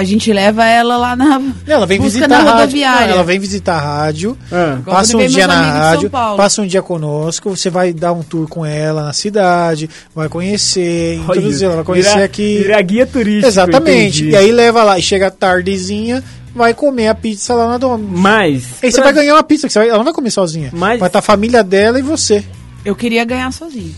A 0.00 0.04
gente 0.04 0.32
leva 0.32 0.64
ela 0.64 0.96
lá 0.96 1.14
na. 1.14 1.38
Não, 1.38 1.52
ela 1.66 1.84
vem 1.86 1.98
Busca 1.98 2.12
visitar 2.14 2.28
na 2.28 2.36
a 2.36 2.38
rádio. 2.42 2.58
rodoviária. 2.60 3.06
Não, 3.08 3.14
ela 3.14 3.22
vem 3.24 3.38
visitar 3.38 3.74
a 3.76 3.80
rádio. 3.80 4.34
Ah. 4.50 4.76
Igual 4.80 4.96
Passa 4.96 5.16
um 5.18 5.26
dia 5.26 5.46
na 5.46 5.60
rádio, 5.62 6.10
passa 6.10 6.62
um 6.62 6.66
dia 6.66 6.80
conosco, 6.80 7.50
você 7.54 7.68
vai 7.68 7.92
dar 7.92 8.14
um 8.14 8.22
tour 8.22 8.48
com 8.48 8.64
ela 8.64 9.02
na 9.04 9.12
cidade, 9.12 9.90
vai 10.14 10.26
conhecer, 10.30 11.16
introduzir 11.16 11.66
ela, 11.66 11.74
vai 11.76 11.84
conhecer 11.84 12.12
Vira- 12.14 12.24
aqui. 12.24 12.58
Vira 12.62 12.80
guia 12.82 13.06
turística. 13.06 13.46
Exatamente. 13.48 14.24
E 14.30 14.34
aí 14.36 14.50
leva 14.50 14.82
lá, 14.82 14.98
e 14.98 15.02
chega 15.02 15.30
tardezinha, 15.30 16.24
vai 16.54 16.72
comer 16.72 17.08
a 17.08 17.14
pizza 17.14 17.52
lá 17.54 17.68
na 17.68 17.76
Domino's. 17.76 18.18
Mas. 18.18 18.64
Aí 18.82 18.90
você 18.90 19.02
pra- 19.02 19.04
vai 19.04 19.12
ganhar 19.12 19.34
uma 19.34 19.42
pizza, 19.42 19.66
que 19.66 19.72
você 19.74 19.80
vai- 19.80 19.88
ela 19.88 19.98
não 19.98 20.04
vai 20.04 20.14
comer 20.14 20.30
sozinha. 20.30 20.70
Mas- 20.72 20.98
Vai 20.98 21.08
estar 21.10 21.18
a 21.18 21.22
família 21.22 21.62
dela 21.62 21.98
e 21.98 22.02
você. 22.02 22.42
Eu 22.86 22.96
queria 22.96 23.22
ganhar 23.26 23.52
sozinho. 23.52 23.94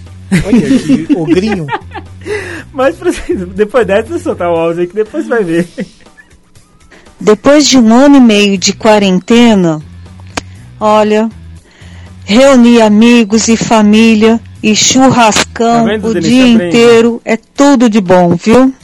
Olha 0.46 0.60
que 0.60 1.06
ogrinho. 1.14 1.66
Mas 2.72 2.96
depois 3.54 3.86
dessa, 3.86 4.18
soltar 4.18 4.50
o 4.50 4.56
áudio 4.56 4.82
aí 4.82 4.86
que 4.86 4.94
depois 4.94 5.26
vai 5.26 5.44
ver. 5.44 5.68
Depois 7.20 7.66
de 7.66 7.78
um 7.78 7.94
ano 7.94 8.16
e 8.16 8.20
meio 8.20 8.58
de 8.58 8.72
quarentena, 8.72 9.80
olha, 10.80 11.28
reunir 12.24 12.82
amigos 12.82 13.46
e 13.48 13.56
família 13.56 14.40
e 14.62 14.74
churrascão 14.74 15.86
Tá 15.86 16.08
o 16.08 16.20
dia 16.20 16.46
inteiro 16.46 17.20
é 17.24 17.36
tudo 17.36 17.88
de 17.88 18.00
bom, 18.00 18.34
viu? 18.34 18.74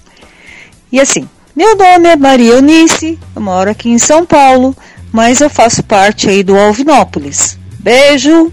E 0.92 1.00
assim, 1.00 1.28
meu 1.54 1.76
nome 1.76 2.08
é 2.08 2.16
Maria 2.16 2.54
Eunice, 2.54 3.18
eu 3.34 3.42
moro 3.42 3.70
aqui 3.70 3.90
em 3.90 3.98
São 3.98 4.24
Paulo, 4.24 4.76
mas 5.10 5.40
eu 5.40 5.50
faço 5.50 5.82
parte 5.82 6.28
aí 6.28 6.42
do 6.42 6.56
Alvinópolis. 6.56 7.58
Beijo! 7.80 8.52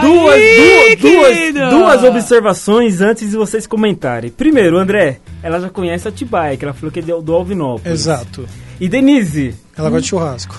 Duas, 0.00 0.34
Ai, 0.34 0.96
duas, 0.96 1.54
duas, 1.54 1.70
duas 1.70 2.04
observações 2.04 3.00
antes 3.00 3.30
de 3.30 3.36
vocês 3.36 3.66
comentarem. 3.66 4.30
Primeiro, 4.30 4.78
André, 4.78 5.20
ela 5.42 5.60
já 5.60 5.68
conhece 5.68 6.08
a 6.08 6.12
Tibaia, 6.12 6.56
que 6.56 6.64
ela 6.64 6.74
falou 6.74 6.90
que 6.90 7.00
é 7.00 7.02
do 7.02 7.34
Alvinópolis. 7.34 8.00
Exato. 8.00 8.46
E 8.80 8.88
Denise, 8.88 9.54
Ela 9.76 9.90
gosta 9.90 10.02
de 10.02 10.08
churrasco. 10.08 10.54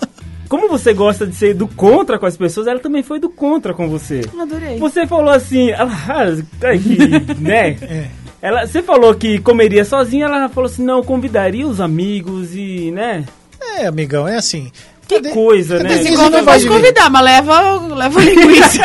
como 0.48 0.68
você 0.68 0.92
gosta 0.92 1.26
de 1.26 1.34
ser 1.34 1.54
do 1.54 1.66
contra 1.66 2.18
com 2.18 2.26
as 2.26 2.36
pessoas, 2.36 2.66
ela 2.66 2.78
também 2.78 3.02
foi 3.02 3.18
do 3.18 3.30
contra 3.30 3.72
com 3.72 3.88
você. 3.88 4.20
Adorei. 4.38 4.78
Você 4.78 5.06
falou 5.06 5.30
assim, 5.30 5.70
ela, 5.70 5.90
né? 7.40 7.76
É. 7.80 8.08
Ela, 8.42 8.66
você 8.66 8.82
falou 8.82 9.14
que 9.14 9.38
comeria 9.38 9.84
sozinha, 9.84 10.26
ela 10.26 10.48
falou 10.48 10.68
assim, 10.68 10.84
não, 10.84 11.02
convidaria 11.02 11.66
os 11.66 11.80
amigos 11.80 12.54
e, 12.54 12.90
né? 12.90 13.24
É, 13.78 13.86
amigão, 13.86 14.26
é 14.26 14.36
assim. 14.36 14.70
Que 15.12 15.22
Cadê- 15.22 15.30
coisa, 15.30 15.76
cadê 15.78 15.88
né? 15.88 15.94
esse 15.96 16.04
Você 16.04 16.10
não 16.10 16.16
convida, 16.24 16.42
vai 16.42 16.54
pode 16.54 16.68
convidar, 16.68 17.10
mas 17.10 17.24
leva, 17.24 17.94
leva 17.94 18.20
linguiça. 18.20 18.82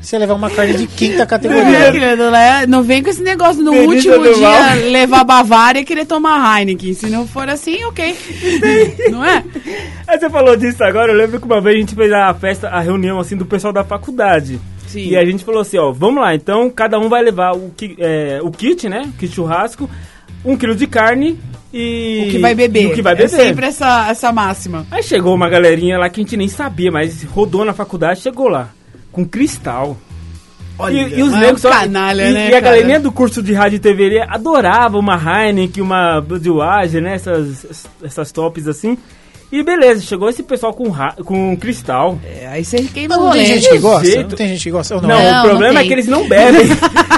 Você 0.00 0.16
levar 0.16 0.34
uma 0.34 0.48
carne 0.48 0.72
de 0.72 0.86
quinta 0.86 1.24
É, 1.24 1.26
categoria. 1.26 1.92
querido, 1.92 2.30
né? 2.30 2.64
Não 2.66 2.82
vem 2.82 3.02
com 3.02 3.10
esse 3.10 3.22
negócio 3.22 3.62
no 3.62 3.72
último 3.72 4.22
dia 4.22 4.36
mal. 4.38 4.74
levar 4.90 5.22
Bavária 5.22 5.80
e 5.80 5.84
querer 5.84 6.06
tomar 6.06 6.58
Heineken. 6.60 6.94
Se 6.94 7.08
não 7.10 7.26
for 7.26 7.46
assim, 7.46 7.84
ok. 7.84 8.16
não 9.10 9.22
é? 9.22 9.44
Aí 10.06 10.18
você 10.18 10.30
falou 10.30 10.56
disso 10.56 10.82
agora, 10.82 11.12
eu 11.12 11.16
lembro 11.16 11.38
que 11.38 11.44
uma 11.44 11.60
vez 11.60 11.76
a 11.76 11.80
gente 11.80 11.94
fez 11.94 12.10
a 12.10 12.32
festa, 12.32 12.68
a 12.70 12.80
reunião 12.80 13.20
assim 13.20 13.36
do 13.36 13.44
pessoal 13.44 13.70
da 13.72 13.84
faculdade. 13.84 14.58
Sim. 14.86 15.08
E 15.10 15.16
a 15.16 15.24
gente 15.26 15.44
falou 15.44 15.60
assim, 15.60 15.76
ó, 15.76 15.92
vamos 15.92 16.22
lá, 16.22 16.34
então 16.34 16.70
cada 16.70 16.98
um 16.98 17.10
vai 17.10 17.22
levar 17.22 17.52
o, 17.54 17.70
ki, 17.76 17.94
é, 17.98 18.38
o 18.42 18.50
kit, 18.50 18.88
né? 18.88 19.10
Kit 19.18 19.34
churrasco, 19.34 19.90
um 20.42 20.56
quilo 20.56 20.74
de 20.74 20.86
carne 20.86 21.38
e. 21.72 22.24
O 22.26 22.30
que 22.30 22.38
vai 22.38 22.54
beber. 22.54 22.86
o 22.86 22.94
que 22.94 23.02
vai 23.02 23.12
É 23.12 23.16
beber. 23.16 23.28
sempre 23.30 23.66
essa, 23.66 24.08
essa 24.10 24.32
máxima. 24.32 24.86
Aí 24.90 25.02
chegou 25.02 25.34
uma 25.34 25.48
galerinha 25.48 25.98
lá 25.98 26.08
que 26.08 26.20
a 26.20 26.24
gente 26.24 26.36
nem 26.36 26.48
sabia, 26.48 26.90
mas 26.90 27.22
rodou 27.24 27.64
na 27.64 27.72
faculdade, 27.72 28.20
chegou 28.20 28.48
lá. 28.48 28.70
Com 29.12 29.24
cristal. 29.24 29.96
e, 30.90 31.18
e 31.18 31.22
os 31.22 31.32
é 31.34 31.38
negros 31.38 31.60
só. 31.60 31.70
canalha, 31.70 32.28
e, 32.28 32.32
né, 32.32 32.50
e 32.50 32.54
a 32.54 32.60
galerinha 32.60 33.00
do 33.00 33.10
curso 33.10 33.42
de 33.42 33.52
rádio 33.52 33.76
e 33.76 33.80
TV 33.80 34.20
adorava 34.28 34.96
uma 34.98 35.16
Heineken, 35.16 35.82
uma 35.82 36.20
Budweiser, 36.20 37.02
né? 37.02 37.14
Essas, 37.14 37.86
essas 38.02 38.30
tops 38.32 38.66
assim. 38.68 38.96
E 39.50 39.62
beleza, 39.62 40.02
chegou 40.02 40.28
esse 40.28 40.42
pessoal 40.42 40.74
com, 40.74 40.90
ra- 40.90 41.14
com 41.24 41.56
cristal. 41.56 42.18
É, 42.22 42.46
aí 42.48 42.64
você 42.64 42.82
queima 42.82 43.16
não 43.16 43.30
tem 43.30 43.46
gente 43.46 43.68
que 43.70 43.78
gosta? 43.78 44.04
jeito. 44.06 44.28
Não 44.30 44.36
tem 44.36 44.48
gente 44.48 44.62
que 44.62 44.70
gosta? 44.70 44.94
Ou 44.96 45.00
Não, 45.02 45.08
não? 45.08 45.16
Não, 45.18 45.30
o 45.30 45.32
não 45.34 45.48
problema 45.50 45.80
é 45.80 45.84
que 45.84 45.92
eles 45.92 46.06
não 46.06 46.28
bebem. 46.28 46.66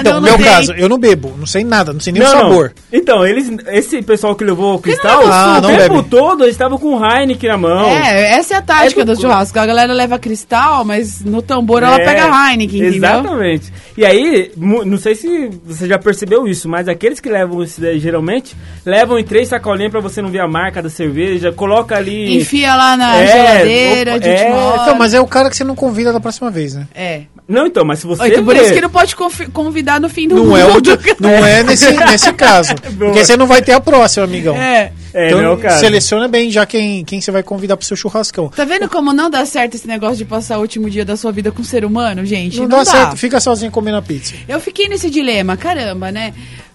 Então, 0.00 0.14
no 0.14 0.22
meu 0.22 0.36
tem. 0.36 0.46
caso, 0.46 0.72
eu 0.72 0.88
não 0.88 0.98
bebo, 0.98 1.34
não 1.38 1.44
sei 1.44 1.62
nada, 1.62 1.92
não 1.92 2.00
sei 2.00 2.12
nem 2.14 2.22
o 2.22 2.26
sabor. 2.26 2.72
não. 2.90 2.98
Então, 2.98 3.26
eles, 3.26 3.50
esse 3.68 4.00
pessoal 4.00 4.34
que 4.34 4.42
levou 4.42 4.76
o 4.76 4.78
cristal, 4.78 5.20
Ah, 5.26 5.58
o 5.58 5.60
não 5.60 5.68
tempo 5.76 5.96
bebe. 5.96 6.08
todo 6.08 6.44
eles 6.44 6.54
estavam 6.54 6.78
com 6.78 6.98
Heineken 7.04 7.50
na 7.50 7.58
mão. 7.58 7.86
É, 7.90 8.32
essa 8.38 8.54
é 8.54 8.56
a 8.56 8.62
tática 8.62 9.02
É 9.02 9.04
do- 9.04 9.14
do 9.14 9.20
churrasco. 9.20 9.58
A 9.58 9.66
galera 9.66 9.92
leva 9.92 10.18
cristal, 10.18 10.84
mas 10.86 11.22
no 11.22 11.42
tambor 11.42 11.82
ela 11.82 11.96
É, 12.00 12.04
pega 12.06 12.22
Heineken, 12.24 12.78
entendeu? 12.80 12.96
Exatamente. 12.96 13.70
E 13.98 14.06
aí, 14.06 14.50
não 14.56 14.96
sei 14.96 15.14
se 15.14 15.50
você 15.66 15.86
já 15.86 15.98
percebeu 15.98 16.48
isso, 16.48 16.66
mas 16.66 16.88
aqueles 16.88 17.20
que 17.20 17.28
levam 17.28 17.62
isso 17.62 17.78
daí, 17.80 17.98
geralmente, 17.98 18.56
levam 18.86 19.18
em 19.18 19.24
três 19.24 19.48
sacolinhas 19.48 19.92
pra 19.92 20.00
você 20.00 20.22
não 20.22 20.30
ver 20.30 20.40
a 20.40 20.48
marca 20.48 20.80
da 20.82 20.88
cerveja, 20.88 21.52
coloca 21.80 21.96
ali... 21.96 22.36
Enfia 22.36 22.74
lá 22.74 22.96
na 22.96 23.16
É, 23.16 23.26
geladeira, 23.26 24.10
opa, 24.12 24.20
de 24.20 24.28
é, 24.28 24.32
última 24.32 24.56
hora. 24.56 24.82
Então, 24.82 24.94
mas 24.96 25.14
é 25.14 25.20
o 25.20 25.26
cara 25.26 25.50
que 25.50 25.56
você 25.56 25.64
não 25.64 25.74
convida 25.74 26.12
da 26.12 26.20
próxima 26.20 26.50
vez, 26.50 26.74
né? 26.74 26.86
É. 26.94 27.22
Não, 27.48 27.66
então, 27.66 27.84
mas 27.84 27.98
se 27.98 28.06
você 28.06 28.28
Então 28.28 28.44
por 28.44 28.54
isso 28.56 28.72
que 28.72 28.80
não 28.80 28.90
pode 28.90 29.16
convidar 29.52 30.00
no 30.00 30.08
fim 30.08 30.28
do 30.28 30.36
Não 30.36 30.44
mundo. 30.44 30.56
é, 30.58 30.66
o, 30.66 30.80
não 31.20 31.30
é 31.30 31.62
nesse, 31.64 31.90
nesse 31.92 32.32
caso. 32.32 32.74
Porque 32.96 33.24
você 33.24 33.36
não 33.36 33.46
vai 33.46 33.60
ter 33.62 33.72
a 33.72 33.80
próxima, 33.80 34.24
amigão. 34.24 34.56
É. 34.56 34.92
É, 35.12 35.26
então, 35.26 35.42
não 35.42 35.60
é 35.60 35.70
seleciona 35.70 36.28
bem 36.28 36.50
já 36.50 36.64
quem, 36.64 37.04
quem 37.04 37.20
você 37.20 37.32
vai 37.32 37.42
convidar 37.42 37.76
pro 37.76 37.84
seu 37.84 37.96
churrascão. 37.96 38.48
Tá 38.48 38.64
vendo 38.64 38.88
como 38.88 39.12
não 39.12 39.28
dá 39.28 39.44
certo 39.44 39.74
esse 39.74 39.88
negócio 39.88 40.16
de 40.16 40.24
passar 40.24 40.58
o 40.58 40.60
último 40.60 40.88
dia 40.88 41.04
da 41.04 41.16
sua 41.16 41.32
vida 41.32 41.50
com 41.50 41.62
um 41.62 41.64
ser 41.64 41.84
humano, 41.84 42.24
gente? 42.24 42.60
Não, 42.60 42.68
dá, 42.68 42.84
certo, 42.84 43.16
fica 43.16 43.40
sozinho 43.40 43.72
comendo 43.72 43.96
a 43.96 44.02
pizza. 44.02 44.34
Eu 44.48 44.60
fiquei 44.60 44.88
nesse 44.88 45.10
dilema, 45.10 45.56
caramba, 45.56 46.12
né? 46.12 46.32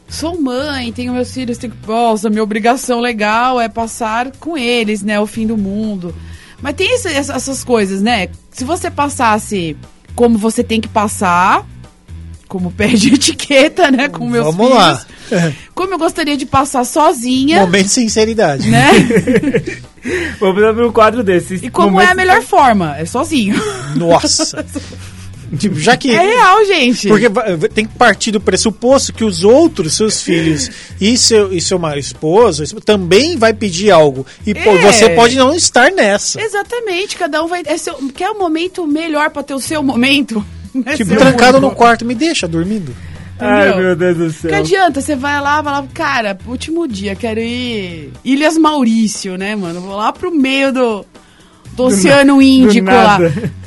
Sou 0.08 0.40
mãe, 0.42 0.92
tenho 0.94 1.14
meus 1.14 1.34
filhos, 1.34 1.58
tenho 1.58 1.74
nossa, 1.88 2.30
minha 2.30 2.44
obrigação 2.44 3.00
legal 3.02 3.60
é 3.60 3.68
passar 3.68 4.32
com 4.40 4.58
eles, 4.58 5.02
né, 5.02 5.20
o 5.20 5.26
fim 5.26 5.46
do 5.48 5.58
mundo. 5.58 6.14
Mas 6.62 6.76
tem 6.76 6.94
esse- 6.96 7.10
essas 7.10 7.64
coisas, 7.64 8.02
né? 8.02 8.30
Se 8.52 8.64
você 8.64 8.90
passasse 8.90 9.76
como 10.16 10.38
você 10.38 10.64
tem 10.64 10.80
que 10.80 10.88
passar, 10.88 11.66
como 12.48 12.72
perde 12.78 13.14
etiqueta, 13.14 13.90
né, 13.92 14.08
com 14.08 14.30
meus 14.30 14.46
Vamos 14.46 14.68
filhos. 14.68 14.78
lá. 14.78 15.06
Como 15.74 15.94
eu 15.94 15.98
gostaria 15.98 16.38
de 16.38 16.46
passar 16.46 16.86
sozinha, 16.86 17.62
Momento 17.62 17.86
de 17.86 17.92
sinceridade. 17.92 18.70
né? 18.70 18.92
Vamos 20.40 20.64
abrir 20.64 20.86
um 20.86 20.92
quadro 20.92 21.24
desse. 21.24 21.56
E 21.56 21.70
como 21.70 22.00
é 22.00 22.06
a 22.06 22.16
melhor 22.16 22.42
forma? 22.44 22.96
É 22.98 23.06
sozinho. 23.06 23.56
Nossa. 23.96 24.64
tipo, 25.58 25.80
já 25.80 25.96
que. 25.98 26.12
É 26.12 26.20
real, 26.20 26.66
gente. 26.66 27.08
Porque 27.08 27.30
vai- 27.30 27.58
tem 27.70 27.86
que 27.86 27.96
partir 27.96 28.32
do 28.32 28.40
pressuposto 28.42 29.14
que 29.14 29.24
os 29.24 29.44
outros, 29.44 29.96
seus 29.96 30.22
filhos 30.22 30.70
e 31.00 31.18
seu, 31.18 31.52
e 31.54 31.62
seu 31.62 31.80
esposo, 31.98 32.64
também 32.82 33.38
vai 33.38 33.54
pedir 33.54 33.92
algo. 33.92 34.26
E 34.46 34.54
pô, 34.54 34.72
É. 34.72 34.92
você 34.92 35.10
pode 35.12 35.36
não 35.36 35.54
estar 35.54 35.92
nessa. 35.92 36.42
Exatamente, 36.42 37.16
cada 37.16 37.44
um 37.44 37.48
vai. 37.48 37.64
É 37.66 37.78
seu, 37.78 37.96
quer 38.14 38.30
o 38.30 38.38
momento 38.40 38.86
melhor 38.88 39.30
pra 39.30 39.44
ter 39.44 39.54
o 39.54 39.60
seu 39.60 39.82
momento? 39.84 40.46
É 40.86 40.96
Tipo, 40.98 41.12
seu 41.12 41.20
trancado 41.20 41.62
no 41.62 41.72
quarto, 41.72 42.04
me 42.04 42.14
deixa 42.14 42.48
dormindo. 42.50 42.94
Ai, 43.40 43.74
meu 43.78 43.96
Deus 43.96 44.18
do 44.18 44.26
Que 44.28 44.34
céu. 44.50 44.56
adianta, 44.56 45.00
você 45.02 45.16
vai 45.16 45.40
lá, 45.42 45.62
vai 45.62 45.74
lá, 45.74 45.88
cara, 45.94 46.38
último 46.48 46.86
dia, 46.88 47.16
quero 47.16 47.40
ir 47.40 48.12
Ilhas 48.26 48.58
Maurício, 48.58 49.38
né, 49.38 49.56
mano? 49.56 49.80
Vou 49.82 49.96
lá 49.96 50.12
pro 50.12 50.32
meio 50.34 50.74
do, 50.74 51.06
do 51.76 51.84
Oceano 51.84 52.42
Índico 52.42 52.88
lá. 52.90 53.18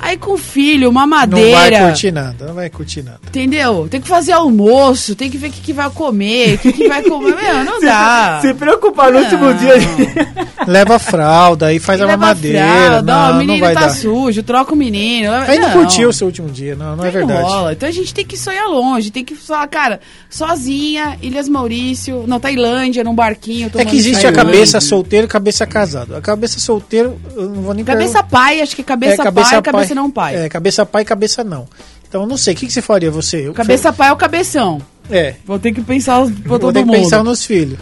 Aí 0.01 0.17
com 0.17 0.33
o 0.33 0.39
filho, 0.39 0.89
uma 0.91 1.03
Não 1.03 1.11
vai 1.11 1.19
madeira. 1.29 1.85
curtir 1.87 2.11
nada, 2.13 2.47
não 2.47 2.55
vai 2.55 2.71
curtir 2.71 3.03
nada. 3.03 3.21
Entendeu? 3.29 3.87
Tem 3.91 4.01
que 4.01 4.09
fazer 4.09 4.33
almoço, 4.33 5.15
tem 5.15 5.31
que 5.31 5.37
ver 5.37 5.49
o 5.49 5.51
que, 5.53 5.61
que 5.61 5.73
vai 5.73 5.91
comer, 5.91 6.55
o 6.55 6.59
que, 6.59 6.73
que 6.73 6.89
vai 6.89 7.03
comer. 7.03 7.35
Meu, 7.37 7.65
não 7.65 7.81
dá. 7.83 8.39
Se 8.41 8.55
preocupar 8.55 9.13
no 9.13 9.19
Não. 9.21 9.25
último 9.25 9.55
dia. 9.55 9.75
Leva 10.67 10.97
a 10.97 10.99
fralda, 10.99 11.67
aí 11.67 11.79
faz 11.79 12.01
a 12.01 12.07
Leva 12.07 12.17
mamadeira. 12.19 12.59
fralda, 12.67 13.03
Não, 13.13 13.27
o 13.27 13.33
não 13.33 13.39
menino 13.39 13.61
vai 13.61 13.75
tá 13.75 13.81
dar. 13.83 13.91
sujo, 13.91 14.43
troca 14.43 14.73
o 14.73 14.77
menino. 14.77 15.31
Aí 15.33 15.59
não 15.59 15.69
não 15.69 15.75
curtiu 15.75 16.09
o 16.09 16.13
seu 16.13 16.27
último 16.27 16.49
dia, 16.49 16.75
não, 16.75 16.97
não 16.97 17.05
é 17.05 17.07
Não 17.07 17.13
verdade. 17.13 17.43
rola. 17.43 17.73
Então 17.73 17.89
a 17.89 17.93
gente 17.93 18.13
tem 18.15 18.25
que 18.25 18.37
sonhar 18.37 18.67
longe, 18.69 19.11
tem 19.11 19.25
que 19.25 19.35
falar, 19.35 19.67
cara, 19.69 20.01
sozinha, 20.29 21.19
Ilhas 21.23 21.49
Maurício, 21.49 22.25
não, 22.27 22.39
Tailândia, 22.41 23.03
num 23.05 23.15
barquinho. 23.15 23.71
É 23.77 23.85
que 23.85 23.97
existe 23.97 24.27
a 24.27 24.33
cabeça 24.33 24.81
solteiro 24.81 25.27
e 25.27 25.29
cabeça 25.29 25.67
casado. 25.67 26.15
A 26.17 26.21
cabeça 26.21 26.59
solteiro, 26.59 27.19
eu 27.37 27.49
não 27.51 27.63
vou 27.63 27.75
nem 27.75 27.85
Cabeça 27.99 28.23
pai, 28.23 28.61
acho 28.61 28.77
que 28.77 28.83
cabeça, 28.83 29.33
pai, 29.33 29.63
cabeça 29.63 29.95
não 29.95 30.11
pai. 30.11 30.37
É, 30.37 30.49
cabeça 30.49 30.87
pai 30.87 31.03
e 31.03 31.05
cabeça 31.05 31.43
não. 31.45 31.67
Então 32.09 32.27
não 32.27 32.37
sei, 32.37 32.55
o 32.55 32.57
que, 32.57 32.67
que 32.67 32.73
você 32.73 32.81
faria 32.81 33.11
você? 33.11 33.47
Eu- 33.49 33.53
Cabeça 33.53 33.93
pai 33.93 34.09
é 34.09 34.13
o 34.13 34.17
cabeção. 34.17 34.81
É, 35.11 35.35
Vou 35.47 35.59
ter 35.59 35.73
que 35.73 35.81
pensar 35.81 36.21
pra 36.23 36.33
vou 36.47 36.59
todo 36.59 36.75
ter 36.75 36.81
que 36.81 36.87
mundo. 36.87 36.97
pensar 36.97 37.23
nos 37.25 37.45
filhos. 37.45 37.79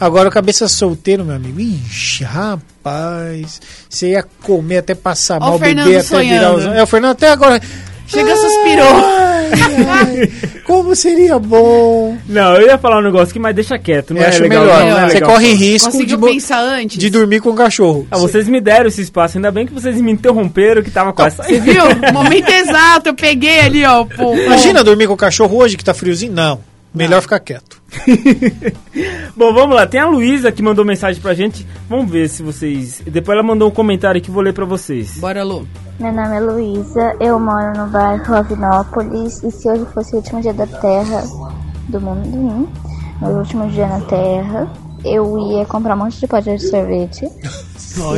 Agora 0.00 0.28
o 0.28 0.32
cabeça 0.32 0.66
solteiro, 0.68 1.24
meu 1.24 1.36
amigo. 1.36 1.60
Ixi, 1.60 2.24
rapaz. 2.24 3.60
Você 3.88 4.10
ia 4.10 4.22
comer 4.42 4.78
até 4.78 4.94
passar 4.94 5.36
Ó 5.40 5.50
mal, 5.50 5.58
beber 5.58 5.98
até 6.00 6.18
virar 6.20 6.54
os... 6.54 6.64
É, 6.66 6.82
o 6.82 6.86
Fernando 6.86 7.12
até 7.12 7.30
agora... 7.30 7.60
Chega, 8.06 8.36
suspirou. 8.36 9.31
Ai, 9.88 10.30
como 10.64 10.94
seria 10.96 11.38
bom. 11.38 12.16
Não, 12.28 12.54
eu 12.56 12.66
ia 12.68 12.78
falar 12.78 12.98
um 12.98 13.02
negócio 13.02 13.30
aqui, 13.30 13.38
mas 13.38 13.54
deixa 13.54 13.78
quieto. 13.78 14.14
Não 14.14 14.20
Eu 14.20 14.26
é 14.26 14.28
acho 14.28 14.42
legal, 14.42 14.62
melhor. 14.64 14.80
não 14.84 14.98
é 14.98 15.08
Você 15.08 15.14
legal 15.14 15.30
corre 15.30 15.52
risco 15.52 15.90
de, 15.90 15.96
Conseguiu 15.98 16.18
mo- 16.18 16.26
pensar 16.26 16.60
antes? 16.60 16.98
de 16.98 17.10
dormir 17.10 17.40
com 17.40 17.50
o 17.50 17.54
cachorro. 17.54 18.06
Ah, 18.10 18.18
vocês 18.18 18.48
me 18.48 18.60
deram 18.60 18.86
esse 18.88 19.00
espaço, 19.02 19.38
ainda 19.38 19.50
bem 19.50 19.66
que 19.66 19.72
vocês 19.72 20.00
me 20.00 20.10
interromperam, 20.12 20.82
que 20.82 20.90
tava 20.90 21.12
quase 21.12 21.36
Você 21.36 21.58
viu? 21.60 21.82
Momento 22.12 22.48
exato, 22.50 23.08
eu 23.10 23.14
peguei 23.14 23.60
ali, 23.60 23.84
ó. 23.84 24.04
Pô, 24.04 24.34
Imagina 24.36 24.82
dormir 24.84 25.06
com 25.06 25.14
o 25.14 25.16
cachorro 25.16 25.56
hoje 25.58 25.76
que 25.76 25.84
tá 25.84 25.92
friozinho? 25.94 26.32
Não. 26.32 26.60
Melhor 26.94 27.20
ficar 27.22 27.40
quieto. 27.40 27.81
Bom, 29.36 29.52
vamos 29.54 29.76
lá. 29.76 29.86
Tem 29.86 30.00
a 30.00 30.06
Luísa 30.06 30.50
que 30.50 30.62
mandou 30.62 30.84
mensagem 30.84 31.20
pra 31.20 31.34
gente. 31.34 31.66
Vamos 31.88 32.10
ver 32.10 32.28
se 32.28 32.42
vocês. 32.42 33.02
Depois 33.06 33.36
ela 33.36 33.46
mandou 33.46 33.68
um 33.68 33.72
comentário 33.72 34.20
que 34.20 34.28
eu 34.28 34.34
vou 34.34 34.42
ler 34.42 34.52
pra 34.52 34.64
vocês. 34.64 35.18
Bora, 35.18 35.42
Lu. 35.42 35.66
Meu 36.00 36.12
nome 36.12 36.36
é 36.36 36.40
Luísa, 36.40 37.16
eu 37.20 37.38
moro 37.38 37.78
no 37.78 37.86
bairro 37.86 38.34
Avinópolis 38.34 39.42
e 39.42 39.50
se 39.50 39.68
hoje 39.68 39.84
fosse 39.92 40.14
o 40.14 40.16
último 40.16 40.40
dia 40.40 40.52
da 40.52 40.66
Terra, 40.66 41.22
do 41.88 42.00
mundo, 42.00 42.68
meu 43.20 43.30
último 43.30 43.68
dia 43.68 43.86
na 43.86 44.00
Terra, 44.00 44.68
eu 45.04 45.38
ia 45.38 45.66
comprar 45.66 45.94
um 45.94 45.98
monte 45.98 46.18
de 46.18 46.26
pote 46.26 46.56
de 46.56 46.66
sorvete, 46.66 47.28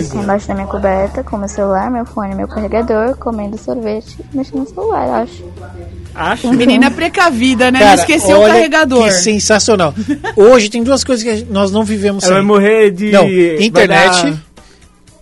ficar 0.02 0.22
embaixo 0.22 0.48
da 0.48 0.54
minha 0.54 0.66
coberta 0.66 1.22
com 1.24 1.36
meu 1.36 1.48
celular, 1.48 1.90
meu 1.90 2.06
fone, 2.06 2.34
meu 2.34 2.48
carregador, 2.48 3.16
comendo 3.18 3.58
sorvete 3.58 4.24
mexendo 4.32 4.60
no 4.60 4.66
celular, 4.66 5.22
acho. 5.22 5.44
Acho. 6.14 6.52
Menina 6.52 6.90
precavida, 6.90 7.70
né? 7.70 7.78
não 7.80 7.86
Cara, 7.86 8.00
esqueceu 8.00 8.40
o 8.40 8.46
carregador. 8.46 9.04
Que 9.06 9.12
sensacional. 9.12 9.94
Hoje 10.36 10.68
tem 10.68 10.82
duas 10.84 11.02
coisas 11.02 11.24
que 11.24 11.44
nós 11.50 11.70
não 11.72 11.84
vivemos 11.84 12.22
Ela 12.24 12.34
vai 12.34 12.42
morrer 12.42 12.90
de. 12.90 13.10
Não, 13.10 13.28
internet, 13.60 14.22
dar- 14.30 14.42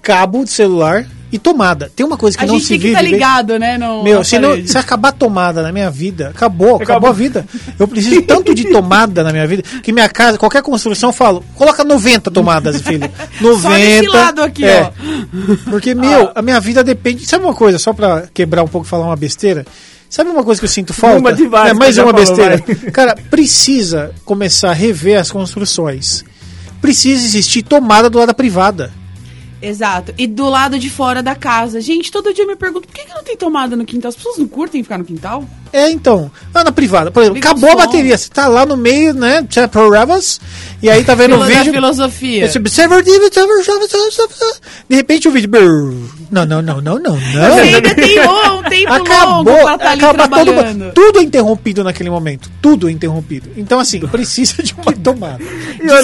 cabo 0.03 0.45
de 0.45 0.51
celular 0.51 1.07
e 1.31 1.39
tomada. 1.39 1.91
Tem 1.97 2.05
uma 2.05 2.19
coisa 2.19 2.37
que 2.37 2.45
A 2.45 2.47
não 2.47 2.55
gente 2.55 2.65
se 2.65 2.69
tem 2.71 2.79
que 2.79 2.83
vive. 2.89 2.93
estar 2.95 3.03
bem- 3.05 3.13
ligado, 3.15 3.59
né? 3.59 3.79
No 3.79 4.03
Meu, 4.03 4.23
se, 4.23 4.39
não, 4.39 4.67
se 4.67 4.77
acabar 4.77 5.09
a 5.09 5.13
tomada 5.13 5.63
na 5.63 5.73
minha 5.73 5.91
vida, 5.91 6.29
acabou, 6.29 6.77
acabou, 6.77 6.83
Acabou. 6.83 7.09
a 7.11 7.13
vida. 7.15 7.47
Eu 7.79 7.89
preciso 7.89 8.21
tanto 8.23 8.55
de 8.55 8.65
tomada 8.71 9.23
na 9.25 9.33
minha 9.33 9.47
vida 9.47 9.63
que 9.83 9.93
minha 9.93 10.09
casa, 10.11 10.37
qualquer 10.37 10.61
construção, 10.61 11.09
eu 11.09 11.13
falo, 11.15 11.43
coloca 11.55 11.83
90 11.85 12.31
tomadas, 12.31 12.83
filho. 12.83 13.09
90. 13.41 13.79
desse 13.79 14.09
lado 14.09 14.43
aqui, 14.43 14.65
é. 14.67 14.83
ó. 14.83 15.71
Porque, 15.71 15.95
meu, 15.95 16.31
a 16.35 16.43
minha 16.43 16.61
vida 16.61 16.85
depende. 16.85 17.25
Sabe 17.25 17.45
uma 17.45 17.55
coisa, 17.55 17.79
só 17.79 17.95
pra 17.95 18.25
quebrar 18.35 18.63
um 18.63 18.69
pouco 18.69 18.87
e 18.87 18.91
falar 18.91 19.07
uma 19.07 19.17
besteira? 19.17 19.65
Sabe 20.13 20.29
uma 20.29 20.45
coisa 20.45 20.61
que 20.61 20.67
eu 20.67 20.69
sinto 20.69 20.93
falta? 20.93 21.19
Uma 21.19 21.33
de 21.33 21.47
várias 21.47 21.75
é 21.75 21.79
mais 21.79 21.97
uma 21.97 22.13
falou, 22.13 22.21
besteira. 22.21 22.59
vai. 22.59 22.77
Cara, 22.93 23.17
precisa 23.31 24.15
começar 24.27 24.69
a 24.69 24.75
rever 24.75 25.19
as 25.19 25.31
construções. 25.31 26.23
Precisa 26.83 27.25
existir 27.25 27.63
tomada 27.63 28.11
do 28.11 28.19
lado 28.19 28.27
da 28.27 28.35
privada. 28.35 28.93
Exato. 29.63 30.13
E 30.19 30.27
do 30.27 30.51
lado 30.51 30.79
de 30.79 30.91
fora 30.91 31.23
da 31.23 31.35
casa. 31.35 31.81
Gente, 31.81 32.13
todo 32.13 32.35
dia 32.35 32.45
eu 32.45 32.49
me 32.49 32.57
pergunto, 32.57 32.87
por 32.87 32.95
que, 32.95 33.07
que 33.07 33.15
não 33.15 33.25
tem 33.25 33.39
tomada 33.39 33.75
no 33.75 33.87
quintal? 33.87 34.11
As 34.11 34.15
pessoas 34.15 34.37
não 34.37 34.47
curtem 34.47 34.83
ficar 34.83 34.99
no 34.99 35.05
quintal? 35.07 35.49
É, 35.73 35.91
então. 35.91 36.31
Lá 36.55 36.63
na 36.63 36.73
privada, 36.73 37.11
por 37.11 37.21
exemplo, 37.21 37.37
Liga 37.37 37.51
acabou 37.51 37.71
a 37.71 37.77
bateria. 37.77 38.17
Você 38.19 38.29
tá 38.29 38.47
lá 38.47 38.67
no 38.67 38.77
meio, 38.77 39.15
né? 39.15 39.45
Chapel 39.49 39.91
Rebels. 39.91 40.41
E 40.83 40.91
aí 40.91 41.05
tá 41.05 41.15
vendo 41.15 41.37
o 41.37 41.45
vídeo. 41.45 41.73
filosofia. 41.73 42.45
Esse 42.45 42.59
observer, 42.59 43.03
De 43.03 44.97
repente 44.97 45.29
o 45.29 45.31
vídeo. 45.31 45.49
brrr. 45.49 46.23
Não, 46.31 46.45
não, 46.45 46.61
não, 46.61 46.81
não, 46.81 46.99
não, 46.99 47.17
não. 47.17 47.57
ainda 47.59 47.95
tem 47.95 48.19
um, 48.21 48.63
tempo 48.63 48.91
longo 48.91 49.51
Acabou, 49.51 49.63
pra 49.63 49.75
estar 49.75 49.91
ali 49.91 50.05
acaba 50.05 50.45
todo, 50.45 50.93
tudo 50.95 51.19
é 51.19 51.23
interrompido 51.23 51.85
naquele 51.85 52.11
momento. 52.11 52.51
Tudo 52.61 52.89
é 52.89 52.93
interrompido. 52.93 53.51
Então, 53.57 53.79
assim, 53.79 54.01
precisa 54.09 54.63
de 54.63 54.75
uma 54.75 54.93
tomada. 54.93 55.45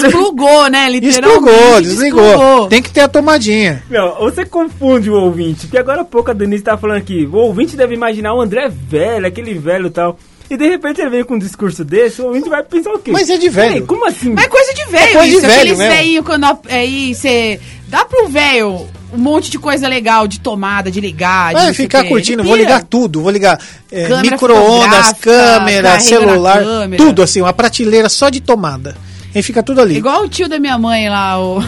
Desplugou, 0.01 0.69
né? 0.69 0.89
Literalmente. 0.89 1.21
Desplugou, 1.21 1.81
desligou. 1.81 2.23
desplugou. 2.23 2.67
Tem 2.67 2.81
que 2.81 2.91
ter 2.91 3.01
a 3.01 3.07
tomadinha. 3.07 3.83
Não, 3.89 4.15
você 4.19 4.45
confunde 4.45 5.09
o 5.09 5.15
ouvinte, 5.15 5.61
porque 5.61 5.77
agora 5.77 6.01
há 6.01 6.05
pouco 6.05 6.31
a 6.31 6.33
Denise 6.33 6.63
tava 6.63 6.79
falando 6.79 6.97
aqui, 6.97 7.25
o 7.25 7.35
ouvinte 7.35 7.75
deve 7.75 7.93
imaginar 7.95 8.33
o 8.33 8.41
André 8.41 8.69
velho, 8.69 9.25
aquele 9.25 9.58
velho 9.59 9.87
e 9.87 9.91
tal. 9.91 10.17
E 10.49 10.57
de 10.57 10.67
repente 10.67 10.99
ele 10.99 11.11
vem 11.11 11.23
com 11.23 11.35
um 11.35 11.39
discurso 11.39 11.85
desse, 11.85 12.21
o 12.21 12.25
ouvinte 12.25 12.49
vai 12.49 12.63
pensar 12.63 12.91
o 12.91 12.97
quê? 12.99 13.11
Mas 13.11 13.29
é 13.29 13.37
de 13.37 13.49
velho. 13.49 13.73
Peraí, 13.73 13.85
como 13.85 14.07
assim? 14.07 14.33
Mas 14.33 14.45
é 14.45 14.47
coisa 14.47 14.73
de 14.73 14.85
velho 14.85 15.03
É 15.03 15.13
coisa 15.13 15.27
de 15.27 15.31
isso. 15.31 15.41
velho 15.41 15.53
Aqueles 15.53 15.77
mesmo. 15.77 15.93
velhinhos 15.93 16.25
quando 16.25 16.59
aí 16.69 17.13
você 17.13 17.59
dá 17.87 18.03
pro 18.03 18.27
velho 18.27 18.87
um 19.13 19.17
monte 19.17 19.51
de 19.51 19.59
coisa 19.59 19.87
legal, 19.87 20.27
de 20.27 20.39
tomada, 20.39 20.89
de 20.89 20.99
ligar, 20.99 21.53
de 21.53 21.73
ficar 21.73 22.03
curtindo, 22.05 22.43
vou 22.43 22.55
ligar 22.55 22.83
tudo, 22.83 23.21
vou 23.21 23.31
ligar 23.31 23.59
é, 23.91 24.07
micro-ondas, 24.21 25.13
câmera, 25.13 25.99
celular, 25.99 26.63
câmera. 26.63 27.03
tudo 27.03 27.21
assim, 27.23 27.41
uma 27.41 27.53
prateleira 27.53 28.09
só 28.09 28.29
de 28.29 28.39
tomada. 28.39 28.95
E 29.33 29.43
fica 29.43 29.61
tudo 29.61 29.81
ali. 29.81 29.97
Igual 29.97 30.23
o 30.23 30.29
tio 30.29 30.49
da 30.49 30.57
minha 30.59 30.77
mãe 30.77 31.07
lá, 31.09 31.39
o... 31.39 31.59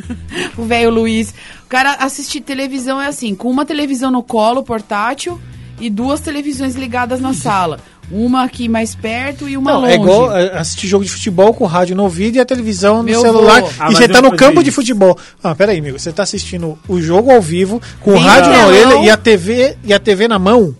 o 0.56 0.64
velho 0.64 0.90
Luiz. 0.90 1.34
O 1.64 1.68
cara 1.68 1.92
assistir 1.94 2.40
televisão 2.40 3.00
é 3.00 3.06
assim, 3.06 3.34
com 3.34 3.50
uma 3.50 3.64
televisão 3.66 4.10
no 4.10 4.22
colo, 4.22 4.62
portátil, 4.62 5.38
e 5.82 5.90
duas 5.90 6.20
televisões 6.20 6.74
ligadas 6.76 7.20
na 7.20 7.34
sala. 7.34 7.78
Uma 8.10 8.44
aqui 8.44 8.68
mais 8.68 8.94
perto 8.94 9.48
e 9.48 9.56
uma 9.56 9.72
Não, 9.72 9.80
longe. 9.80 9.92
é 9.92 9.96
igual 9.96 10.36
é, 10.36 10.58
assistir 10.58 10.86
jogo 10.86 11.04
de 11.04 11.10
futebol 11.10 11.52
com 11.54 11.64
o 11.64 11.66
rádio 11.66 11.96
no 11.96 12.02
ouvido 12.04 12.36
e 12.36 12.40
a 12.40 12.44
televisão 12.44 12.98
no 12.98 13.02
Meu 13.04 13.20
celular. 13.20 13.62
Ah, 13.78 13.90
e 13.90 13.94
você 13.94 14.06
tá 14.08 14.20
no 14.22 14.34
campo 14.36 14.62
de 14.62 14.68
isso. 14.68 14.76
futebol. 14.76 15.16
Ah, 15.42 15.54
peraí, 15.54 15.78
amigo. 15.78 15.98
Você 15.98 16.12
tá 16.12 16.22
assistindo 16.22 16.78
o 16.88 17.00
jogo 17.00 17.30
ao 17.30 17.40
vivo, 17.40 17.80
com 18.00 18.10
o 18.10 18.14
Bem 18.14 18.22
rádio 18.22 18.50
na 18.52 18.56
telão. 18.56 18.68
orelha 18.68 19.06
e 19.06 19.10
a 19.10 19.16
TV 19.16 19.76
e 19.84 19.92
a 19.94 19.98
TV 19.98 20.28
na 20.28 20.38
mão. 20.38 20.74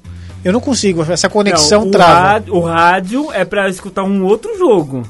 Eu 0.44 0.52
não 0.52 0.60
consigo, 0.60 1.02
essa 1.10 1.28
conexão 1.28 1.82
Não, 1.82 1.88
o 1.88 1.90
trava. 1.92 2.20
rádio- 2.20 2.54
o 2.54 2.60
rádio 2.60 3.32
é 3.32 3.44
pra 3.44 3.68
escutar 3.68 4.02
um 4.02 4.24
outro 4.24 4.58
jogo. 4.58 5.02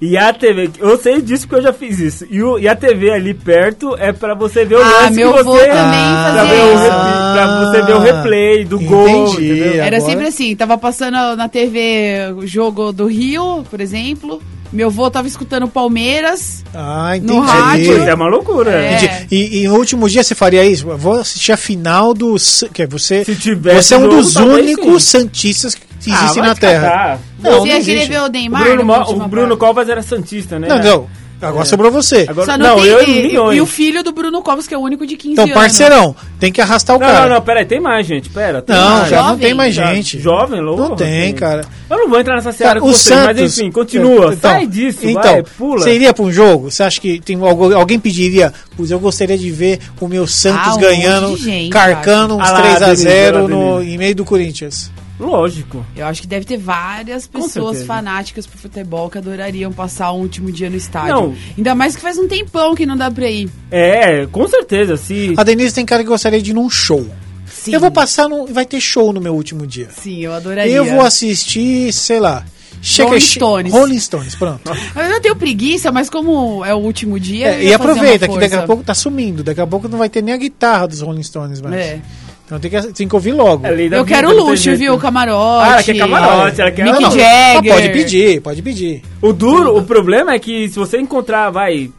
E 0.00 0.16
a 0.16 0.32
TV, 0.32 0.70
eu 0.78 0.96
sei 0.96 1.20
disso 1.20 1.48
porque 1.48 1.56
eu 1.60 1.62
já 1.64 1.72
fiz 1.72 1.98
isso. 1.98 2.24
E, 2.30 2.40
o- 2.40 2.56
e 2.58 2.68
a 2.68 2.76
TV 2.76 3.10
ali 3.10 3.34
perto 3.34 3.96
é 3.98 4.12
pra 4.12 4.32
você 4.34 4.64
ver 4.64 4.76
o 4.76 4.82
Ah, 4.82 5.02
lance 5.02 5.14
meu 5.16 5.32
que 5.34 5.42
você. 5.42 5.66
também 5.66 5.74
Ah, 6.00 6.30
pra, 6.34 6.44
ver 6.44 6.60
o 6.60 7.32
pra 7.34 7.64
você 7.64 7.82
ver 7.82 7.94
o 7.94 7.98
replay 7.98 8.64
do 8.64 8.78
gol. 8.78 9.08
Entendi. 9.32 9.50
entendeu? 9.50 9.72
Era 9.82 9.96
agora- 9.96 10.00
sempre 10.00 10.26
assim, 10.28 10.54
tava 10.54 10.78
passando 10.78 11.36
na 11.36 11.48
TV 11.48 12.32
o 12.36 12.46
jogo 12.46 12.92
do 12.92 13.06
Rio, 13.06 13.64
por 13.68 13.80
exemplo. 13.80 14.40
Meu 14.70 14.90
vô 14.90 15.10
tava 15.10 15.26
escutando 15.26 15.66
Palmeiras. 15.66 16.62
Ah, 16.74 17.16
entendi. 17.16 17.32
No 17.32 17.40
rádio. 17.40 18.02
É 18.02 18.14
uma 18.14 18.28
loucura. 18.28 18.70
É. 18.70 19.26
E, 19.30 19.62
e 19.62 19.66
no 19.68 19.76
último 19.76 20.08
dia 20.08 20.22
você 20.22 20.34
faria 20.34 20.62
isso? 20.64 20.90
Eu 20.90 20.98
Vou 20.98 21.14
assistir 21.18 21.52
a 21.52 21.56
final 21.56 22.12
do. 22.12 22.36
Que 22.72 22.82
é 22.82 22.86
você, 22.86 23.24
Se 23.24 23.34
tivesse 23.34 23.88
você 23.88 23.94
é 23.94 23.98
um 23.98 24.08
dos 24.08 24.36
únicos 24.36 25.04
santistas 25.04 25.74
que 25.74 25.87
Ah, 26.12 26.16
existem 26.16 26.40
vai 26.42 26.48
na 26.48 26.54
te 26.54 26.60
Terra. 26.60 26.80
catar. 26.88 27.18
Não, 27.42 27.50
Você 27.52 27.58
não 27.58 27.66
ia 27.66 27.72
querer 27.80 27.92
existe. 27.92 28.08
ver 28.10 28.20
o 28.20 28.24
O 28.24 28.28
Neymar? 28.28 28.62
Bruno, 28.64 28.82
o 28.92 29.28
Bruno 29.28 29.46
parte? 29.48 29.60
Covas 29.60 29.88
era 29.88 30.02
Santista, 30.02 30.58
né? 30.58 30.68
Não, 30.68 30.78
não. 30.82 31.06
Agora 31.40 31.64
sobrou 31.64 31.88
você. 31.92 32.26
Agora, 32.28 32.46
Só 32.46 32.58
não, 32.58 32.78
não, 32.78 32.84
eu 32.84 32.98
tem, 32.98 33.10
e 33.14 33.18
e, 33.20 33.22
milhões. 33.28 33.56
e 33.56 33.60
o 33.60 33.66
filho 33.66 34.02
do 34.02 34.10
Bruno 34.10 34.42
Covas, 34.42 34.66
que 34.66 34.74
é 34.74 34.76
o 34.76 34.80
único 34.80 35.06
de 35.06 35.16
15 35.16 35.34
Então, 35.34 35.44
anos. 35.44 35.54
parceirão, 35.54 36.16
tem 36.40 36.50
que 36.50 36.60
arrastar 36.60 36.96
o 36.96 36.98
Não, 36.98 37.06
cara. 37.06 37.28
não, 37.28 37.34
não, 37.36 37.42
peraí, 37.42 37.64
tem 37.64 37.78
mais, 37.78 38.04
gente. 38.04 38.28
Pera. 38.28 38.60
Tem 38.60 38.74
Não, 38.74 38.90
mais. 38.98 39.08
já 39.08 39.16
não 39.18 39.24
Jovem. 39.28 39.38
tem 39.46 39.54
mais 39.54 39.72
Já- 39.72 39.94
gente. 39.94 40.18
Jovem, 40.18 40.60
louco. 40.60 40.82
Não 40.82 40.96
tem, 40.96 41.32
cara. 41.34 41.64
Eu 41.88 41.96
não 41.96 42.08
vou 42.08 42.18
entrar 42.18 42.34
nessa 42.34 42.50
seara 42.50 42.70
Cara, 42.70 42.80
com 42.80 42.88
o 42.88 42.92
vocês, 42.92 43.14
Santos. 43.16 43.40
mas 43.40 43.56
enfim, 43.56 43.70
continua. 43.70 44.34
Então, 44.34 44.50
Sai 44.50 44.66
disso, 44.66 44.98
então, 45.06 45.22
vai, 45.22 45.42
pula. 45.56 45.78
Você 45.82 45.94
iria 45.94 46.12
pra 46.12 46.24
um 46.24 46.32
jogo? 46.32 46.72
Você 46.72 46.82
acha 46.82 47.00
que 47.00 47.20
tem 47.20 47.40
algu- 47.40 47.72
alguém 47.72 48.00
pediria? 48.00 48.52
Pois 48.76 48.90
eu 48.90 48.98
gostaria 48.98 49.38
de 49.38 49.48
ver 49.52 49.78
o 50.00 50.08
meu 50.08 50.26
Santos 50.26 50.76
Ah, 50.76 50.80
ganhando, 50.80 51.36
gente, 51.36 51.70
carcando 51.70 52.34
uns 52.36 52.48
Ah 52.48 52.50
lá, 52.50 52.62
3 52.62 52.82
a 52.82 52.86
Denise, 52.86 53.02
0 53.04 53.44
olha 53.44 53.54
lá, 53.54 53.60
no, 53.64 53.74
Denise. 53.78 53.94
em 53.94 53.98
meio 53.98 54.14
do 54.16 54.24
Corinthians. 54.24 54.90
Lógico. 55.18 55.84
Eu 55.96 56.06
acho 56.06 56.20
que 56.22 56.26
deve 56.26 56.44
ter 56.46 56.56
várias 56.56 57.26
pessoas 57.26 57.82
fanáticas 57.82 58.46
pro 58.46 58.58
futebol 58.58 59.10
que 59.10 59.18
adorariam 59.18 59.72
passar 59.72 60.12
um 60.12 60.20
último 60.20 60.52
dia 60.52 60.70
no 60.70 60.76
estádio. 60.76 61.14
Não. 61.14 61.34
Ainda 61.56 61.74
mais 61.74 61.96
que 61.96 62.02
faz 62.02 62.18
um 62.18 62.28
tempão 62.28 62.74
que 62.74 62.86
não 62.86 62.96
dá 62.96 63.10
pra 63.10 63.28
ir. 63.28 63.50
É, 63.70 64.26
com 64.26 64.46
certeza. 64.48 64.96
Se... 64.96 65.34
A 65.36 65.42
Denise 65.42 65.74
tem 65.74 65.84
cara 65.84 66.02
que 66.02 66.08
gostaria 66.08 66.40
de 66.40 66.50
ir 66.52 66.54
num 66.54 66.70
show. 66.70 67.06
Sim. 67.46 67.74
Eu 67.74 67.80
vou 67.80 67.90
passar 67.90 68.28
no. 68.28 68.46
Vai 68.46 68.64
ter 68.64 68.80
show 68.80 69.12
no 69.12 69.20
meu 69.20 69.34
último 69.34 69.66
dia. 69.66 69.88
Sim, 69.90 70.20
eu 70.20 70.32
adoraria. 70.32 70.72
Eu 70.72 70.84
vou 70.84 71.00
assistir, 71.00 71.92
sei 71.92 72.20
lá. 72.20 72.44
Chega- 72.80 73.08
Rolling 73.08 73.20
Stones. 73.20 73.72
Rolling 73.72 73.98
Stones, 73.98 74.34
pronto. 74.36 74.70
Eu 74.94 75.08
não 75.10 75.20
tenho 75.20 75.34
preguiça, 75.34 75.90
mas 75.90 76.08
como 76.08 76.64
é 76.64 76.72
o 76.72 76.78
último 76.78 77.18
dia. 77.18 77.48
É, 77.48 77.64
eu 77.64 77.68
e 77.70 77.74
aproveita 77.74 78.28
que 78.28 78.38
daqui 78.38 78.54
a 78.54 78.62
pouco 78.62 78.84
tá 78.84 78.94
sumindo. 78.94 79.42
Daqui 79.42 79.60
a 79.60 79.66
pouco 79.66 79.88
não 79.88 79.98
vai 79.98 80.08
ter 80.08 80.22
nem 80.22 80.32
a 80.32 80.36
guitarra 80.36 80.86
dos 80.86 81.00
Rolling 81.00 81.24
Stones 81.24 81.60
mais. 81.60 81.74
É. 81.74 82.00
Então 82.48 82.58
tem 82.58 82.70
que, 82.70 82.92
tem 82.94 83.06
que 83.06 83.14
ouvir 83.14 83.32
logo. 83.32 83.66
É 83.66 83.72
Eu 83.72 83.76
vida, 83.76 84.04
quero 84.04 84.28
não 84.34 84.46
luxo, 84.46 84.74
viu? 84.74 84.96
Camarote. 84.96 85.68
Ah, 85.68 85.72
ela 85.74 85.82
quer 85.82 85.96
camarote, 85.98 86.60
ela 86.62 86.70
quer- 86.70 86.82
Mick 86.84 86.94
Não, 86.94 87.00
não. 87.02 87.08
Ah, 87.08 87.54
Jagger. 87.54 87.72
pode 87.74 87.88
pedir, 87.90 88.40
pode 88.40 88.62
pedir. 88.62 89.02
O 89.20 89.32
duro, 89.34 89.76
o 89.76 89.82
problema 89.82 90.32
é 90.32 90.38
que 90.38 90.66
se 90.70 90.78
você 90.78 90.98
encontrar, 90.98 91.50
vai, 91.50 91.90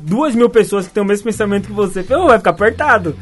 duas 0.00 0.34
mil 0.34 0.50
pessoas 0.50 0.88
que 0.88 0.92
têm 0.92 1.00
o 1.04 1.06
mesmo 1.06 1.24
pensamento 1.26 1.68
que 1.68 1.72
você, 1.72 2.02
pô, 2.02 2.26
vai 2.26 2.36
ficar 2.38 2.50
apertado. 2.50 3.16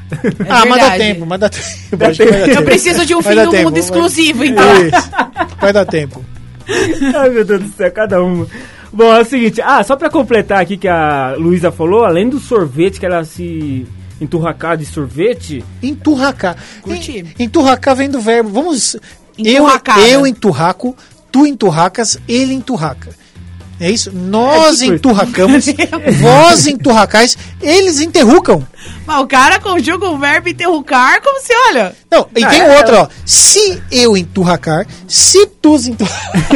ah, 0.49 0.65
mas 0.65 0.81
dá 0.83 0.91
tempo, 0.97 1.27
mas 1.27 1.39
dá 1.41 1.49
tempo. 1.51 1.67
Dá 1.99 2.11
que 2.13 2.25
vai 2.25 2.33
dar 2.41 2.47
tempo. 2.47 2.59
Eu 2.61 2.65
preciso 2.65 3.05
de 3.05 3.15
um 3.15 3.21
Vai 3.21 3.35
fim 3.37 3.45
do 3.45 3.51
tempo, 3.51 3.63
mundo 3.65 3.73
vai- 3.73 3.81
exclusivo, 3.81 4.45
então. 4.45 4.65
Isso. 4.87 5.11
Vai 5.61 5.73
dar 5.75 5.85
tempo. 5.85 6.25
Ai, 7.15 7.29
meu 7.29 7.45
Deus 7.45 7.61
do 7.63 7.69
céu, 7.77 7.91
cada 7.93 8.23
uma. 8.23 8.47
Bom, 8.93 9.15
é 9.15 9.21
o 9.21 9.25
seguinte, 9.25 9.61
ah, 9.63 9.83
só 9.85 9.97
pra 9.97 10.09
completar 10.09 10.61
aqui 10.63 10.77
que 10.79 10.89
a 10.89 11.35
Luísa 11.39 11.71
falou, 11.71 12.05
além 12.05 12.29
do 12.29 12.41
sorvete, 12.41 12.99
que 12.99 13.07
ela 13.07 13.23
se 13.23 13.87
enturracar 14.21 14.77
de 14.77 14.85
sorvete, 14.87 15.65
Enturracar. 15.83 16.57
Curti. 16.83 17.19
Em- 17.39 17.45
Enturracar 17.45 17.97
vem 17.97 18.11
do 18.11 18.21
verbo. 18.21 18.51
Vamos. 18.51 18.97
Eu, 19.39 19.65
eu 20.09 20.27
enturraco, 20.27 20.95
tu 21.33 21.47
enturracas, 21.47 22.19
ele 22.29 22.53
enturraca. 22.53 23.11
É 23.81 23.91
isso? 23.91 24.13
Nós 24.13 24.83
É 24.83 24.85
tipo 24.85 24.97
enturracamos, 24.97 25.67
vós 26.21 26.67
enturracais, 26.67 27.39
eles 27.63 27.99
enterrucam. 27.99 28.63
Mas 29.07 29.21
o 29.21 29.27
cara 29.27 29.59
conjuga 29.59 30.07
o 30.07 30.19
verbo 30.19 30.51
interrucar 30.51 31.23
como 31.23 31.41
se, 31.41 31.53
olha. 31.69 31.95
Não, 32.11 32.29
e 32.37 32.45
Ah, 32.45 32.49
tem 32.49 32.61
é, 32.61 32.77
outra, 32.79 33.03
ó. 33.03 33.09
Se 33.25 33.83
eu 33.91 34.17
enturracar, 34.19 34.87
se 35.09 35.47
tu 35.47 35.77
enturracar. 35.77 36.47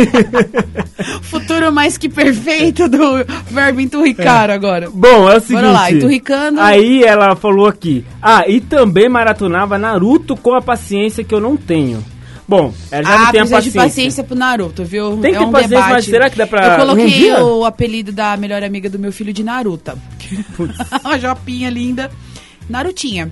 Futuro 1.22 1.72
mais 1.72 1.97
que 1.97 2.11
perfeito 2.11 2.89
do 2.89 3.25
verbo 3.51 3.81
enturricar 3.81 4.51
agora. 4.51 4.91
Bom, 4.93 5.31
é 5.31 5.39
o 5.39 5.41
seguinte. 5.41 5.62
Bora 5.62 5.70
lá, 5.72 5.91
enturricando. 5.91 6.61
Aí 6.61 7.03
ela 7.03 7.35
falou 7.35 7.66
aqui. 7.66 8.05
Ah, 8.20 8.45
e 8.47 8.61
também 8.61 9.09
maratonava 9.09 9.79
Naruto 9.79 10.37
com 10.37 10.55
a 10.55 10.61
paciência 10.61 11.25
que 11.25 11.35
eu 11.35 11.41
não 11.41 11.57
tenho. 11.57 12.05
Bom, 12.47 12.74
ela 12.90 13.03
já 13.03 13.14
ah, 13.14 13.18
não 13.18 13.30
tem 13.32 13.40
a 13.40 13.45
precisa 13.45 13.45
de 13.45 13.51
paciência. 13.51 13.82
paciência 13.82 14.24
pro 14.24 14.36
Naruto, 14.36 14.84
viu? 14.84 15.16
Tem 15.18 15.30
que 15.30 15.36
é 15.36 15.38
ter 15.40 15.45
um 15.47 15.51
paciência, 15.51 15.76
debate. 15.76 15.92
mas 15.92 16.05
será 16.05 16.30
que 16.30 16.36
dá 16.36 16.47
pra 16.47 16.66
Eu 16.66 16.76
coloquei 16.86 17.32
o 17.32 17.64
apelido 17.64 18.12
da 18.12 18.36
melhor 18.36 18.62
amiga 18.62 18.90
do 18.90 18.99
meu 18.99 19.11
filho 19.12 19.32
de 19.32 19.42
Naruta. 19.42 19.97
Uma 21.03 21.18
jopinha 21.18 21.70
linda. 21.70 22.11
Narutinha. 22.68 23.30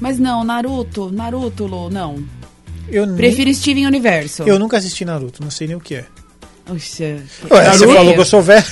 Mas 0.00 0.18
não, 0.18 0.42
Naruto, 0.42 1.10
Naruto, 1.12 1.66
Lu, 1.66 1.90
não. 1.90 2.22
Eu, 2.88 3.06
nem- 3.06 3.16
Prefiro 3.16 3.52
Steven 3.54 3.86
Universo. 3.86 4.42
eu 4.42 4.58
nunca 4.58 4.78
assisti 4.78 5.04
Naruto, 5.04 5.42
não 5.42 5.50
sei 5.50 5.68
nem 5.68 5.76
o 5.76 5.80
que 5.80 5.94
é. 5.94 6.06
Ué, 7.50 7.64
você 7.72 7.86
falou 7.86 8.14
que 8.14 8.20
eu 8.20 8.24
sou 8.24 8.42
velho. 8.42 8.64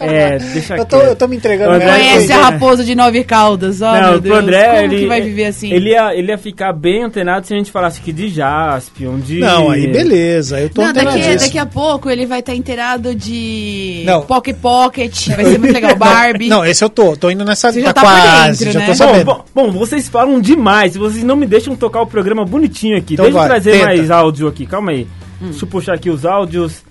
É, 0.00 0.38
deixa 0.54 0.76
Eu 0.76 0.84
tô, 0.84 0.98
eu 0.98 1.16
tô 1.16 1.26
me 1.26 1.36
entregando. 1.36 1.72
André, 1.72 1.86
mesmo. 1.86 1.98
Conhece 1.98 2.32
a 2.32 2.42
raposa 2.42 2.84
de 2.84 2.94
nove 2.94 3.24
caudas, 3.24 3.82
ó 3.82 3.92
Não, 3.92 4.10
meu 4.12 4.20
Deus. 4.20 4.38
André, 4.38 4.64
Como 4.66 4.78
ele, 4.78 4.98
que 4.98 5.06
vai 5.06 5.20
viver 5.20 5.46
assim? 5.46 5.72
Ele 5.72 5.90
ia, 5.90 6.14
ele 6.14 6.30
ia 6.30 6.38
ficar 6.38 6.72
bem 6.72 7.04
antenado 7.04 7.46
se 7.46 7.54
a 7.54 7.56
gente 7.56 7.70
falasse 7.72 8.00
aqui 8.00 8.12
de 8.12 8.28
Jaspion, 8.28 9.18
de... 9.18 9.40
Não, 9.40 9.70
aí 9.70 9.86
beleza, 9.88 10.60
eu 10.60 10.70
tô 10.70 10.82
Não, 10.82 10.92
daqui, 10.92 11.36
daqui 11.36 11.58
a 11.58 11.66
pouco 11.66 12.08
ele 12.08 12.26
vai 12.26 12.40
estar 12.40 12.54
inteirado 12.54 13.14
de 13.14 14.02
Não. 14.06 14.22
Pocket 14.22 14.56
Pocket, 14.56 15.28
vai 15.28 15.44
ser 15.44 15.58
muito 15.58 15.72
legal, 15.72 15.94
Barbie. 15.98 16.48
Não, 16.48 16.64
esse 16.64 16.84
eu 16.84 16.88
tô, 16.90 17.16
tô 17.16 17.30
indo 17.30 17.44
nessa 17.44 17.72
Você 17.72 17.80
tá 17.80 17.86
já 17.88 17.92
tá 17.92 18.00
por 18.00 18.10
quase, 18.10 18.64
dentro, 18.64 18.72
já 18.72 18.80
né? 18.80 18.86
tô 18.86 18.92
Bom, 18.92 18.96
sabendo. 18.96 19.24
Bom, 19.24 19.44
bom, 19.54 19.70
vocês 19.72 20.08
falam 20.08 20.40
demais. 20.40 20.96
Vocês 20.96 21.24
não 21.24 21.36
me 21.36 21.46
deixam 21.46 21.74
tocar 21.74 22.02
o 22.02 22.06
programa 22.06 22.44
bonitinho 22.44 22.96
aqui. 22.96 23.14
Então 23.14 23.24
Deixa 23.24 23.36
eu 23.36 23.40
vai, 23.40 23.48
trazer 23.48 23.72
tenta. 23.72 23.84
mais 23.86 24.10
áudio 24.10 24.48
aqui. 24.48 24.66
Calma 24.66 24.92
aí. 24.92 25.06
Deixa 25.40 25.64
eu 25.64 25.68
puxar 25.68 25.94
aqui 25.94 26.10
os 26.10 26.24
áudios. 26.24 26.82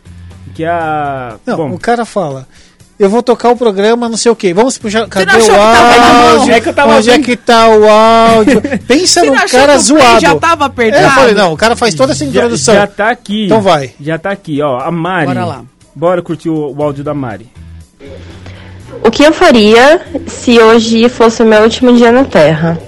Que 0.56 0.66
a. 0.66 1.36
Não, 1.46 1.58
bom, 1.58 1.72
o 1.72 1.80
cara 1.80 2.06
fala. 2.06 2.48
Eu 3.00 3.12
vou 3.12 3.22
tocar 3.22 3.50
o 3.50 3.56
programa, 3.56 4.10
não 4.10 4.18
sei 4.18 4.32
o 4.32 4.36
quê. 4.36 4.54
Vamos 4.56 4.78
puxar. 4.78 5.08
Cadê 5.08 5.32
o 5.32 5.56
áudio? 5.56 6.54
É 6.54 6.60
que 6.60 6.70
eu 6.70 6.74
tava 6.74 6.96
Onde 6.96 7.10
é 7.10 7.14
vendo. 7.14 7.26
que 7.26 7.38
tá 7.38 7.68
o 7.70 7.88
áudio? 7.88 8.60
Pensa 8.88 9.22
achou 9.22 9.36
cara 9.36 9.46
que 9.46 9.52
o 9.52 9.58
play 9.60 9.80
zoado. 9.80 10.20
já 10.20 10.36
tava 10.36 10.66
apertado? 10.66 11.04
É, 11.04 11.06
eu 11.06 11.12
falei, 11.12 11.36
não, 11.36 11.54
o 11.54 11.58
cara 11.58 11.76
faz 11.76 11.94
toda 11.94 12.14
essa 12.14 12.26
já, 12.26 12.30
introdução. 12.32 12.74
já 12.74 12.88
tá 12.88 13.10
aqui. 13.12 13.46
Então 13.46 13.62
vai. 13.62 13.92
Já 14.02 14.18
tá 14.18 14.32
aqui, 14.32 14.62
ó. 14.64 14.80
A 14.80 14.90
Mari. 14.90 15.28
Bora 15.28 15.46
lá. 15.46 15.62
Bora 15.94 16.22
curtir 16.24 16.50
o, 16.50 16.74
o 16.76 16.82
áudio 16.82 17.04
da 17.04 17.14
Mari. 17.14 17.48
O 19.04 19.12
que 19.12 19.24
eu 19.24 19.32
faria 19.32 20.02
se 20.26 20.58
hoje 20.60 21.08
fosse 21.08 21.44
o 21.44 21.46
meu 21.46 21.62
último 21.62 21.94
dia 21.96 22.12
na 22.12 22.24
Terra? 22.24 22.80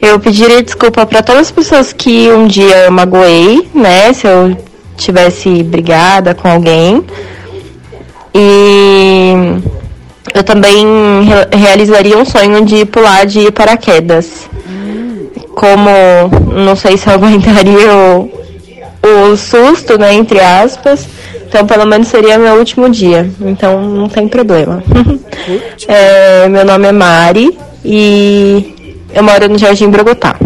Eu 0.00 0.18
pediria 0.18 0.62
desculpa 0.62 1.04
para 1.04 1.22
todas 1.22 1.42
as 1.42 1.50
pessoas 1.50 1.92
que 1.92 2.30
um 2.32 2.46
dia 2.46 2.84
eu 2.84 2.90
magoei, 2.90 3.68
né? 3.74 4.12
Se 4.12 4.26
eu 4.26 4.56
tivesse 4.96 5.62
brigada 5.62 6.34
com 6.34 6.48
alguém. 6.48 7.04
E 8.34 9.32
eu 10.34 10.42
também 10.42 10.84
re- 11.24 11.56
realizaria 11.56 12.18
um 12.18 12.24
sonho 12.24 12.64
de 12.64 12.84
pular 12.84 13.24
de 13.26 13.50
paraquedas. 13.52 14.48
Como 15.54 15.88
não 16.64 16.74
sei 16.74 16.96
se 16.96 17.08
eu 17.08 17.14
aguentaria 17.14 17.92
o, 17.94 18.30
o 19.32 19.36
susto, 19.36 19.96
né, 19.98 20.14
entre 20.14 20.40
aspas. 20.40 21.06
Então, 21.46 21.64
pelo 21.66 21.86
menos 21.86 22.08
seria 22.08 22.36
meu 22.36 22.54
último 22.56 22.88
dia. 22.90 23.30
Então, 23.40 23.80
não 23.82 24.08
tem 24.08 24.26
problema. 24.28 24.82
É, 25.86 26.48
meu 26.48 26.64
nome 26.64 26.86
é 26.88 26.92
Mari 26.92 27.58
e 27.84 28.96
eu 29.12 29.22
moro 29.22 29.46
no 29.46 29.58
Jardim 29.58 29.90
Brogotá. 29.90 30.36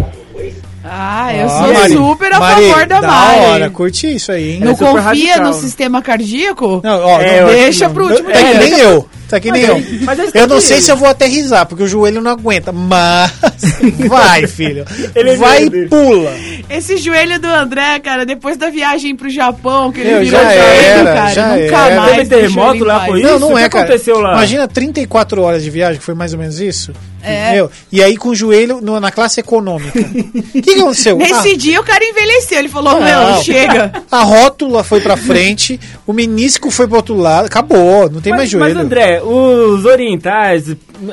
Ah, 0.90 1.34
eu 1.34 1.48
sou 1.48 1.72
Mari, 1.74 1.92
super 1.92 2.32
a 2.32 2.40
Mari, 2.40 2.68
favor 2.70 2.86
da, 2.86 3.00
da 3.00 3.06
Mari. 3.08 3.40
hora, 3.40 3.70
curti 3.70 4.14
isso 4.14 4.32
aí, 4.32 4.52
hein? 4.52 4.60
Não 4.60 4.72
É 4.72 4.76
confia 4.76 5.00
radical. 5.00 5.44
no 5.44 5.52
sistema 5.54 6.02
cardíaco? 6.02 6.80
Não, 6.82 7.00
ó, 7.04 7.20
É, 7.20 7.40
não, 7.42 7.48
eu 7.48 7.54
Deixa 7.58 7.84
acho- 7.86 7.94
pro 7.94 8.06
último 8.08 8.30
é 8.30 8.32
que 8.32 8.44
dia. 8.44 8.58
nem 8.58 8.78
eu. 8.80 9.08
Tá 9.28 9.38
que 9.38 9.50
Mas 9.50 9.60
nem 9.60 9.68
eu. 9.68 9.76
aí 9.76 10.30
Eu 10.32 10.46
não 10.46 10.58
sei 10.58 10.80
se 10.80 10.90
eu 10.90 10.96
vou 10.96 11.06
aterrizar, 11.06 11.66
porque 11.66 11.82
o 11.82 11.86
joelho 11.86 12.22
não 12.22 12.30
aguenta. 12.30 12.72
Mas 12.72 13.30
vai, 14.08 14.46
filho. 14.46 14.86
Ele 15.14 15.30
é 15.32 15.36
vai 15.36 15.64
e 15.64 15.86
pula. 15.86 16.32
Esse 16.70 16.96
joelho 16.96 17.38
do 17.38 17.46
André, 17.46 17.98
cara, 18.00 18.24
depois 18.24 18.56
da 18.56 18.70
viagem 18.70 19.14
pro 19.14 19.28
Japão, 19.28 19.92
que 19.92 20.00
ele 20.00 20.10
Meu, 20.12 20.20
virou 20.20 20.40
já 20.40 20.48
joelho, 20.54 20.80
era, 20.82 21.14
cara, 21.14 21.30
já 21.34 21.46
nunca 21.48 21.60
era. 21.86 21.96
mais. 22.00 22.16
Teve 22.16 22.28
terremoto 22.30 22.84
lá, 22.84 23.04
foi 23.04 23.20
não, 23.20 23.30
isso? 23.30 23.38
não 23.40 23.52
O 23.52 23.56
que 23.56 23.62
é, 23.62 23.68
cara. 23.68 23.84
aconteceu 23.84 24.18
lá? 24.18 24.32
Imagina 24.32 24.66
34 24.66 25.42
horas 25.42 25.62
de 25.62 25.68
viagem, 25.70 25.98
que 25.98 26.04
foi 26.04 26.14
mais 26.14 26.32
ou 26.32 26.38
menos 26.38 26.58
isso. 26.58 26.92
É. 27.28 27.52
Meu, 27.54 27.70
e 27.92 28.02
aí 28.02 28.16
com 28.16 28.30
o 28.30 28.34
joelho 28.34 28.80
no- 28.80 28.98
na 29.00 29.10
classe 29.10 29.40
econômica. 29.40 29.98
O 29.98 30.04
que, 30.52 30.62
que 30.62 30.80
aconteceu? 30.80 31.16
Nesse 31.18 31.52
Ah, 31.52 31.56
dia 31.56 31.80
o 31.80 31.84
cara 31.84 32.04
envelheceu, 32.04 32.58
ele 32.58 32.68
falou, 32.68 32.94
Não. 32.94 33.02
meu, 33.34 33.42
chega. 33.42 33.92
A 34.10 34.22
rótula 34.22 34.82
foi 34.82 35.00
pra 35.00 35.16
frente, 35.16 35.78
o 36.06 36.12
menisco 36.12 36.70
foi 36.70 36.86
pro 36.86 36.96
outro 36.96 37.16
lado, 37.16 37.46
acabou, 37.46 38.10
não 38.10 38.20
tem 38.20 38.32
mais 38.32 38.44
Mas, 38.44 38.50
joelho. 38.50 38.74
mas, 38.74 38.84
André, 38.84 39.22
os 39.22 39.84
orientais, 39.84 40.64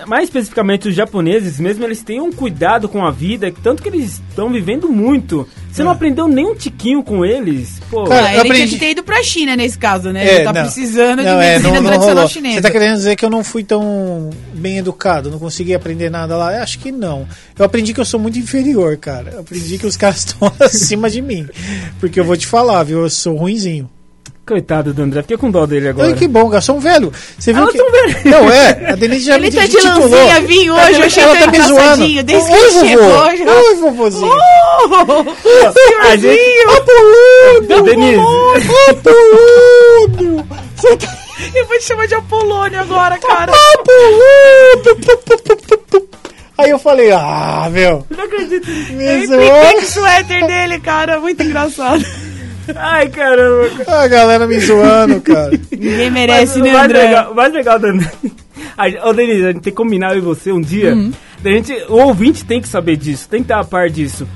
mais 0.07 0.25
especificamente 0.25 0.88
os 0.89 0.95
japoneses 0.95 1.59
mesmo, 1.59 1.83
eles 1.83 2.01
têm 2.03 2.19
um 2.21 2.31
cuidado 2.31 2.88
com 2.89 3.05
a 3.05 3.11
vida, 3.11 3.51
tanto 3.63 3.83
que 3.83 3.89
eles 3.89 4.21
estão 4.29 4.51
vivendo 4.51 4.89
muito. 4.89 5.47
Você 5.71 5.83
não 5.83 5.91
aprendeu 5.91 6.27
nem 6.27 6.45
um 6.45 6.55
tiquinho 6.55 7.03
com 7.03 7.25
eles? 7.25 7.79
Pô, 7.89 8.05
Cara, 8.05 8.27
eu 8.27 8.29
ele 8.29 8.39
aprendi- 8.39 8.55
tinha 8.67 8.67
que 8.79 8.86
ter 8.86 8.91
ido 8.91 9.03
pra 9.03 9.21
China 9.23 9.55
nesse 9.55 9.77
caso, 9.77 10.11
né? 10.11 10.25
É, 10.25 10.36
ele 10.36 10.43
tá 10.45 10.53
não. 10.53 10.61
precisando 10.63 11.19
de 11.19 11.25
Não, 11.25 11.41
é, 11.41 11.51
medicina 11.53 11.73
não, 11.75 11.81
não 11.81 11.89
tradicional 11.89 12.27
chinesa. 12.29 12.55
Você 12.55 12.61
tá 12.61 12.71
querendo 12.71 12.95
dizer 12.95 13.15
que 13.15 13.25
eu 13.25 13.29
não 13.29 13.43
fui 13.43 13.63
tão 13.63 14.29
bem 14.53 14.77
educado, 14.77 15.29
não 15.29 15.38
consegui 15.39 15.73
aprender 15.73 16.09
nada 16.09 16.38
lá? 16.38 16.55
Eu 16.55 16.63
acho 16.63 16.79
que 16.79 16.91
não. 16.91 17.27
Eu 17.57 17.65
aprendi 17.65 17.93
que 17.93 17.99
eu 17.99 18.05
sou 18.05 18.19
muito 18.19 18.39
inferior, 18.39 18.95
cara. 18.97 19.31
Eu 19.33 19.39
aprendi 19.41 19.77
que 19.77 19.86
os 19.86 19.97
caras 19.97 20.19
estão 20.25 20.51
acima 20.59 21.09
de 21.09 21.21
mim. 21.21 21.45
Porque 21.99 22.19
eu 22.19 22.23
vou 22.25 22.38
te 22.38 22.47
falar, 22.47 22.83
viu? 22.83 23.01
Eu 23.01 23.09
sou 23.09 23.36
ruinzinho. 23.36 23.89
Coitado 24.45 24.93
do 24.93 25.01
André, 25.01 25.21
fiquei 25.23 25.37
com 25.37 25.49
dó 25.49 25.65
dele 25.65 25.89
agora. 25.89 26.07
Ai, 26.09 26.13
que 26.13 26.27
bom, 26.27 26.49
um 26.71 26.79
velho. 26.79 27.11
Você 27.37 27.51
viu 27.53 27.63
Ah, 27.63 27.71
que. 27.71 27.77
velho. 27.77 28.17
Não, 28.25 28.49
é. 28.51 28.91
A 28.91 28.95
Denise 28.95 29.25
já 29.25 29.35
Ele 29.37 29.49
me 29.49 29.55
tá 29.55 29.65
de 29.65 29.71
titulou. 29.71 30.09
lancinha 30.09 30.41
vinho 30.41 30.73
hoje, 30.75 30.99
eu 30.99 31.05
achei 31.05 31.23
Ela 31.23 31.35
tá 31.37 31.47
me 31.47 31.57
zoando. 31.61 31.73
engraçadinho, 31.81 32.23
desde 32.23 32.47
que 32.49 32.53
Oi, 32.55 32.59
ele 32.61 32.69
vovô. 32.71 32.85
chegou, 32.87 33.37
já. 33.37 33.53
Oi, 33.53 33.75
vovozinho. 33.75 34.31
Oh, 34.87 36.17
gente... 36.17 36.39
Apolônio! 36.67 37.83
Denise. 37.83 38.21
Apolônio! 38.89 40.47
Você 40.75 40.95
tá... 40.97 41.07
Eu 41.53 41.65
vou 41.67 41.77
te 41.77 41.83
chamar 41.85 42.07
de 42.07 42.15
Apolônio 42.15 42.79
agora, 42.79 43.17
cara. 43.17 43.51
Apolônio! 43.73 44.95
Aí 46.57 46.69
eu 46.69 46.79
falei, 46.79 47.11
ah, 47.11 47.67
meu. 47.69 48.05
Não 48.09 48.23
acredito. 48.23 48.65
Me 48.67 49.03
Eu 49.05 49.23
impliquei 49.23 49.47
zoou. 49.47 49.71
com 49.73 49.77
o 49.79 49.85
suéter 49.85 50.47
dele, 50.47 50.79
cara, 50.79 51.19
muito 51.19 51.43
engraçado. 51.43 52.05
Ai, 52.76 53.09
caramba. 53.09 53.70
cara. 53.86 54.01
A 54.03 54.07
galera 54.07 54.47
me 54.47 54.59
zoando, 54.59 55.22
cara. 55.22 55.51
Ninguém 55.72 56.09
Mas 56.09 56.13
merece, 56.13 56.59
o 56.59 56.63
né, 56.63 56.72
mais 56.74 56.86
André? 56.86 57.03
legal, 57.03 57.32
o 57.32 57.36
mais 57.36 57.53
legal. 57.53 57.80
A 58.78 58.89
gente- 58.89 59.01
Ô, 59.03 59.13
Denise, 59.13 59.43
a 59.43 59.47
gente 59.51 59.61
tem 59.61 59.72
que 59.72 59.78
combinar 59.78 60.11
eu 60.13 60.18
e 60.18 60.22
você 60.22 60.51
um 60.51 60.59
dia. 60.61 60.93
Uhum. 60.93 61.11
Da 61.41 61.51
gente, 61.51 61.74
o 61.88 61.95
ouvinte 61.95 62.43
tem 62.43 62.59
que 62.61 62.68
saber 62.68 62.95
disso, 62.97 63.28
tem 63.30 63.39
que 63.41 63.45
estar 63.45 63.59
a 63.59 63.63
par 63.63 63.89
disso. 63.89 64.28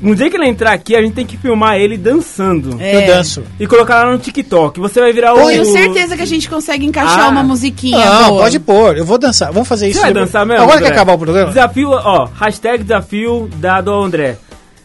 No 0.00 0.14
dia 0.16 0.28
que 0.28 0.36
ele 0.36 0.48
entrar 0.48 0.72
aqui, 0.72 0.96
a 0.96 1.00
gente 1.00 1.14
tem 1.14 1.24
que 1.24 1.36
filmar 1.36 1.76
ele 1.76 1.96
dançando. 1.96 2.76
É. 2.80 2.96
Eu 2.96 3.06
danço. 3.06 3.44
E 3.58 3.66
colocar 3.68 4.02
lá 4.04 4.10
no 4.12 4.18
TikTok. 4.18 4.80
Você 4.80 5.00
vai 5.00 5.12
virar 5.12 5.32
o. 5.32 5.46
Tenho 5.46 5.64
certeza 5.64 6.16
que 6.16 6.22
a 6.22 6.26
gente 6.26 6.48
consegue 6.50 6.84
encaixar 6.84 7.26
Ah. 7.26 7.28
uma 7.28 7.42
musiquinha 7.44 8.04
Não, 8.04 8.28
boa. 8.30 8.42
pode 8.42 8.58
pôr. 8.58 8.98
Eu 8.98 9.04
vou 9.04 9.16
dançar. 9.16 9.52
Vamos 9.52 9.68
fazer 9.68 9.86
isso. 9.88 9.98
Você 10.00 10.02
vai 10.06 10.12
depois. 10.12 10.28
dançar 10.28 10.44
mesmo? 10.44 10.62
Agora 10.64 10.78
que 10.78 10.84
André? 10.84 10.94
acabar 10.96 11.12
o 11.14 11.18
programa. 11.18 11.48
Desafio, 11.48 11.90
ó, 11.90 12.28
hashtag 12.34 12.82
desafio 12.82 13.48
dado 13.58 13.92
ao 13.92 14.02
André. 14.02 14.36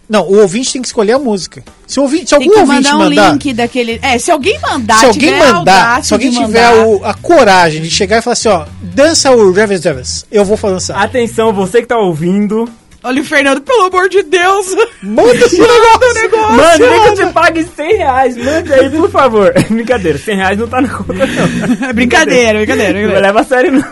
Não, 0.10 0.22
o 0.22 0.39
ouvinte 0.39 0.72
tem 0.74 0.82
que 0.82 0.88
escolher 0.88 1.14
a 1.14 1.20
música. 1.20 1.62
Se, 1.86 1.99
o 1.99 2.03
ouvinte, 2.03 2.30
se 2.30 2.38
Tem 2.38 2.47
algum 2.47 2.53
que 2.53 2.60
ouvinte 2.62 2.84
mandar 2.91 2.95
um 2.95 3.10
mandar. 3.10 3.32
link 3.34 3.53
daquele... 3.53 3.99
É, 4.01 4.18
se 4.18 4.32
alguém 4.32 4.58
mandar, 4.62 4.99
se 4.99 5.05
alguém 5.05 5.38
mandar, 5.38 6.03
se 6.03 6.14
alguém 6.14 6.32
tiver 6.32 6.43
mandar, 6.72 6.88
o- 6.88 7.03
a 7.03 7.14
coragem 7.14 7.82
de 7.82 7.89
chegar 7.89 8.18
e 8.20 8.22
falar 8.22 8.34
assim, 8.34 8.47
ó, 8.47 8.66
dança 8.82 9.32
o 9.32 9.51
Revis 9.51 9.84
Revis, 9.84 10.26
eu 10.32 10.45
vou 10.45 10.55
dançar. 10.58 11.03
Atenção, 11.03 11.51
você 11.51 11.82
que 11.82 11.88
tá 11.88 11.97
ouvindo. 11.97 12.70
Olha 13.04 13.22
o 13.22 13.26
Fernando, 13.26 13.62
pelo 13.62 13.86
amor 13.86 14.10
de 14.10 14.22
Deus. 14.24 14.76
Manda 15.02 15.32
esse 15.45 15.58
negócio. 15.62 16.22
negócio. 16.22 16.56
Mano, 16.58 16.89
nem 16.89 17.02
que 17.16 17.22
eu 17.22 17.28
te 17.28 17.34
pague 17.34 17.64
100 17.64 17.98
reais. 17.98 18.38
Manda 18.38 18.76
aí, 18.76 18.89
por 18.89 19.10
favor. 19.10 19.54
Brincadeira, 19.70 20.18
100 20.18 20.36
reais 20.36 20.58
não 20.58 20.68
tá 20.68 20.82
na 20.82 20.89
conta, 20.89 21.14
não. 21.14 21.89
É 21.89 21.93
brincadeira, 21.93 22.58
brincadeira. 22.58 22.93
Não 22.93 23.00
brincadeira. 23.00 23.20
leva 23.20 23.41
a 23.41 23.43
sério, 23.43 23.72
não. 23.72 23.84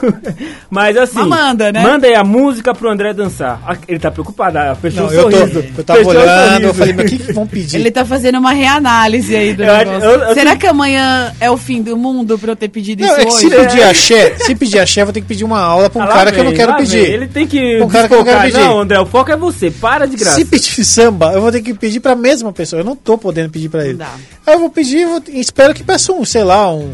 Mas 0.69 0.97
assim. 0.97 1.15
Mas 1.19 1.27
manda, 1.27 1.71
né? 1.71 1.81
Manda 1.81 2.07
aí 2.07 2.15
a 2.15 2.23
música 2.23 2.73
pro 2.73 2.89
André 2.89 3.13
dançar. 3.13 3.61
Ah, 3.65 3.77
Ele 3.87 3.99
tá 3.99 4.09
preocupado, 4.11 4.57
ah, 4.57 4.75
fechou 4.81 5.03
Não, 5.03 5.09
o 5.09 5.13
eu, 5.13 5.29
tô, 5.51 5.59
eu 5.77 5.83
tava 5.83 5.99
Fechou 5.99 6.11
olhando, 6.21 6.63
eu 6.63 6.73
falei, 6.73 6.93
mas 6.93 7.05
o 7.05 7.09
que, 7.09 7.23
que 7.23 7.31
vão 7.33 7.47
pedir? 7.47 7.77
Ele 7.79 7.91
tá 7.91 8.03
fazendo 8.03 8.37
uma 8.39 8.51
reanálise 8.51 9.35
aí 9.35 9.53
do 9.53 9.63
Eu 9.63 9.73
negócio. 9.77 10.03
eu- 10.09 10.19
eu 10.19 10.33
Será 10.33 10.55
que 10.55 10.67
amanhã 10.67 11.31
é 11.39 11.49
o 11.49 11.57
fim 11.57 11.81
do 11.81 11.95
mundo 11.95 12.37
pra 12.37 12.51
eu 12.51 12.55
ter 12.55 12.67
pedido 12.69 13.01
Não, 13.05 13.11
isso 13.11 13.21
é 13.21 13.25
que 13.25 13.31
se 13.33 13.45
hoje? 13.47 13.55
pedir 13.55 13.83
axé, 13.83 14.35
se 14.39 14.55
pedir 14.55 14.79
axé, 14.79 15.01
eu 15.01 15.05
vou 15.05 15.13
ter 15.13 15.21
que 15.21 15.27
pedir 15.27 15.43
uma 15.45 15.59
aula 15.61 15.89
pra 15.89 16.01
um 16.01 16.05
Ah, 16.05 16.07
cara 16.07 16.31
que 16.31 16.39
eu 16.39 16.43
não 16.43 16.51
vem, 16.51 16.59
quero 16.59 16.75
pedir. 16.75 17.01
vem. 17.03 17.13
Ele 17.13 17.27
tem 17.27 17.47
que 17.47 17.81
Um 17.81 17.87
cara 17.87 18.07
que 18.07 18.13
eu 18.13 18.17
não 18.17 18.25
quero 18.25 18.41
pedir. 18.41 18.59
Não, 18.59 18.79
André, 18.79 18.94
o 19.01 19.05
foco 19.05 19.31
é 19.31 19.35
você. 19.37 19.69
Para 19.71 20.05
de 20.05 20.15
graça. 20.17 20.35
Se 20.35 20.45
pedir 20.45 20.83
samba, 20.85 21.31
eu 21.33 21.41
vou 21.41 21.51
ter 21.51 21.61
que 21.61 21.73
pedir 21.73 21.99
pra 21.99 22.15
mesma 22.15 22.51
pessoa. 22.53 22.81
Eu 22.81 22.85
não 22.85 22.95
tô 22.95 23.17
podendo 23.17 23.49
pedir 23.49 23.69
pra 23.69 23.85
ele. 23.85 23.95
Dá. 23.95 24.09
Aí 24.45 24.53
eu 24.53 24.59
vou 24.59 24.69
pedir, 24.69 25.05
vou- 25.07 25.21
espero 25.29 25.73
que 25.73 25.83
peça 25.83 26.11
um, 26.13 26.23
sei 26.25 26.43
lá, 26.43 26.71
um 26.73 26.93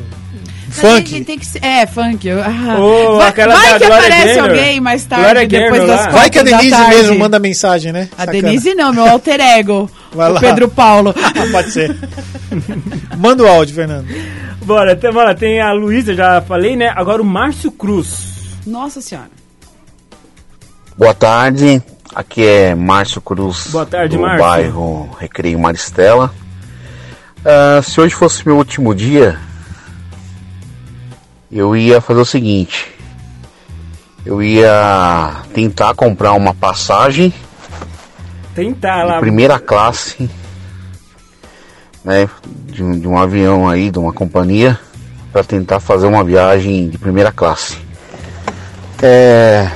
funk. 0.70 1.12
Tem, 1.12 1.24
tem 1.24 1.38
que 1.39 1.45
ser, 1.45 1.64
é, 1.64 1.86
funk. 1.86 2.26
eu- 2.28 2.41
ah. 2.41 2.78
Ô, 2.80 3.18
vai 3.18 3.28
aquela 3.30 3.56
vai 3.56 3.70
da 3.74 3.80
que 3.80 3.86
Glória 3.86 4.08
aparece 4.08 4.28
Gaynor. 4.36 4.49
alguém 4.49 4.80
mais 4.80 5.04
tarde, 5.06 5.47
depois 5.47 5.72
Gaynor 5.72 5.88
das 5.88 5.89
lá. 5.89 5.97
quatro 6.04 6.20
Vai 6.20 6.30
que 6.30 6.39
a 6.39 6.43
da 6.43 6.52
Denise 6.58 6.70
tarde. 6.72 6.95
mesmo 6.95 7.20
manda 7.20 7.39
mensagem, 7.39 7.91
né? 7.91 8.10
A 8.18 8.26
Sacana. 8.26 8.41
Denise 8.41 8.74
não, 8.76 8.93
meu 8.93 9.06
alter 9.06 9.39
ego. 9.41 9.89
Vai 10.14 10.30
o 10.30 10.34
lá. 10.34 10.39
Pedro 10.39 10.70
Paulo. 10.70 11.14
Pode 11.52 11.72
ser. 11.72 11.95
Manda 13.18 13.43
o 13.43 13.47
áudio, 13.47 13.76
Fernando. 13.76 14.08
Bora, 14.64 14.95
tem, 14.95 15.12
bora, 15.12 15.34
tem 15.36 15.60
a 15.62 15.72
Luísa, 15.74 16.14
já 16.14 16.41
falei, 16.41 16.76
né? 16.76 16.91
Agora 16.95 17.22
o 17.22 17.26
Márcio 17.26 17.72
Cruz. 17.72 18.32
Nossa 18.66 19.02
senhora. 19.02 19.30
Boa 20.97 21.13
tarde, 21.13 21.81
aqui 22.13 22.45
é 22.45 22.75
Márcio 22.75 23.21
Cruz, 23.21 23.67
Boa 23.71 23.85
tarde, 23.85 24.15
do 24.17 24.21
Márcio. 24.21 24.39
bairro 24.39 25.09
Recreio 25.19 25.59
Maristela. 25.59 26.31
Ah, 27.43 27.81
se 27.81 27.99
hoje 27.99 28.13
fosse 28.13 28.45
meu 28.45 28.57
último 28.57 28.93
dia, 28.93 29.39
eu 31.51 31.75
ia 31.75 31.99
fazer 32.01 32.19
o 32.19 32.25
seguinte: 32.25 32.91
eu 34.25 34.41
ia 34.43 35.41
tentar 35.53 35.93
comprar 35.95 36.33
uma 36.33 36.53
passagem 36.53 37.33
Tentar 38.53 39.03
lá. 39.05 39.19
primeira 39.19 39.57
classe, 39.59 40.29
né, 42.03 42.29
de 42.67 42.83
um, 42.83 42.99
de 42.99 43.07
um 43.07 43.17
avião 43.17 43.67
aí, 43.67 43.89
de 43.89 43.97
uma 43.97 44.13
companhia, 44.13 44.77
para 45.31 45.43
tentar 45.43 45.79
fazer 45.79 46.05
uma 46.05 46.23
viagem 46.23 46.89
de 46.89 46.97
primeira 46.97 47.31
classe. 47.31 47.77
É, 49.01 49.67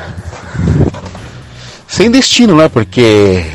sem 1.95 2.11
destino, 2.11 2.55
né? 2.57 2.67
Porque 2.69 3.45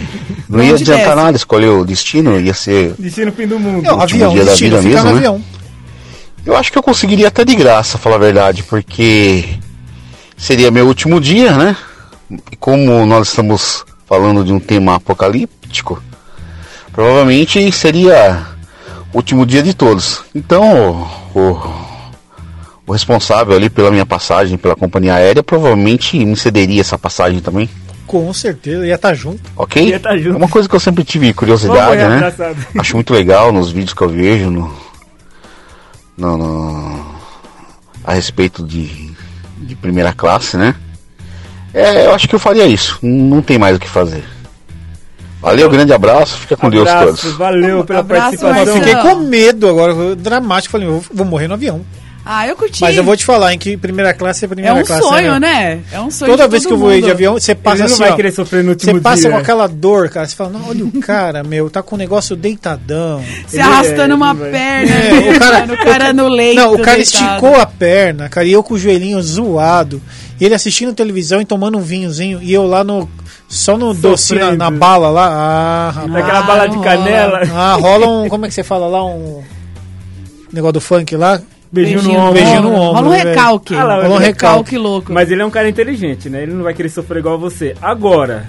não 0.49 0.63
ia 0.63 0.75
adiantar 0.75 1.05
desce? 1.07 1.17
nada 1.17 1.37
escolher 1.37 1.69
o 1.69 1.85
destino, 1.85 2.41
ia 2.41 2.55
ser. 2.55 2.95
Destino 2.99 3.31
fim 3.33 3.47
do 3.47 3.59
mundo. 3.59 3.83
Não, 3.85 4.01
avião, 4.01 4.33
dia 4.33 4.45
da 4.45 4.51
destino, 4.51 4.79
vida 4.81 4.83
fica 4.83 4.95
mesmo, 5.05 5.05
no 5.05 5.11
né? 5.13 5.17
avião. 5.29 5.45
Eu 6.47 6.57
acho 6.57 6.73
que 6.73 6.79
eu 6.79 6.83
conseguiria 6.83 7.29
até 7.29 7.45
de 7.45 7.55
graça, 7.55 7.99
falar 7.99 8.17
a 8.17 8.21
verdade, 8.21 8.63
porque 8.63 9.45
seria 10.37 10.71
meu 10.71 10.87
último 10.87 11.21
dia, 11.21 11.53
né? 11.53 11.77
E 12.51 12.57
como 12.57 13.05
nós 13.05 13.29
estamos 13.29 13.85
falando 14.07 14.43
de 14.43 14.53
um 14.53 14.59
tema 14.59 14.95
apocalíptico, 14.95 16.03
provavelmente 16.93 17.71
seria 17.73 18.47
o 19.13 19.19
último 19.19 19.45
dia 19.45 19.63
de 19.63 19.75
todos. 19.75 20.23
Então, 20.35 21.07
o, 21.35 21.39
o- 21.41 21.91
o 22.87 22.93
responsável 22.93 23.55
ali 23.55 23.71
pela 23.71 23.91
minha 23.91 24.07
passagem, 24.07 24.57
pela 24.59 24.75
companhia 24.75 25.15
aérea, 25.15 25.43
provavelmente 25.45 26.19
me 26.25 26.37
cederia 26.37 26.81
essa 26.81 26.99
passagem 26.99 27.39
também, 27.39 27.69
Com 28.11 28.33
certeza, 28.35 28.85
ia 28.85 28.97
estar 28.97 29.15
junto. 29.15 29.41
ok? 29.57 29.89
Ia 29.89 30.01
tá 30.01 30.17
junto. 30.17 30.35
É 30.35 30.37
uma 30.37 30.49
coisa 30.49 30.69
que 30.69 30.75
eu 30.75 30.81
sempre 30.81 31.05
tive 31.05 31.33
curiosidade, 31.33 31.81
morrer 31.97 32.09
né? 32.09 32.17
abraçado. 32.17 32.57
Acho 32.77 32.97
muito 32.97 33.13
legal 33.15 33.53
nos 33.53 33.71
vídeos 33.71 33.95
que 33.95 34.03
eu 34.03 34.09
vejo 34.09 34.51
no, 34.51 34.75
no- 36.19 36.37
no- 36.37 37.07
a 38.05 38.13
respeito 38.13 38.65
de, 38.65 39.13
de 39.59 39.77
primeira 39.77 40.13
classe, 40.13 40.57
né? 40.57 40.75
É, 41.73 42.07
eu 42.07 42.13
acho 42.15 42.29
que 42.29 42.35
eu 42.35 42.41
faria 42.41 42.67
isso. 42.67 42.99
Não 43.01 43.41
tem 43.41 43.59
mais 43.59 43.77
o 43.77 43.79
que 43.79 43.89
fazer. 43.89 44.25
Valeu, 45.41 45.71
grande 45.71 45.93
abraço, 45.93 46.37
fica 46.39 46.57
com 46.57 46.69
Deus 46.69 46.89
Abraço, 46.89 47.23
todos. 47.23 47.37
valeu 47.39 47.85
pela 47.85 48.01
Abraço, 48.01 48.23
participação. 48.41 48.49
Eu 48.67 48.75
Marcelo. 48.75 48.99
fiquei 48.99 49.03
com 49.15 49.21
medo 49.29 49.69
agora, 49.69 50.17
dramático. 50.17 50.73
Falei, 50.73 50.89
eu 50.89 51.03
vou 51.15 51.25
morrer 51.25 51.47
no 51.47 51.55
avião. 51.55 51.81
Ah, 52.25 52.47
eu 52.47 52.55
curti. 52.55 52.83
Mas 52.83 52.97
eu 52.97 53.03
vou 53.03 53.17
te 53.17 53.25
falar, 53.25 53.55
em 53.55 53.59
que 53.59 53.77
primeira 53.79 54.13
classe 54.13 54.45
é 54.45 54.47
É 54.47 54.49
primeira 54.49 54.75
um 54.75 54.85
classe. 54.85 55.03
sonho, 55.03 55.41
né? 55.41 55.81
É 55.91 55.99
um 56.01 56.11
sonho 56.11 56.31
Toda 56.33 56.45
de 56.45 56.51
vez 56.51 56.63
todo 56.63 56.69
que 56.71 56.75
eu 56.75 56.79
voei 56.79 56.97
mundo. 56.97 57.05
de 57.07 57.11
avião, 57.11 57.33
você 57.35 57.55
passa 57.55 57.77
Ele 57.79 57.83
não 57.89 57.95
assim, 57.95 58.03
vai 58.03 58.13
ó, 58.13 58.17
querer 58.17 58.33
sofrer 58.33 58.63
no 58.63 58.71
último 58.71 58.93
Você 58.93 59.01
passa 59.01 59.23
dia. 59.23 59.31
com 59.31 59.37
aquela 59.39 59.67
dor, 59.67 60.09
cara. 60.11 60.27
Você 60.29 60.37
fala, 60.37 60.51
não, 60.51 60.69
olha 60.69 60.85
o 60.85 61.01
cara, 61.01 61.43
meu, 61.43 61.71
tá 61.71 61.83
com 61.83 61.95
o 61.95 61.99
negócio 61.99 62.37
deitadão. 62.37 63.25
Se 63.49 63.57
Ele- 63.57 63.63
arrastando 63.63 64.13
é, 64.13 64.15
uma 64.17 64.35
vai- 64.35 64.51
perna. 64.51 64.95
É, 64.95 65.31
o 65.35 65.39
cara- 65.39 65.65
o 65.73 65.77
cara 65.85 66.13
no 66.13 66.29
leito. 66.29 66.57
Não, 66.61 66.75
o 66.75 66.79
cara 66.79 66.99
deitado. 66.99 67.25
esticou 67.25 67.57
a 67.57 67.67
perna, 67.67 68.29
cara, 68.29 68.47
e 68.47 68.53
eu 68.53 68.63
com 68.63 68.75
o 68.75 68.79
joelhinho 68.79 69.21
zoado. 69.23 70.01
E 70.39 70.45
ele 70.45 70.55
assistindo 70.55 70.93
televisão 70.95 71.41
e 71.41 71.45
tomando 71.45 71.79
um 71.79 71.83
vinhozinho. 71.83 72.39
E 72.43 72.53
eu 72.53 72.65
lá 72.67 72.85
no. 72.85 73.09
Só 73.49 73.77
no 73.77 73.93
docinho, 73.93 74.39
na, 74.41 74.47
na 74.53 74.65
Sofrendo. 74.67 74.79
bala 74.79 75.11
lá. 75.11 75.27
Ah, 75.29 75.91
rapaz. 75.91 76.13
Naquela 76.13 76.39
Ah, 76.39 76.43
bala 76.43 76.67
de 76.69 76.77
rola. 76.77 76.89
canela. 76.89 77.41
Ah, 77.53 77.75
rola 77.75 78.07
um. 78.09 78.29
Como 78.29 78.47
é 78.47 78.49
que 78.49 78.55
você 78.55 78.63
fala 78.63 78.87
lá? 78.87 79.05
Um. 79.05 79.43
Negócio 80.53 80.75
do 80.75 80.81
funk 80.81 81.17
lá. 81.17 81.41
Beijinho, 81.73 82.01
Beijinho 82.01 82.15
no 82.15 82.21
ombro. 82.21 82.35
Beijinho 82.35 82.63
no 82.63 82.73
ombro. 82.75 82.93
Rola 82.95 83.09
um 83.09 83.11
né, 83.11 83.23
recalque. 83.23 83.75
Ah 83.75 83.85
lá, 83.85 84.03
Rola 84.03 84.15
um 84.15 84.19
recalque. 84.19 84.77
louco. 84.77 85.13
Mas 85.13 85.31
ele 85.31 85.43
é 85.43 85.45
um 85.45 85.51
cara 85.51 85.69
inteligente, 85.69 86.29
né? 86.29 86.43
Ele 86.43 86.53
não 86.53 86.65
vai 86.65 86.75
querer 86.75 86.89
sofrer 86.89 87.19
igual 87.21 87.39
você. 87.39 87.77
Agora, 87.81 88.49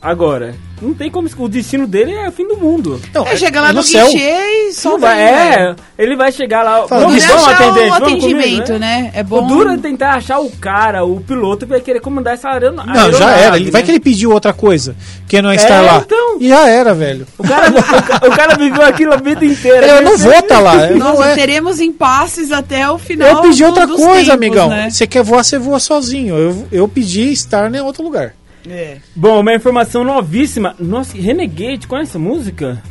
agora, 0.00 0.54
não 0.82 0.94
tem 0.94 1.10
como. 1.10 1.28
O 1.38 1.48
destino 1.48 1.86
dele 1.86 2.12
é 2.12 2.28
o 2.28 2.32
fim 2.32 2.46
do 2.46 2.56
mundo. 2.56 3.00
Não, 3.14 3.26
É, 3.26 3.36
chega 3.36 3.60
lá 3.60 3.68
é 3.68 3.72
no, 3.72 3.76
no 3.78 3.82
céu. 3.82 4.06
guichê 4.06 4.68
e 4.68 4.72
só 4.72 4.98
vai, 4.98 5.20
é, 5.22 5.74
ele 5.98 6.16
vai 6.16 6.30
chegar 6.32 6.62
lá. 6.62 6.86
Fala, 6.88 7.06
vamos, 7.06 7.24
vamos, 7.24 7.48
atendente, 7.48 7.86
o 7.86 7.90
vamos 7.90 8.08
atendimento, 8.08 8.66
comigo, 8.66 8.78
né? 8.78 9.10
É 9.14 9.20
O 9.20 9.24
bom. 9.24 9.46
duro 9.46 9.70
é 9.70 9.76
tentar 9.78 10.10
achar 10.14 10.40
o 10.40 10.50
cara, 10.50 11.04
o 11.04 11.20
piloto, 11.20 11.64
que 11.66 11.70
vai 11.72 11.80
querer 11.80 12.00
comandar 12.00 12.34
essa 12.34 12.48
aeronave. 12.50 12.90
Não, 12.92 13.12
já 13.12 13.30
era. 13.30 13.56
Ele- 13.56 13.70
Vai 13.70 13.82
que 13.82 13.90
ele 13.90 14.00
pediu 14.00 14.30
outra 14.32 14.52
coisa, 14.52 14.94
que 15.28 15.40
não 15.40 15.52
estar 15.52 15.74
É, 15.76 15.80
lá. 15.80 16.02
então. 16.04 16.36
E 16.40 16.48
já 16.48 16.68
era, 16.68 16.92
velho. 16.94 17.26
O 17.38 17.42
cara, 17.46 17.70
o, 17.70 18.26
o 18.28 18.30
cara 18.36 18.54
viveu 18.56 18.82
aquilo 18.82 19.12
a 19.14 19.16
vida 19.16 19.44
inteira. 19.44 19.86
Eu 19.86 20.02
não 20.02 20.16
vou 20.18 20.32
estar 20.32 20.58
lá. 20.60 20.88
eu 20.90 20.98
Nossa, 20.98 21.12
não 21.20 21.24
é. 21.24 21.34
teremos 21.34 21.80
impasses 21.80 22.50
até 22.50 22.88
o 22.90 22.98
final. 22.98 23.28
Eu 23.28 23.40
pedi 23.42 23.62
do- 23.62 23.66
outra 23.66 23.86
dos 23.86 23.96
coisa, 23.96 24.14
tempos, 24.14 24.30
amigão. 24.30 24.68
né? 24.68 24.90
Você 24.90 25.06
quer 25.06 25.22
voar, 25.22 25.44
você 25.44 25.58
voa 25.58 25.78
sozinho. 25.78 26.36
Eu, 26.36 26.66
eu 26.72 26.88
pedi 26.88 27.30
estar 27.32 27.72
em 27.72 27.80
outro 27.80 28.02
lugar. 28.02 28.34
É. 28.68 28.98
Bom, 29.14 29.40
uma 29.40 29.54
informação 29.54 30.04
novíssima. 30.04 30.74
Nossa, 30.78 31.16
Renegade, 31.16 31.86
conhece 31.86 32.10
essa 32.10 32.18
música? 32.18 32.82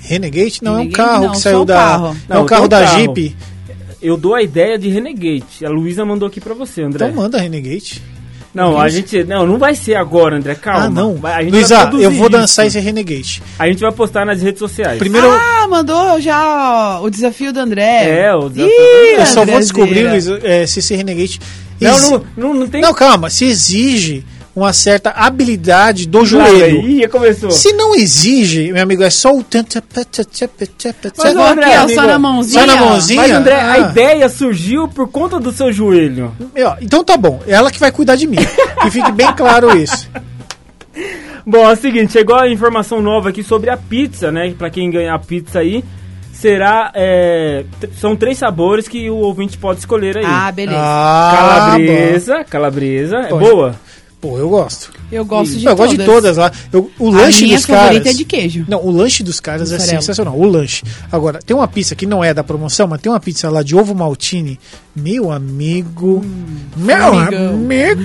Renegade 0.00 0.58
não 0.62 0.72
é 0.72 0.74
um 0.74 0.78
Renegade 0.80 0.96
carro 1.08 1.24
não, 1.24 1.32
que 1.32 1.38
saiu 1.38 1.64
da. 1.64 1.74
carro. 1.74 2.16
É 2.28 2.34
um 2.34 2.38
Não, 2.40 2.46
carro 2.46 2.68
da 2.68 2.82
carro. 2.84 2.98
Jeep. 2.98 3.36
Eu 4.02 4.16
dou 4.18 4.34
a 4.34 4.42
ideia 4.42 4.78
de 4.78 4.88
Renegade. 4.90 5.64
A 5.64 5.68
Luísa 5.70 6.04
mandou 6.04 6.28
aqui 6.28 6.40
pra 6.40 6.52
você, 6.54 6.82
André. 6.82 7.06
Então 7.06 7.16
manda 7.22 7.38
Renegade. 7.40 8.02
não, 8.54 8.78
a 8.78 8.86
gente. 8.90 9.24
Não, 9.24 9.46
não 9.46 9.56
vai 9.58 9.74
ser 9.74 9.94
agora, 9.96 10.36
André. 10.36 10.54
Calma. 10.54 10.84
ah, 10.84 10.90
não. 10.90 11.18
Luísa, 11.50 11.90
eu 11.98 12.10
vou 12.10 12.28
dançar 12.28 12.66
isso. 12.66 12.76
esse 12.76 12.84
Renegade. 12.84 13.42
A 13.58 13.66
gente 13.66 13.80
vai 13.80 13.90
postar 13.92 14.26
nas 14.26 14.42
redes 14.42 14.58
sociais. 14.58 14.98
Primeiro, 14.98 15.26
Ah, 15.30 15.66
mandou 15.68 16.20
já 16.20 17.00
o 17.00 17.08
desafio 17.08 17.50
do 17.52 17.60
André. 17.60 18.04
É, 18.26 18.34
o 18.34 18.50
desafio 18.50 18.66
Ih, 18.66 18.76
do 18.76 19.10
André. 19.12 19.22
eu 19.22 19.26
só 19.26 19.44
vou 19.46 19.58
descobrir, 19.58 20.06
Luísa, 20.06 20.38
é, 20.42 20.66
se 20.66 20.80
esse 20.80 20.94
Renegade. 20.94 21.40
Não, 21.80 21.98
não, 21.98 22.24
não, 22.36 22.54
não 22.54 22.68
tem. 22.68 22.82
Não, 22.82 22.92
calma. 22.94 23.28
Se 23.30 23.46
exige 23.46 24.22
uma 24.54 24.72
certa 24.72 25.10
habilidade 25.10 26.06
do 26.06 26.24
joelho. 26.24 26.88
Ih, 26.88 27.08
começou. 27.08 27.50
Se 27.50 27.72
não 27.72 27.94
exige, 27.94 28.72
meu 28.72 28.82
amigo, 28.82 29.02
é 29.02 29.10
só 29.10 29.34
o. 29.34 29.44
Mas, 31.16 31.36
Ó, 31.36 31.46
André, 31.46 31.64
aqui, 31.66 31.76
ó, 31.76 31.82
amigo, 31.82 32.00
só 32.00 32.06
na 32.06 32.18
mãozinha. 32.18 32.60
Só 32.60 32.66
na 32.66 32.76
mãozinha. 32.76 33.22
Mas, 33.22 33.30
André, 33.32 33.54
a 33.60 33.72
Ah. 33.72 33.78
ideia 33.78 34.28
surgiu 34.28 34.86
por 34.88 35.08
conta 35.08 35.40
do 35.40 35.50
seu 35.52 35.72
joelho. 35.72 36.32
Então 36.80 37.02
tá 37.02 37.16
bom. 37.16 37.40
É 37.46 37.52
ela 37.54 37.70
que 37.70 37.80
vai 37.80 37.90
cuidar 37.90 38.16
de 38.16 38.26
mim. 38.26 38.36
que 38.82 38.90
fique 38.90 39.10
bem 39.12 39.32
claro 39.34 39.76
isso. 39.76 40.08
Bom, 41.46 41.58
é 41.68 41.72
o 41.72 41.76
seguinte, 41.76 42.12
chegou 42.12 42.36
a 42.36 42.48
informação 42.48 43.02
nova 43.02 43.28
aqui 43.28 43.42
sobre 43.42 43.68
a 43.68 43.76
pizza, 43.76 44.32
né? 44.32 44.54
Pra 44.56 44.70
quem 44.70 44.90
ganhar 44.90 45.14
a 45.14 45.18
pizza 45.18 45.58
aí, 45.58 45.84
será. 46.32 46.90
é, 46.94 47.64
são 48.00 48.16
três 48.16 48.38
sabores 48.38 48.88
que 48.88 49.10
o 49.10 49.16
ouvinte 49.16 49.58
pode 49.58 49.80
escolher 49.80 50.16
aí. 50.16 50.24
Ah, 50.26 50.50
beleza. 50.50 50.78
Ah, 50.80 51.34
calabresa, 51.36 52.44
calabresa, 52.44 53.16
é 53.18 53.28
boa? 53.28 53.74
Pô, 54.24 54.38
eu 54.38 54.48
gosto. 54.48 54.90
Eu 55.12 55.24
gosto 55.24 55.52
de 55.56 55.64
eu 55.64 55.74
todas. 55.74 55.78
gosto 55.78 55.98
de 55.98 56.04
todas 56.04 56.36
lá. 56.36 56.50
Eu- 56.72 56.90
o 56.98 57.10
lanche 57.10 57.44
minha 57.44 57.56
dos 57.56 57.66
favorita 57.66 58.04
caras. 58.04 58.14
é 58.14 58.18
de 58.18 58.24
queijo. 58.24 58.64
Não, 58.68 58.84
o 58.84 58.90
lanche 58.90 59.22
dos 59.22 59.38
caras 59.40 59.70
é 59.72 59.78
sensacional. 59.78 60.36
O 60.36 60.44
lanche. 60.46 60.82
Agora, 61.12 61.38
tem 61.44 61.54
uma 61.56 61.68
pizza 61.68 61.94
que 61.94 62.06
não 62.06 62.22
é 62.24 62.32
da 62.34 62.42
promoção, 62.42 62.86
mas 62.88 63.00
tem 63.00 63.10
uma 63.12 63.20
pizza 63.20 63.48
lá 63.50 63.62
de 63.62 63.76
ovo 63.76 63.94
maltine. 63.94 64.58
Meu 64.96 65.30
amigo. 65.32 66.24
meu 66.76 67.18
amigão. 67.18 67.54
amigo. 67.54 68.00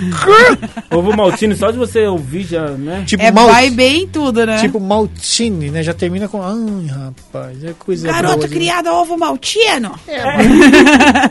Ovo 0.91 1.15
maltine, 1.15 1.55
só 1.55 1.69
de 1.69 1.77
você 1.77 2.07
ouvir 2.07 2.43
já, 2.45 2.65
né? 2.71 3.03
tipo, 3.05 3.21
É, 3.23 3.31
mal- 3.31 3.47
vai 3.47 3.69
bem 3.69 4.07
tudo, 4.07 4.43
né? 4.43 4.57
tipo 4.57 4.79
maltine, 4.79 5.69
né? 5.69 5.83
Já 5.83 5.93
termina 5.93 6.27
com. 6.27 6.41
Ai, 6.41 6.87
rapaz, 6.87 7.63
é 7.63 7.73
coisa 7.77 8.07
Garota 8.07 8.37
boa. 8.37 8.47
de- 8.47 8.55
criada 8.55 8.91
ovo 8.91 9.15
maltino. 9.17 9.91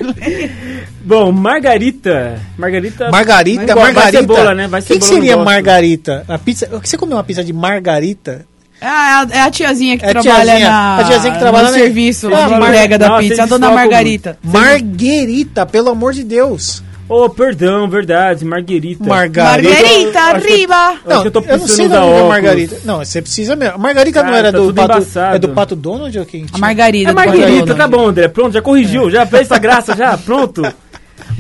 Bom, 1.05 1.33
margarita. 1.33 2.41
Margarita. 2.57 3.11
Margarita, 3.11 3.63
Igual- 3.63 3.79
vai 3.79 3.93
margarita. 3.93 4.21
cebola, 4.21 4.55
né? 4.55 4.69
Vai 4.69 4.81
O 4.81 4.85
que, 4.85 4.99
que 4.99 5.05
cebola, 5.05 5.21
seria 5.21 5.37
gosto. 5.37 5.47
Margarita? 5.63 6.25
A 6.29 6.39
pizza. 6.39 6.69
Você 6.83 6.97
comeu 6.97 7.17
uma 7.17 7.25
pizza 7.25 7.43
de 7.45 7.53
margarita? 7.53 8.47
Ah, 8.81 9.27
é 9.33 9.37
a- 9.37 9.39
é 9.39 9.43
a 9.43 9.51
tiazinha 9.51 9.99
que 9.99 10.05
É 10.05 10.09
a 10.09 10.13
trabalha 10.13 10.45
tiazinha, 10.45 10.71
na, 10.71 10.97
a 10.99 11.05
tiazinha 11.05 11.33
que 11.33 11.39
trabalha 11.41 11.67
no 11.67 11.73
na- 11.73 11.79
serviço, 11.79 12.27
Ah, 12.29 12.49
na 12.49 12.59
Mar- 12.61 12.69
entrega 12.69 12.99
da 12.99 13.09
Nossa, 13.09 13.23
pizza, 13.23 13.43
a 13.43 13.47
dona 13.47 13.71
Margarita. 13.73 14.39
Marguerita, 14.43 15.67
pelo 15.67 15.91
amor 15.91 16.13
de 16.13 16.23
Deus. 16.25 16.83
Oh, 17.11 17.29
perdão, 17.31 17.89
verdade, 17.89 18.45
marguerita. 18.45 19.03
Margarita. 19.03 19.71
Margarita, 19.73 20.21
arriba! 20.21 20.95
Não, 21.07 21.25
eu 21.25 21.31
tô 21.31 21.41
eu 21.41 21.57
não 21.59 21.67
sei 21.67 21.89
da 21.89 22.05
óculos. 22.05 22.29
Margarita. 22.29 22.77
Não, 22.85 22.99
você 22.99 23.23
precisa 23.23 23.57
mesmo. 23.57 23.77
A 23.77 23.79
Margarita 23.79 24.23
não 24.23 24.27
Cara, 24.31 24.39
era 24.49 24.53
tá 24.53 24.59
do 24.59 24.75
pato, 24.75 24.93
embaçado. 24.93 25.37
é 25.37 25.39
do 25.39 25.49
Pato 25.49 25.75
Donald 25.75 26.19
ou 26.19 26.27
quem? 26.27 26.43
A 26.45 26.47
tinha? 26.47 26.59
Margarida. 26.61 27.11
É 27.11 27.15
margarita, 27.15 27.75
tá 27.75 27.89
bom, 27.89 28.09
André. 28.09 28.29
Pronto, 28.29 28.53
já 28.53 28.61
corrigiu, 28.61 29.11
já 29.11 29.25
fez 29.25 29.43
essa 29.51 29.59
graça, 29.59 29.97
já, 29.97 30.17
pronto. 30.19 30.63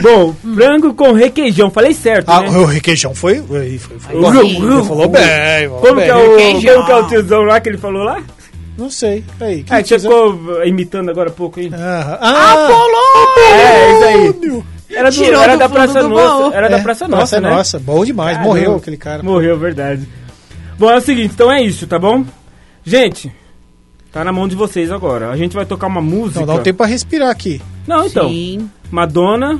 Bom, 0.00 0.34
frango 0.54 0.94
com 0.94 1.12
requeijão, 1.12 1.70
falei 1.70 1.92
certo, 1.92 2.28
Ah, 2.30 2.42
né? 2.42 2.48
o 2.50 2.64
requeijão 2.64 3.14
foi. 3.14 3.36
foi, 3.42 3.78
foi, 3.78 3.98
foi 3.98 4.20
bom. 4.20 4.34
Ele 4.34 4.84
falou 4.84 5.08
bem. 5.08 5.22
falou 5.68 5.80
Como 5.80 5.94
bem. 5.96 6.04
que, 6.04 6.10
é 6.10 6.14
o, 6.16 6.36
Requeijão. 6.36 6.74
como 6.74 6.86
que 6.86 6.92
é 6.92 6.96
o 6.96 7.08
tiozão 7.08 7.42
lá 7.42 7.60
que 7.60 7.68
ele 7.68 7.78
falou 7.78 8.02
lá? 8.04 8.22
Não 8.76 8.88
sei. 8.90 9.24
Aí, 9.40 9.64
que 9.64 9.74
Ah, 9.74 9.82
que 9.82 9.88
você 9.88 9.98
ficou 9.98 10.64
imitando 10.64 11.10
agora 11.10 11.30
há 11.30 11.32
pouco 11.32 11.58
aí. 11.58 11.68
Ah, 11.74 12.18
ah, 12.20 12.68
É, 13.50 13.90
isso 13.92 14.04
aí. 14.04 14.62
Era, 14.90 15.10
do, 15.10 15.22
era 15.22 15.52
do 15.54 15.58
da 15.58 15.68
fundo 15.68 15.74
Praça 15.74 16.02
do 16.02 16.08
Nossa. 16.08 16.56
Era 16.56 16.66
é, 16.66 16.70
da 16.70 16.78
Praça 16.78 17.08
Nossa, 17.08 17.40
né? 17.40 17.50
Nossa, 17.50 17.78
bom 17.78 18.04
demais. 18.04 18.36
Caramba. 18.36 18.48
Morreu 18.54 18.76
aquele 18.76 18.96
cara. 18.96 19.22
Morreu, 19.22 19.58
verdade. 19.58 20.08
Bom, 20.78 20.90
é 20.90 20.96
o 20.96 21.00
seguinte, 21.00 21.32
então 21.34 21.50
é 21.52 21.60
isso, 21.60 21.86
tá 21.86 21.98
bom? 21.98 22.24
Gente, 22.84 23.30
tá 24.12 24.24
na 24.24 24.32
mão 24.32 24.46
de 24.48 24.54
vocês 24.54 24.90
agora. 24.92 25.28
A 25.30 25.36
gente 25.36 25.54
vai 25.54 25.66
tocar 25.66 25.88
uma 25.88 26.00
música. 26.00 26.40
Não, 26.40 26.46
dá 26.46 26.54
um 26.54 26.62
tempo 26.62 26.78
pra 26.78 26.86
respirar 26.86 27.30
aqui. 27.30 27.60
Não, 27.86 28.06
então. 28.06 28.28
Sim. 28.28 28.70
Madonna. 28.90 29.58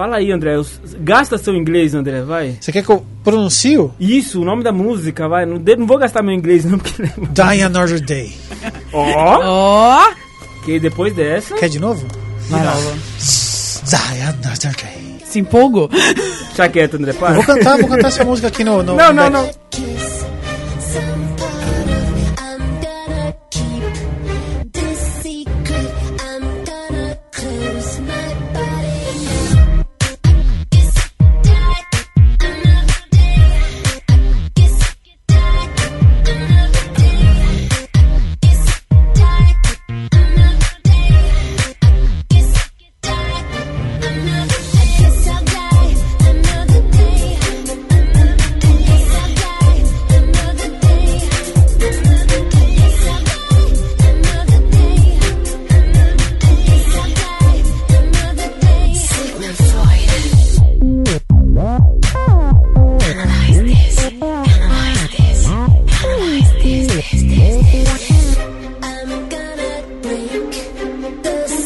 Fala 0.00 0.16
aí, 0.16 0.32
André. 0.32 0.52
Gasta 1.00 1.36
seu 1.36 1.54
inglês, 1.54 1.94
André, 1.94 2.22
vai. 2.22 2.56
Você 2.58 2.72
quer 2.72 2.82
que 2.82 2.88
eu 2.88 3.04
pronuncie? 3.22 3.76
Isso, 4.00 4.40
o 4.40 4.44
nome 4.46 4.62
da 4.64 4.72
música, 4.72 5.28
vai. 5.28 5.44
Não, 5.44 5.58
de- 5.58 5.76
não 5.76 5.86
vou 5.86 5.98
gastar 5.98 6.22
meu 6.22 6.32
inglês, 6.34 6.64
não, 6.64 6.78
porque. 6.78 7.02
Die 7.02 7.62
Another 7.62 8.00
Day. 8.00 8.34
Ó! 8.94 9.38
Ó, 9.44 10.10
Que 10.64 10.80
depois 10.80 11.12
dessa. 11.14 11.54
Quer 11.54 11.68
de 11.68 11.78
novo? 11.78 12.06
vai 12.48 12.64
lá. 12.64 12.72
Die 12.72 14.22
Another 14.22 14.72
Day. 14.74 15.16
Se 15.22 15.38
empolgou? 15.38 15.88
Deixa 15.88 16.66
quieto, 16.70 16.94
André, 16.96 17.12
para. 17.12 17.32
Eu 17.32 17.42
vou 17.42 17.44
cantar, 17.44 17.76
vou 17.78 17.88
cantar 17.90 18.08
essa 18.08 18.24
música 18.24 18.48
aqui 18.48 18.64
no. 18.64 18.82
no 18.82 18.96
Não, 18.96 19.12
não, 19.12 19.30
back. 19.30 19.32
não. 19.78 20.29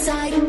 inside 0.07 0.43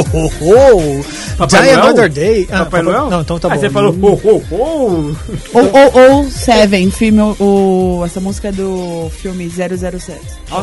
Ho, 0.00 0.26
ho. 0.40 1.04
Papai 1.38 1.62
Die 1.62 1.72
Noel? 1.72 1.84
Another 1.84 2.08
Day. 2.08 2.48
Ah, 2.50 2.58
Papai 2.64 2.82
Noel? 2.82 3.10
Não, 3.10 3.20
então 3.20 3.38
tá 3.38 3.48
Ah, 3.48 3.54
bom. 3.54 3.60
você 3.60 3.70
falou 3.70 3.92
ho, 3.92 4.20
ho, 4.24 4.42
ho. 4.50 5.16
Ou, 5.54 5.70
ou, 5.72 6.14
ou 6.16 6.30
Seven, 6.30 6.90
filme, 6.90 7.20
o, 7.40 8.02
essa 8.04 8.20
música 8.20 8.48
é 8.48 8.52
do 8.52 9.10
filme 9.20 9.48
007. 9.50 10.20
Ó. 10.50 10.62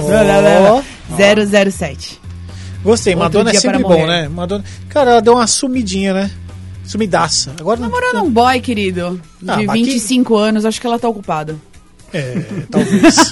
007. 1.17 2.19
Gostei, 2.83 3.13
Outro 3.13 3.23
Madonna 3.25 3.51
é 3.51 3.53
sempre 3.53 3.81
bom, 3.81 3.89
morrer. 3.89 4.07
né? 4.07 4.27
Madonna... 4.27 4.63
Cara, 4.89 5.11
ela 5.11 5.21
deu 5.21 5.33
uma 5.33 5.47
sumidinha, 5.47 6.13
né? 6.13 6.31
Sumidaça. 6.85 7.53
Agora 7.59 7.79
não. 7.79 7.87
Namorando 7.89 8.23
um 8.25 8.29
boy, 8.29 8.59
querido, 8.59 9.21
de 9.41 9.49
Ah, 9.49 9.57
mas 9.65 9.71
25 9.73 10.35
anos, 10.35 10.65
acho 10.65 10.81
que 10.81 10.87
ela 10.87 10.99
tá 10.99 11.07
ocupada. 11.07 11.55
É, 12.13 12.41
talvez. 12.69 13.31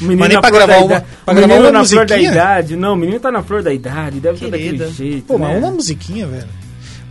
O 0.00 0.04
menino 0.04 0.20
Mas 0.20 0.28
nem 0.28 0.36
na 0.36 0.40
pra 0.42 0.50
flor 0.50 0.58
gravar 0.58 0.72
da 0.72 0.78
uma- 0.78 0.86
idade- 0.86 1.06
pra 1.24 1.34
gravar 1.34 1.46
menino 1.48 1.66
uma 1.66 1.72
na 1.78 1.84
flor 1.86 2.06
da 2.06 2.14
musiquinha? 2.16 2.32
idade. 2.32 2.76
Não, 2.76 2.92
o 2.92 2.96
menino 2.96 3.20
tá 3.20 3.30
na 3.32 3.42
flor 3.42 3.62
da 3.62 3.72
idade, 3.72 4.20
deve 4.20 4.38
ser 4.38 4.50
Querida. 4.50 4.84
daquele 4.86 5.10
jeito. 5.10 5.26
Pô, 5.26 5.38
mas 5.38 5.52
né? 5.52 5.58
uma 5.58 5.70
musiquinha, 5.70 6.26
velho. 6.26 6.48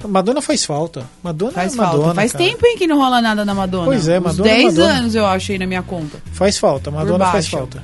Madonna 0.08 0.40
faz 0.40 0.64
falta. 0.64 1.04
Madonna 1.24 1.52
Faz 1.52 1.74
é 1.74 1.78
Madonna. 1.78 1.98
falta. 2.04 2.16
Faz 2.16 2.32
cara. 2.32 2.46
tempo, 2.46 2.68
hein, 2.68 2.78
que 2.78 2.86
não 2.86 2.98
rola 2.98 3.20
nada 3.22 3.44
na 3.44 3.56
Madonna. 3.56 3.86
Pois 3.86 4.08
é, 4.08 4.20
Madonna 4.20 4.48
é 4.50 4.54
10 4.56 4.64
Madonna. 4.78 4.94
anos 5.00 5.16
eu 5.16 5.26
acho 5.26 5.52
aí 5.52 5.58
na 5.58 5.66
minha 5.66 5.82
conta. 5.82 6.20
Faz 6.32 6.60
falta. 6.60 6.92
Madonna 6.92 7.26
faz 7.32 7.48
falta. 7.48 7.82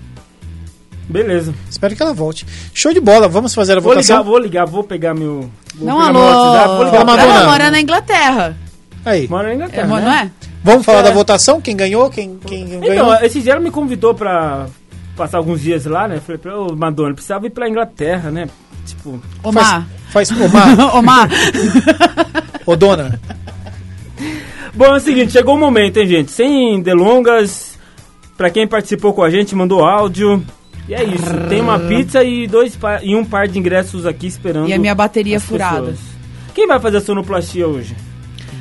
Beleza. 1.10 1.54
Espero 1.70 1.96
que 1.96 2.02
ela 2.02 2.14
volte. 2.14 2.46
Show 2.74 2.94
de 2.94 3.00
bola. 3.02 3.28
Vamos 3.28 3.54
fazer 3.54 3.74
a 3.78 3.82
Vou 3.82 3.92
votação? 3.92 4.18
ligar, 4.18 4.30
vou 4.30 4.40
ligar, 4.40 4.66
vou 4.66 4.84
pegar 4.84 5.14
meu. 5.14 5.50
Vou 5.76 5.88
Não, 5.88 5.98
pegar 6.00 6.14
meu 6.14 6.22
alô. 6.28 6.52
WhatsApp, 6.52 6.68
vou 6.76 6.86
ligar 6.86 7.06
Madonna. 7.06 7.24
ela. 7.24 7.36
Ela 7.42 7.50
mora 7.50 7.72
na 7.72 7.82
Inglaterra. 7.82 8.58
Aí. 9.04 9.28
Mora 9.28 9.48
na 9.50 9.56
Inglaterra. 9.56 9.84
É, 9.84 9.88
né? 9.88 10.02
não 10.06 10.12
é? 10.14 10.32
Vamos 10.64 10.86
falar 10.86 11.00
É. 11.00 11.04
da 11.04 11.12
votação? 11.12 11.60
Quem 11.60 11.76
ganhou? 11.76 12.08
Quem, 12.12 12.38
quem 12.46 12.68
ganhou? 12.80 12.94
Então, 13.16 13.26
esse 13.26 13.42
dia 13.42 13.54
ela 13.54 13.62
me 13.62 13.72
convidou 13.72 14.14
pra 14.14 14.68
passar 15.16 15.38
alguns 15.38 15.62
dias 15.62 15.86
lá, 15.86 16.08
né? 16.08 16.20
Falei 16.20 16.38
pra 16.38 16.58
ô, 16.60 16.76
Madonna, 16.76 17.14
precisava 17.14 17.46
ir 17.48 17.50
pra 17.52 17.70
Inglaterra, 17.70 18.32
né? 18.32 18.48
Tipo. 18.86 19.22
Omar. 19.44 19.88
Faz, 20.10 20.30
faz 20.30 20.32
Omar. 20.42 20.96
Omar. 20.96 21.30
Ô, 22.66 22.76
dona. 22.76 23.20
Bom, 24.74 24.86
é 24.86 24.98
o 24.98 25.00
seguinte, 25.00 25.32
chegou 25.34 25.56
o 25.56 25.60
momento, 25.60 25.98
hein, 25.98 26.08
gente? 26.08 26.32
Sem 26.32 26.82
delongas, 26.82 27.78
pra 28.38 28.50
quem 28.50 28.68
participou 28.68 29.14
com 29.14 29.24
a 29.24 29.30
gente, 29.30 29.54
mandou 29.56 29.84
áudio. 29.84 30.44
E 30.88 30.94
é 30.94 31.04
isso, 31.04 31.26
tem 31.50 31.62
uma 31.62 31.78
pizza 31.80 32.24
e, 32.24 32.48
dois 32.48 32.76
pa- 32.76 33.02
e 33.04 33.16
um 33.16 33.24
par 33.26 33.48
de 33.48 33.60
ingressos 33.60 34.06
aqui 34.06 34.28
esperando. 34.28 34.68
E 34.70 34.74
a 34.74 34.80
minha 34.80 34.96
bateria 34.96 35.40
furada. 35.40 35.80
pessoas. 35.82 36.00
Quem 36.54 36.68
vai 36.68 36.80
fazer 36.80 36.98
a 36.98 37.02
sonoplastia 37.02 37.68
hoje? 37.68 37.96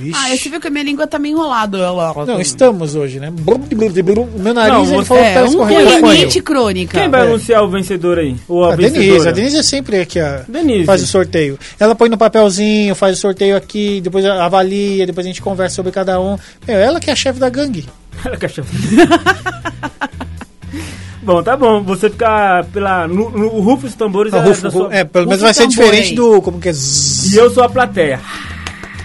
Vixe. 0.00 0.18
Ah, 0.18 0.34
você 0.36 0.48
viu 0.48 0.60
que 0.60 0.68
a 0.68 0.70
minha 0.70 0.84
língua 0.84 1.06
tá 1.06 1.18
meio 1.18 1.34
enrolada. 1.36 1.76
Ela... 1.78 2.14
Não, 2.26 2.40
estamos 2.40 2.94
hoje, 2.94 3.20
né? 3.20 3.30
O 3.30 4.38
meu 4.40 4.54
nariz, 4.54 4.72
Não, 4.72 4.84
ele 4.84 4.96
você- 4.96 5.04
falou 5.04 5.22
que 5.22 5.28
É, 5.28 5.34
tá 5.34 5.42
um 5.42 5.46
escorrendo. 5.46 6.06
rinite 6.08 6.40
crônica. 6.40 6.98
Quem 6.98 7.10
vai 7.10 7.20
É. 7.20 7.24
anunciar 7.24 7.62
o 7.62 7.68
vencedor 7.68 8.18
aí? 8.18 8.34
Ou 8.48 8.64
a, 8.64 8.72
A? 8.72 8.76
Denise, 8.76 9.28
a 9.28 9.30
Denise 9.30 9.58
é 9.58 9.62
sempre 9.62 10.00
aqui, 10.00 10.18
a, 10.18 10.42
Denise. 10.48 10.84
faz 10.86 11.02
o 11.02 11.06
sorteio. 11.06 11.58
Ela 11.78 11.94
põe 11.94 12.08
no 12.08 12.16
papelzinho, 12.16 12.94
faz 12.94 13.18
o 13.18 13.20
sorteio 13.20 13.56
aqui, 13.56 14.00
depois 14.00 14.24
avalia, 14.24 15.06
depois 15.06 15.26
a 15.26 15.28
gente 15.28 15.42
conversa 15.42 15.76
sobre 15.76 15.92
cada 15.92 16.18
um. 16.20 16.38
Meu, 16.66 16.78
ela 16.78 17.00
que 17.00 17.10
é 17.10 17.12
a 17.12 17.16
chefe 17.16 17.38
da 17.38 17.48
gangue. 17.48 17.86
Ela 18.24 18.36
cachorro. 18.36 18.68
bom, 21.22 21.42
tá 21.42 21.56
bom. 21.56 21.82
Você 21.84 22.10
ficar 22.10 22.64
pela. 22.66 23.06
No, 23.08 23.30
no 23.30 23.46
o 23.54 23.60
Rufo 23.60 23.86
dos 23.86 23.94
Tambores 23.94 24.32
Ah, 24.34 24.38
é, 24.38 24.40
Rufo, 24.42 24.62
da 24.62 24.70
sua- 24.70 24.94
é, 24.94 25.04
pelo 25.04 25.26
menos 25.26 25.40
vai 25.42 25.54
ser 25.54 25.62
tambor, 25.68 25.76
diferente 25.76 26.08
hein? 26.10 26.14
do. 26.16 26.42
Como 26.42 26.58
que 26.60 26.68
é? 26.68 26.72
E 26.72 27.36
eu 27.36 27.50
sou 27.50 27.62
a 27.62 27.68
plateia. 27.68 28.20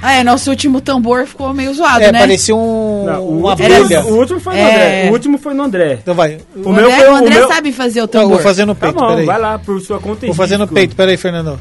Ah, 0.07 0.13
é, 0.13 0.23
nosso 0.23 0.49
último 0.51 0.81
tambor 0.81 1.25
ficou 1.25 1.51
meio 1.53 1.73
zoado, 1.73 2.03
É, 2.03 2.11
né? 2.11 2.19
parecia 2.19 2.55
um, 2.55 3.05
Não, 3.05 3.21
o, 3.23 3.39
uma 3.39 3.49
último, 3.51 3.65
abelha. 3.75 4.01
o 4.05 4.13
último 4.17 4.39
foi 4.39 4.53
no 4.53 4.59
É. 4.59 4.71
André. 4.73 5.09
O 5.09 5.13
último 5.13 5.37
foi 5.39 5.53
no 5.55 5.63
André. 5.63 5.93
Então 6.01 6.13
vai. 6.13 6.37
O 6.55 6.69
O 6.69 6.73
meu 6.73 6.85
André, 6.85 6.97
foi 6.99 7.07
o 7.07 7.11
o 7.11 7.15
André 7.15 7.35
meu- 7.39 7.47
sabe 7.47 7.71
fazer 7.71 7.99
o 7.99 8.03
Não, 8.03 8.07
tambor. 8.07 8.29
vou 8.29 8.39
fazer 8.39 8.65
no 8.65 8.75
Tá 8.75 8.81
peito, 8.87 8.99
bom, 8.99 9.07
peraí. 9.07 9.25
vai 9.25 9.39
lá 9.39 9.57
por 9.57 9.81
sua 9.81 9.99
conta 9.99 10.25
e 10.25 10.27
Vou 10.27 10.35
fazer 10.35 10.57
no 10.57 10.67
peito, 10.67 10.95
peraí, 10.95 11.17
Fernando. 11.17 11.59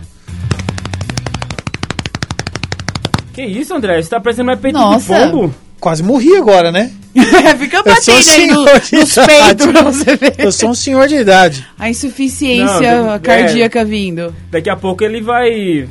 Que 3.33 3.43
isso, 3.43 3.75
André? 3.75 4.01
Você 4.01 4.09
tá 4.11 4.21
parecendo 4.21 4.47
mais 4.47 4.61
peito 4.61 4.79
Nossa. 4.79 5.27
de 5.27 5.31
pombo? 5.33 5.55
Quase 5.81 6.03
morri 6.03 6.37
agora, 6.37 6.71
né? 6.71 6.91
Fica 7.59 7.83
sou 7.83 7.93
um 7.93 7.95
batendo 7.95 8.31
aí 8.31 8.47
no, 8.47 8.65
nos 8.65 9.15
peitos 9.15 9.67
pra 9.67 9.83
você 9.83 10.17
ver. 10.17 10.35
Eu 10.39 10.53
sou 10.53 10.71
um 10.71 10.75
senhor 10.75 11.07
de 11.09 11.17
idade. 11.17 11.67
A 11.79 11.89
insuficiência 11.91 13.03
Não, 13.03 13.15
é- 13.15 13.19
cardíaca 13.19 13.85
vindo. 13.85 14.35
Daqui 14.51 14.71
a 14.71 14.77
pouco 14.77 15.03
ele 15.05 15.21
vai. 15.21 15.89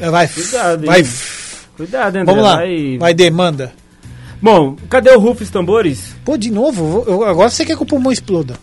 É, 0.00 0.10
Vai, 0.10 0.28
Cuidado, 0.28 0.86
vai. 0.86 1.00
hein? 1.00 1.08
Cuidado, 1.76 2.16
André. 2.16 2.24
Vamos 2.24 2.42
lá. 2.44 2.56
Vai... 2.56 2.98
Vai, 2.98 3.14
demanda. 3.14 3.72
Bom, 4.40 4.76
cadê 4.88 5.10
o 5.10 5.18
Rufus 5.18 5.50
Tambores? 5.50 6.14
Pô, 6.24 6.36
de 6.36 6.50
novo? 6.50 7.04
Eu- 7.06 7.24
agora 7.24 7.48
você 7.50 7.64
quer 7.64 7.76
que 7.76 7.82
o 7.82 7.86
pulmão 7.86 8.12
exploda. 8.12 8.54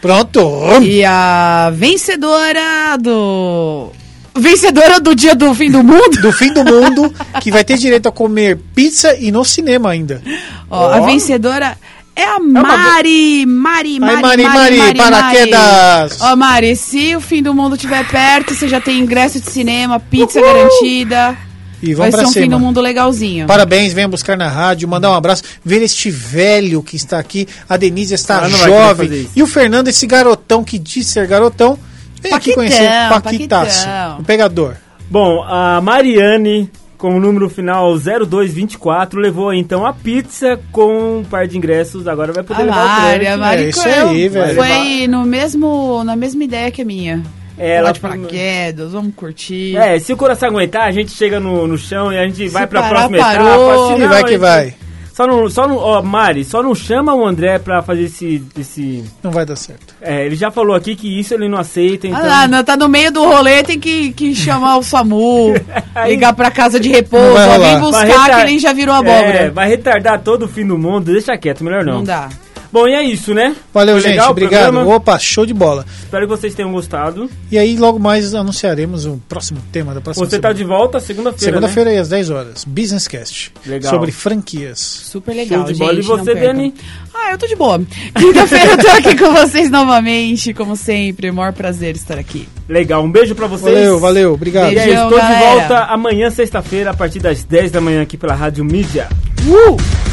Pronto. 0.00 0.40
E 0.82 1.04
a 1.04 1.70
vencedora 1.74 2.96
do. 3.00 3.90
Vencedora 4.36 5.00
do 5.00 5.14
dia 5.14 5.34
do 5.34 5.54
fim 5.54 5.70
do 5.70 5.82
mundo? 5.82 6.20
Do 6.20 6.32
fim 6.32 6.52
do 6.52 6.64
mundo, 6.64 7.14
que 7.40 7.50
vai 7.50 7.64
ter 7.64 7.78
direito 7.78 8.08
a 8.08 8.12
comer 8.12 8.58
pizza 8.74 9.14
e 9.16 9.30
no 9.30 9.44
cinema 9.44 9.90
ainda. 9.90 10.20
Ó, 10.68 10.90
a 10.90 11.00
vencedora 11.00 11.78
é 12.16 12.24
a 12.24 12.38
Mari. 12.38 13.46
Mari, 13.46 14.00
Mari, 14.00 14.22
Mari, 14.22 14.76
Mari, 14.76 14.98
paraquedas. 14.98 16.20
Ó, 16.20 16.36
Mari, 16.36 16.76
se 16.76 17.16
o 17.16 17.20
fim 17.20 17.42
do 17.42 17.52
mundo 17.54 17.74
estiver 17.74 18.06
perto, 18.08 18.54
você 18.54 18.68
já 18.68 18.80
tem 18.80 19.00
ingresso 19.00 19.40
de 19.40 19.50
cinema, 19.50 19.98
pizza 19.98 20.40
garantida. 20.40 21.36
E 21.82 21.92
Vai 21.92 22.10
vamos 22.10 22.14
ser 22.14 22.20
pra 22.20 22.28
um 22.28 22.44
fim 22.44 22.50
do 22.50 22.58
mundo 22.58 22.80
legalzinho. 22.80 23.46
Parabéns, 23.46 23.92
venha 23.92 24.08
buscar 24.08 24.38
na 24.38 24.48
rádio, 24.48 24.88
mandar 24.88 25.10
um 25.10 25.14
abraço, 25.14 25.42
ver 25.62 25.82
este 25.82 26.10
velho 26.10 26.82
que 26.82 26.96
está 26.96 27.18
aqui, 27.18 27.46
a 27.68 27.76
Denise 27.76 28.14
está 28.14 28.48
não 28.48 28.56
vai 28.58 28.70
querer 28.70 28.70
jovem, 28.70 29.12
isso. 29.12 29.30
e 29.36 29.42
o 29.42 29.46
Fernando, 29.46 29.88
esse 29.88 30.06
garotão 30.06 30.64
que 30.64 30.78
diz 30.78 31.06
ser 31.08 31.26
garotão, 31.26 31.78
vem 32.22 32.32
aqui 32.32 32.54
Paquitão, 32.54 32.54
conhecer 32.54 32.88
o 32.88 33.20
Paquitaço, 33.20 33.84
Paquitão. 33.84 34.18
o 34.20 34.24
pegador. 34.24 34.74
Bom, 35.10 35.42
a 35.42 35.80
Mariane, 35.82 36.70
com 37.04 37.16
o 37.18 37.20
número 37.20 37.50
final 37.50 37.98
0224, 37.98 39.20
levou 39.20 39.52
então 39.52 39.84
a 39.84 39.92
pizza 39.92 40.58
com 40.72 41.18
um 41.18 41.22
par 41.22 41.46
de 41.46 41.58
ingressos. 41.58 42.08
Agora 42.08 42.32
vai 42.32 42.42
poder 42.42 42.62
A 42.62 42.64
levar 42.64 42.82
o 42.82 42.88
Mari, 43.02 43.26
a 43.26 43.36
Mari 43.36 43.62
É 43.64 43.68
isso 43.68 43.86
aí, 43.86 44.26
velho. 44.26 44.54
Foi 44.54 45.06
no 45.06 45.22
mesmo, 45.26 46.02
na 46.02 46.16
mesma 46.16 46.42
ideia 46.44 46.70
que 46.70 46.80
a 46.80 46.84
minha. 46.84 47.22
É, 47.58 47.76
Ela 47.76 47.92
de 47.92 48.00
paraquedas, 48.00 48.92
vamos 48.92 49.14
curtir. 49.14 49.76
É, 49.76 49.98
se 49.98 50.14
o 50.14 50.16
coração 50.16 50.48
aguentar, 50.48 50.84
a 50.88 50.90
gente 50.92 51.10
chega 51.12 51.38
no, 51.38 51.66
no 51.66 51.76
chão 51.76 52.10
e 52.10 52.16
a 52.18 52.26
gente 52.26 52.48
vai 52.48 52.66
pra 52.66 52.80
parar, 52.80 53.08
próxima 53.08 53.18
parou. 53.18 53.46
etapa. 53.46 53.86
se 53.86 53.92
E 53.92 53.98
não, 53.98 54.08
vai 54.08 54.24
que 54.24 54.30
gente- 54.30 54.40
vai, 54.40 54.74
Só 55.14 55.28
não, 55.28 55.48
só 55.48 55.68
não, 55.68 55.76
ó, 55.76 56.02
Mari, 56.02 56.44
só 56.44 56.60
não 56.60 56.74
chama 56.74 57.14
o 57.14 57.24
André 57.24 57.56
pra 57.60 57.80
fazer 57.82 58.02
esse, 58.02 58.42
esse... 58.58 59.04
não 59.22 59.30
vai 59.30 59.46
dar 59.46 59.54
certo. 59.54 59.94
É, 60.02 60.26
ele 60.26 60.34
já 60.34 60.50
falou 60.50 60.74
aqui 60.74 60.96
que 60.96 61.20
isso 61.20 61.32
ele 61.34 61.48
não 61.48 61.56
aceita, 61.56 62.08
então... 62.08 62.20
Ah, 62.20 62.48
não, 62.48 62.64
tá 62.64 62.76
no 62.76 62.88
meio 62.88 63.12
do 63.12 63.22
rolê, 63.24 63.62
tem 63.62 63.78
que, 63.78 64.12
que 64.12 64.34
chamar 64.34 64.76
o 64.76 64.82
SAMU, 64.82 65.54
Aí- 65.94 66.10
ligar 66.10 66.32
pra 66.32 66.50
casa 66.50 66.80
de 66.80 66.88
repouso, 66.88 67.38
alguém 67.38 67.78
buscar 67.78 68.04
retar- 68.04 68.38
que 68.40 68.44
nem 68.46 68.58
já 68.58 68.72
virou 68.72 68.92
É, 68.96 68.98
abóbora. 68.98 69.50
vai 69.52 69.68
retardar 69.68 70.20
todo 70.20 70.46
o 70.46 70.48
fim 70.48 70.66
do 70.66 70.76
mundo, 70.76 71.12
deixa 71.12 71.38
quieto, 71.38 71.62
melhor 71.62 71.84
não. 71.84 71.98
não 71.98 72.02
dá. 72.04 72.28
Bom, 72.74 72.88
e 72.88 72.92
é 72.92 73.04
isso, 73.04 73.32
né? 73.32 73.54
Valeu, 73.72 73.94
Foi 73.94 74.00
gente. 74.02 74.10
legal 74.10 74.26
o 74.26 74.30
Obrigado. 74.32 74.72
programa? 74.72 74.96
Opa, 74.96 75.16
show 75.16 75.46
de 75.46 75.54
bola. 75.54 75.86
Espero 76.02 76.26
que 76.26 76.36
vocês 76.36 76.56
tenham 76.56 76.72
gostado. 76.72 77.30
E 77.48 77.56
aí, 77.56 77.76
logo 77.76 78.00
mais 78.00 78.34
anunciaremos 78.34 79.06
o 79.06 79.22
próximo 79.28 79.60
tema 79.70 79.94
da 79.94 80.00
próxima 80.00 80.26
Você 80.26 80.40
tá 80.40 80.48
semana. 80.48 80.54
de 80.58 80.64
volta 80.64 80.98
segunda-feira, 80.98 81.44
Segunda-feira 81.54 81.90
aí, 81.90 81.98
às 81.98 82.08
10 82.08 82.30
horas. 82.30 82.64
Business 82.64 83.06
Cast. 83.06 83.52
Legal. 83.64 83.92
Sobre 83.92 84.10
franquias. 84.10 84.80
Super 84.80 85.36
legal, 85.36 85.60
Show 85.60 85.72
de 85.72 85.78
bola. 85.78 85.94
gente. 85.94 86.04
E 86.04 86.08
você. 86.08 86.34
Dani? 86.34 86.74
Ah, 87.14 87.30
eu 87.30 87.38
tô 87.38 87.46
de 87.46 87.54
boa. 87.54 87.80
Quinta-feira 88.18 88.72
eu 88.72 88.78
tô 88.78 88.88
aqui 88.88 89.16
com 89.18 89.32
vocês 89.32 89.70
novamente, 89.70 90.52
como 90.52 90.74
sempre. 90.74 91.30
Maior 91.30 91.52
prazer 91.52 91.94
estar 91.94 92.18
aqui. 92.18 92.48
Legal, 92.68 93.04
um 93.04 93.10
beijo 93.12 93.36
pra 93.36 93.46
vocês. 93.46 93.72
Valeu, 93.72 94.00
valeu. 94.00 94.32
Obrigado. 94.34 94.72
E 94.72 94.78
aí, 94.80 94.86
Beijão, 94.86 95.04
estou 95.04 95.20
de 95.20 95.26
galera. 95.28 95.54
volta 95.60 95.84
amanhã, 95.84 96.28
sexta-feira, 96.28 96.90
a 96.90 96.94
partir 96.94 97.20
das 97.20 97.44
10 97.44 97.70
da 97.70 97.80
manhã 97.80 98.02
aqui 98.02 98.16
pela 98.16 98.34
Rádio 98.34 98.64
Mídia. 98.64 99.08
Uh! 99.46 100.03